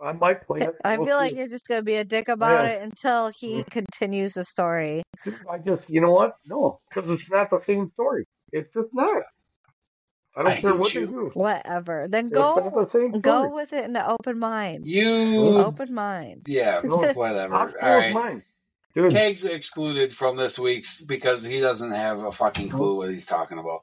I 0.00 0.12
might 0.12 0.46
play 0.46 0.60
it. 0.60 0.76
I 0.84 0.96
We'll 0.96 1.06
feel 1.06 1.16
like 1.16 1.34
you're 1.34 1.48
just 1.48 1.66
gonna 1.66 1.82
be 1.82 1.96
a 1.96 2.04
dick 2.04 2.28
about 2.28 2.64
Yeah. 2.64 2.72
it 2.72 2.82
until 2.82 3.28
he 3.28 3.62
mm. 3.62 3.70
continues 3.70 4.34
the 4.34 4.44
story. 4.44 5.02
I 5.50 5.58
just, 5.58 5.90
you 5.90 6.00
know 6.00 6.12
what? 6.12 6.36
No, 6.46 6.78
because 6.88 7.10
it's 7.10 7.28
not 7.30 7.50
the 7.50 7.60
same 7.66 7.90
story. 7.94 8.24
It's 8.52 8.72
just 8.72 8.88
not. 8.92 9.22
I 10.38 10.42
don't 10.44 10.52
I 10.52 10.60
care 10.60 10.74
what 10.74 10.94
you. 10.94 11.06
they 11.06 11.12
do. 11.12 11.30
Whatever. 11.34 12.06
Then 12.08 12.28
go 12.28 12.86
the 12.92 13.18
go 13.18 13.38
story. 13.38 13.50
with 13.50 13.72
it 13.72 13.84
in 13.86 13.96
an 13.96 14.04
open 14.06 14.38
mind. 14.38 14.86
You, 14.86 15.58
Open 15.58 15.92
mind. 15.92 16.42
yeah, 16.46 16.80
whatever. 16.82 17.54
I'll 17.54 17.60
All 17.62 17.68
close 17.72 17.82
right, 17.82 18.14
mine. 18.14 18.42
Dude, 18.94 19.12
Keg's 19.12 19.44
excluded 19.44 20.14
from 20.14 20.36
this 20.36 20.56
week's 20.58 21.00
because 21.00 21.44
he 21.44 21.58
doesn't 21.60 21.90
have 21.90 22.22
a 22.22 22.30
fucking 22.30 22.68
clue 22.68 22.96
what 22.98 23.10
he's 23.10 23.26
talking 23.26 23.58
about. 23.58 23.80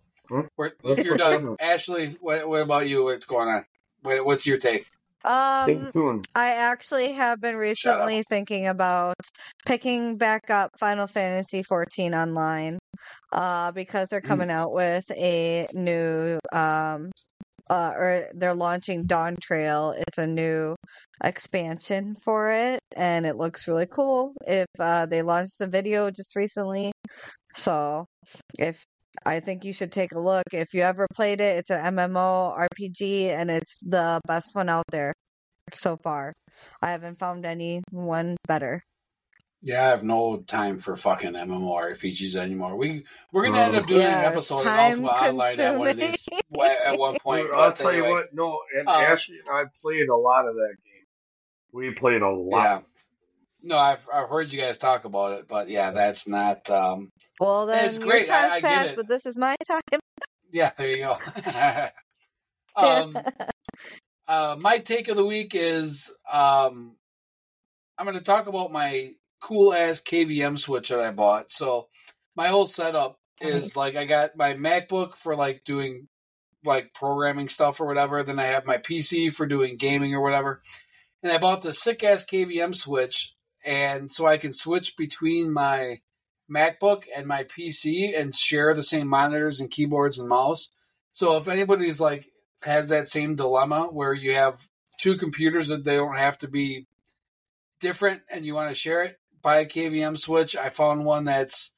We're, 0.58 0.72
you're 0.98 1.18
done, 1.18 1.58
Ashly. 1.62 2.18
What, 2.22 2.48
what 2.48 2.62
about 2.62 2.88
you? 2.88 3.04
What's 3.04 3.26
going 3.26 3.50
on? 3.50 3.64
What's 4.02 4.48
your 4.48 4.58
take? 4.58 4.88
Um. 5.26 6.22
I 6.36 6.52
actually 6.52 7.12
have 7.14 7.42
been 7.42 7.56
recently 7.56 8.24
thinking 8.30 8.68
about 8.68 9.16
picking 9.66 10.18
back 10.18 10.50
up 10.50 10.72
Final 10.80 11.08
Fantasy 11.08 11.64
XIV 11.64 12.14
online, 12.16 12.78
uh, 13.34 13.72
because 13.72 14.08
they're 14.10 14.22
coming 14.22 14.50
out 14.52 14.72
with 14.72 15.10
a 15.12 15.68
new, 15.74 16.40
um, 16.54 17.12
uh, 17.70 17.94
or 17.96 18.28
they're 18.36 18.54
launching 18.54 19.06
Dawntrail. 19.06 19.96
It's 20.08 20.18
a 20.20 20.28
new 20.28 20.76
expansion 21.24 22.14
for 22.24 22.52
it, 22.52 22.80
and 22.96 23.26
it 23.26 23.38
looks 23.38 23.68
really 23.68 23.88
cool. 23.88 24.34
If 24.46 24.68
uh, 24.80 25.08
they 25.08 25.22
launched 25.24 25.60
a 25.62 25.68
video 25.68 26.12
just 26.12 26.36
recently, 26.36 26.92
so 27.56 28.06
if 28.60 28.84
I 29.26 29.40
think 29.40 29.64
you 29.64 29.74
should 29.74 29.92
take 29.92 30.12
a 30.14 30.20
look. 30.20 30.44
If 30.52 30.74
you 30.74 30.82
ever 30.82 31.08
played 31.14 31.42
it, 31.42 31.58
it's 31.58 31.70
an 31.70 31.80
MMO 31.96 32.58
RPG, 32.58 33.28
and 33.28 33.50
it's 33.52 33.78
the 33.82 34.20
best 34.28 34.56
one 34.56 34.70
out 34.70 34.86
there 34.92 35.14
so 35.74 35.98
far. 35.98 36.34
I 36.82 36.92
haven't 36.92 37.16
found 37.20 37.46
anyone 37.46 38.38
better. 38.48 38.82
Yeah, 39.62 39.86
I 39.86 39.90
have 39.90 40.04
no 40.04 40.44
time 40.48 40.78
for 40.78 40.96
fucking 40.96 41.34
MMORPGs 41.34 42.36
anymore. 42.36 42.76
We 42.76 43.04
we're 43.32 43.46
gonna 43.46 43.62
end 43.62 43.76
up 43.76 43.88
doing 43.88 44.02
Yeah, 44.02 44.20
an 44.20 44.26
episode 44.26 44.60
of 44.60 44.64
time 44.66 45.04
Ultima 45.06 45.08
Online 45.10 45.60
at 45.60 45.80
one 45.80 45.88
of 45.90 45.98
these 45.98 46.26
at 46.86 47.00
one 47.00 47.18
point. 47.24 47.48
I'll 47.52 47.70
But 47.70 47.76
tell 47.76 47.94
you 47.94 48.04
what. 48.04 48.32
No, 48.32 48.60
and 48.78 48.88
Um, 48.88 49.04
Ashly 49.04 49.40
and 49.40 49.50
I 49.50 49.64
played 49.82 50.08
a 50.10 50.16
lot 50.16 50.48
of 50.48 50.54
that 50.54 50.76
game. 50.86 51.06
We 51.72 51.92
played 51.96 52.22
a 52.22 52.30
lot. 52.30 52.64
Yeah. 52.64 52.82
No, 53.68 53.78
I've 53.80 54.08
I've 54.14 54.30
heard 54.30 54.54
you 54.54 54.60
guys 54.62 54.78
talk 54.78 55.06
about 55.06 55.40
it, 55.40 55.48
but 55.48 55.70
yeah, 55.70 55.90
that's 55.92 56.28
not. 56.28 56.70
um 56.70 57.10
Well, 57.40 57.66
then 57.66 57.86
It's 57.86 57.98
your 57.98 58.08
great. 58.08 58.30
I- 58.30 58.42
time's 58.42 58.54
I 58.54 58.62
get 58.62 58.68
passed, 58.70 58.96
but 58.96 59.08
this 59.08 59.26
is 59.26 59.36
my 59.38 59.56
time. 59.68 59.82
Yeah, 60.52 60.72
there 60.78 60.88
you 60.88 60.98
go. 60.98 61.18
um, 62.76 63.18
uh, 64.28 64.56
my 64.60 64.78
take 64.78 65.08
of 65.08 65.18
the 65.18 65.26
week 65.26 65.54
is 65.56 66.12
um, 66.32 66.96
I'm 67.98 68.06
going 68.06 68.18
to 68.18 68.24
talk 68.24 68.48
about 68.48 68.72
my 68.72 69.12
cool 69.42 69.74
ass 69.74 70.02
KVM 70.02 70.58
switch 70.60 70.90
that 70.90 71.00
I 71.00 71.12
bought. 71.12 71.52
So 71.52 71.88
my 72.36 72.48
whole 72.48 72.68
setup 72.68 73.18
is 73.42 73.76
like 73.76 73.96
I 73.96 74.06
got 74.06 74.38
my 74.38 74.54
MacBook 74.54 75.16
for 75.16 75.36
like 75.36 75.64
doing 75.66 76.08
like 76.64 76.94
programming 76.94 77.50
stuff 77.50 77.82
or 77.82 77.86
whatever. 77.88 78.24
Then 78.24 78.40
I 78.40 78.46
have 78.46 78.66
my 78.66 78.78
PC 78.78 79.32
for 79.34 79.46
doing 79.46 79.78
gaming 79.78 80.14
or 80.16 80.22
whatever. 80.22 80.62
And 81.22 81.32
I 81.32 81.38
bought 81.38 81.62
the 81.64 81.74
sick 81.74 82.04
ass 82.04 82.24
KVM 82.24 82.76
switch, 82.76 83.35
and 83.66 84.12
so 84.12 84.26
I 84.26 84.38
can 84.38 84.54
switch 84.54 84.96
between 84.96 85.52
my 85.52 86.02
MacBook 86.50 87.06
and 87.16 87.26
my 87.26 87.44
PC 87.44 88.18
and 88.18 88.34
share 88.34 88.74
the 88.74 88.84
same 88.84 89.08
monitors 89.08 89.60
and 89.60 89.72
keyboards 89.72 90.20
and 90.20 90.30
mouse. 90.30 90.70
So 91.12 91.38
if 91.38 91.48
anybody's 91.48 92.00
like 92.00 92.28
has 92.64 92.90
that 92.90 93.10
same 93.10 93.36
dilemma 93.36 93.88
where 93.92 94.14
you 94.14 94.34
have 94.34 94.60
two 95.00 95.18
computers 95.18 95.68
that 95.70 95.84
they 95.84 95.96
don't 95.96 96.18
have 96.18 96.38
to 96.40 96.48
be 96.48 96.88
different 97.80 98.22
and 98.30 98.46
you 98.46 98.54
want 98.54 98.70
to 98.70 98.76
share 98.76 99.04
it, 99.04 99.20
buy 99.42 99.60
a 99.60 99.66
KVM 99.66 100.18
switch. 100.18 100.56
I 100.56 100.70
found 100.70 101.06
one 101.06 101.26
that's 101.26 101.72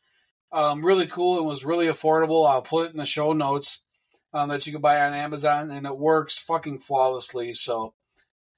um, 0.52 0.86
really 0.86 1.08
cool 1.08 1.38
and 1.38 1.48
was 1.48 1.66
really 1.66 1.88
affordable. 1.88 2.50
I'll 2.50 2.62
put 2.62 2.88
it 2.88 2.92
in 2.92 2.98
the 2.98 3.06
show 3.06 3.34
notes 3.34 3.82
um, 4.34 4.50
that 4.50 4.66
you 4.66 4.72
can 4.72 4.82
buy 4.82 5.02
on 5.02 5.14
Amazon, 5.14 5.72
and 5.72 5.86
it 5.86 5.98
works 5.98 6.38
fucking 6.38 6.80
flawlessly. 6.80 7.54
So 7.54 7.94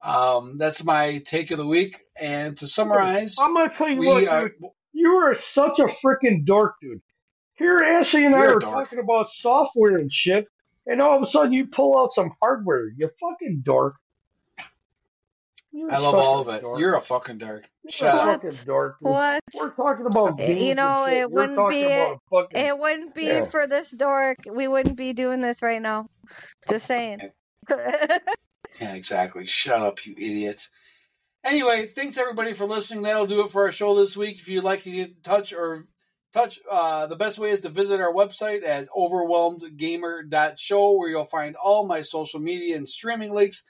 um, 0.01 0.57
that's 0.57 0.83
my 0.83 1.19
take 1.25 1.51
of 1.51 1.57
the 1.57 1.65
week. 1.67 1.99
And 2.21 2.55
to 2.57 2.67
summarize, 2.67 3.35
I'm 3.39 3.53
gonna 3.53 3.71
tell 3.75 3.89
you 3.89 3.97
we 3.99 4.07
what, 4.07 4.27
are. 4.27 4.49
dude. 4.49 4.57
You 4.93 5.09
are 5.11 5.37
such 5.53 5.79
a 5.79 5.87
freaking 6.05 6.45
dork, 6.45 6.75
dude. 6.81 7.01
Here, 7.55 7.77
Ashly 7.79 8.25
and 8.25 8.35
I 8.35 8.39
You're 8.39 8.47
a 8.53 8.55
are 8.55 8.59
dork. 8.59 8.73
talking 8.73 8.99
about 8.99 9.27
software 9.39 9.97
and 9.97 10.11
shit, 10.11 10.47
and 10.87 11.01
all 11.01 11.17
of 11.17 11.23
a 11.23 11.27
sudden 11.31 11.53
you 11.53 11.67
pull 11.67 11.97
out 11.97 12.13
some 12.13 12.31
hardware. 12.41 12.87
You 12.97 13.09
fucking 13.19 13.61
dork. 13.65 13.95
You're 15.71 15.91
I 15.93 15.97
love 15.99 16.15
all 16.15 16.39
of 16.41 16.47
it. 16.49 16.61
dork. 16.61 16.79
Youk 16.79 16.97
a 16.97 17.01
fucking 17.01 17.37
dork. 17.37 17.69
You're 17.83 17.91
Shut 17.91 18.15
a 18.15 18.17
up. 18.21 18.41
fucking 18.41 18.57
dork. 18.65 18.97
dude. 18.99 19.09
What? 19.11 19.39
We're 19.53 19.69
talking 19.71 20.05
about 20.07 20.37
games 20.37 20.63
you 20.63 20.73
know, 20.73 21.03
and 21.05 21.11
shit. 21.11 21.17
it 21.17 21.19
You're 21.19 21.29
wouldn't 21.29 21.69
be- 21.69 22.15
fucking. 22.31 22.65
It 22.65 22.79
wouldn't 22.79 23.13
be 23.15 23.23
Yeah. 23.25 23.45
for 23.45 23.67
this 23.67 23.91
dork. 23.91 24.37
We 24.51 24.67
wouldn't 24.67 24.95
be 24.97 25.13
doing 25.13 25.41
this 25.41 25.61
right 25.61 25.81
now. 25.81 26.07
Just 26.67 26.87
saying. 26.87 27.19
Yeah, 28.80 28.95
exactly. 28.95 29.45
Shut 29.45 29.82
up, 29.82 30.05
you 30.05 30.13
idiot. 30.17 30.67
Anyway, 31.43 31.88
thanks 31.88 32.17
everybody 32.17 32.53
for 32.53 32.65
listening. 32.65 33.01
That'll 33.03 33.26
do 33.26 33.43
it 33.45 33.51
for 33.51 33.65
our 33.65 33.72
show 33.72 33.95
this 33.95 34.17
week. 34.17 34.39
If 34.39 34.47
you'd 34.47 34.63
like 34.63 34.84
to 34.84 34.91
get 34.91 35.09
in 35.09 35.15
touch 35.24 35.53
or 35.53 35.86
touch, 36.34 36.59
uh, 36.70 37.07
the 37.07 37.15
best 37.15 37.39
way 37.39 37.49
is 37.51 37.61
to 37.61 37.70
visit 37.70 38.01
our 38.01 38.13
website 38.13 38.67
at 38.67 38.89
overwhelmedgamer.show 38.89 40.91
where 40.91 41.09
you'll 41.09 41.26
find 41.26 41.55
all 41.55 41.88
my 41.88 42.01
social 42.01 42.39
media 42.39 42.78
and 42.78 42.89
streaming 42.89 43.34
links. 43.34 43.63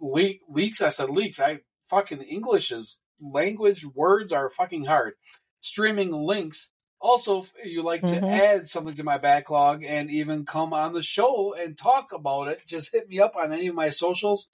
Le- 0.00 0.34
leaks? 0.48 0.82
I 0.82 0.90
said 0.90 1.10
leaks. 1.10 1.40
I 1.40 1.60
fucking 1.86 2.22
English 2.22 2.70
is 2.70 3.00
language. 3.20 3.84
Words 3.84 4.32
are 4.32 4.48
fucking 4.50 4.84
hard. 4.84 5.14
Streaming 5.60 6.12
links. 6.12 6.69
Also, 7.00 7.38
if 7.42 7.52
you 7.64 7.82
like 7.82 8.02
to 8.02 8.20
Mhm. 8.20 8.38
add 8.38 8.68
something 8.68 8.94
to 8.94 9.02
my 9.02 9.16
backlog 9.16 9.82
and 9.82 10.10
even 10.10 10.44
come 10.44 10.74
on 10.74 10.92
the 10.92 11.02
show 11.02 11.54
and 11.54 11.78
talk 11.78 12.12
about 12.12 12.48
it, 12.48 12.60
just 12.66 12.92
hit 12.92 13.08
me 13.08 13.18
up 13.18 13.34
on 13.36 13.52
any 13.52 13.68
of 13.68 13.74
my 13.74 13.88
socials. 13.88 14.48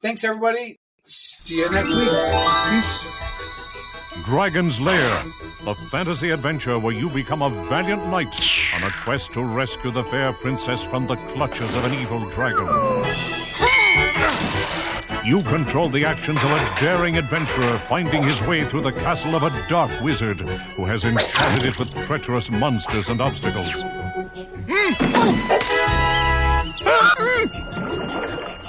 Thanks, 0.00 0.24
everybody. 0.24 0.80
See 1.04 1.56
you 1.56 1.70
next 1.70 1.90
week. 1.90 2.08
Peace. 2.08 4.24
Dragon's 4.24 4.80
Lair, 4.80 5.22
the 5.64 5.74
fantasy 5.90 6.30
adventure 6.30 6.78
where 6.78 6.94
you 6.94 7.10
become 7.10 7.42
a 7.42 7.50
valiant 7.66 8.06
knight 8.06 8.34
on 8.74 8.84
a 8.84 8.90
quest 9.04 9.32
to 9.32 9.42
rescue 9.42 9.90
the 9.90 10.04
fair 10.04 10.32
princess 10.32 10.82
from 10.82 11.06
the 11.06 11.16
clutches 11.34 11.74
of 11.74 11.84
an 11.84 11.92
evil 11.94 12.20
dragon. 12.30 12.68
You 15.24 15.40
control 15.44 15.88
the 15.88 16.04
actions 16.04 16.42
of 16.42 16.50
a 16.50 16.74
daring 16.80 17.16
adventurer 17.16 17.78
finding 17.78 18.24
his 18.24 18.42
way 18.42 18.64
through 18.64 18.82
the 18.82 18.90
castle 18.90 19.36
of 19.36 19.44
a 19.44 19.68
dark 19.68 20.00
wizard 20.00 20.40
who 20.40 20.84
has 20.84 21.04
enchanted 21.04 21.64
it 21.64 21.78
with 21.78 21.94
treacherous 22.06 22.50
monsters 22.50 23.08
and 23.08 23.20
obstacles. 23.20 23.84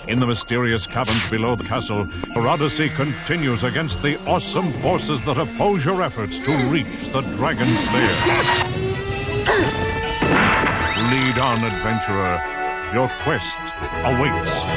In 0.07 0.19
the 0.19 0.27
mysterious 0.27 0.85
caverns 0.85 1.27
below 1.31 1.55
the 1.55 1.63
castle, 1.63 2.07
your 2.35 2.47
odyssey 2.47 2.89
continues 2.89 3.63
against 3.63 4.03
the 4.03 4.19
awesome 4.27 4.71
forces 4.73 5.23
that 5.23 5.39
oppose 5.39 5.83
your 5.83 6.03
efforts 6.03 6.37
to 6.37 6.55
reach 6.67 7.07
the 7.13 7.21
Dragon's 7.35 7.87
Lair. 7.87 8.11
Lead 11.09 11.39
on, 11.39 11.63
adventurer. 11.63 12.39
Your 12.93 13.09
quest 13.23 13.57
awaits. 14.05 14.72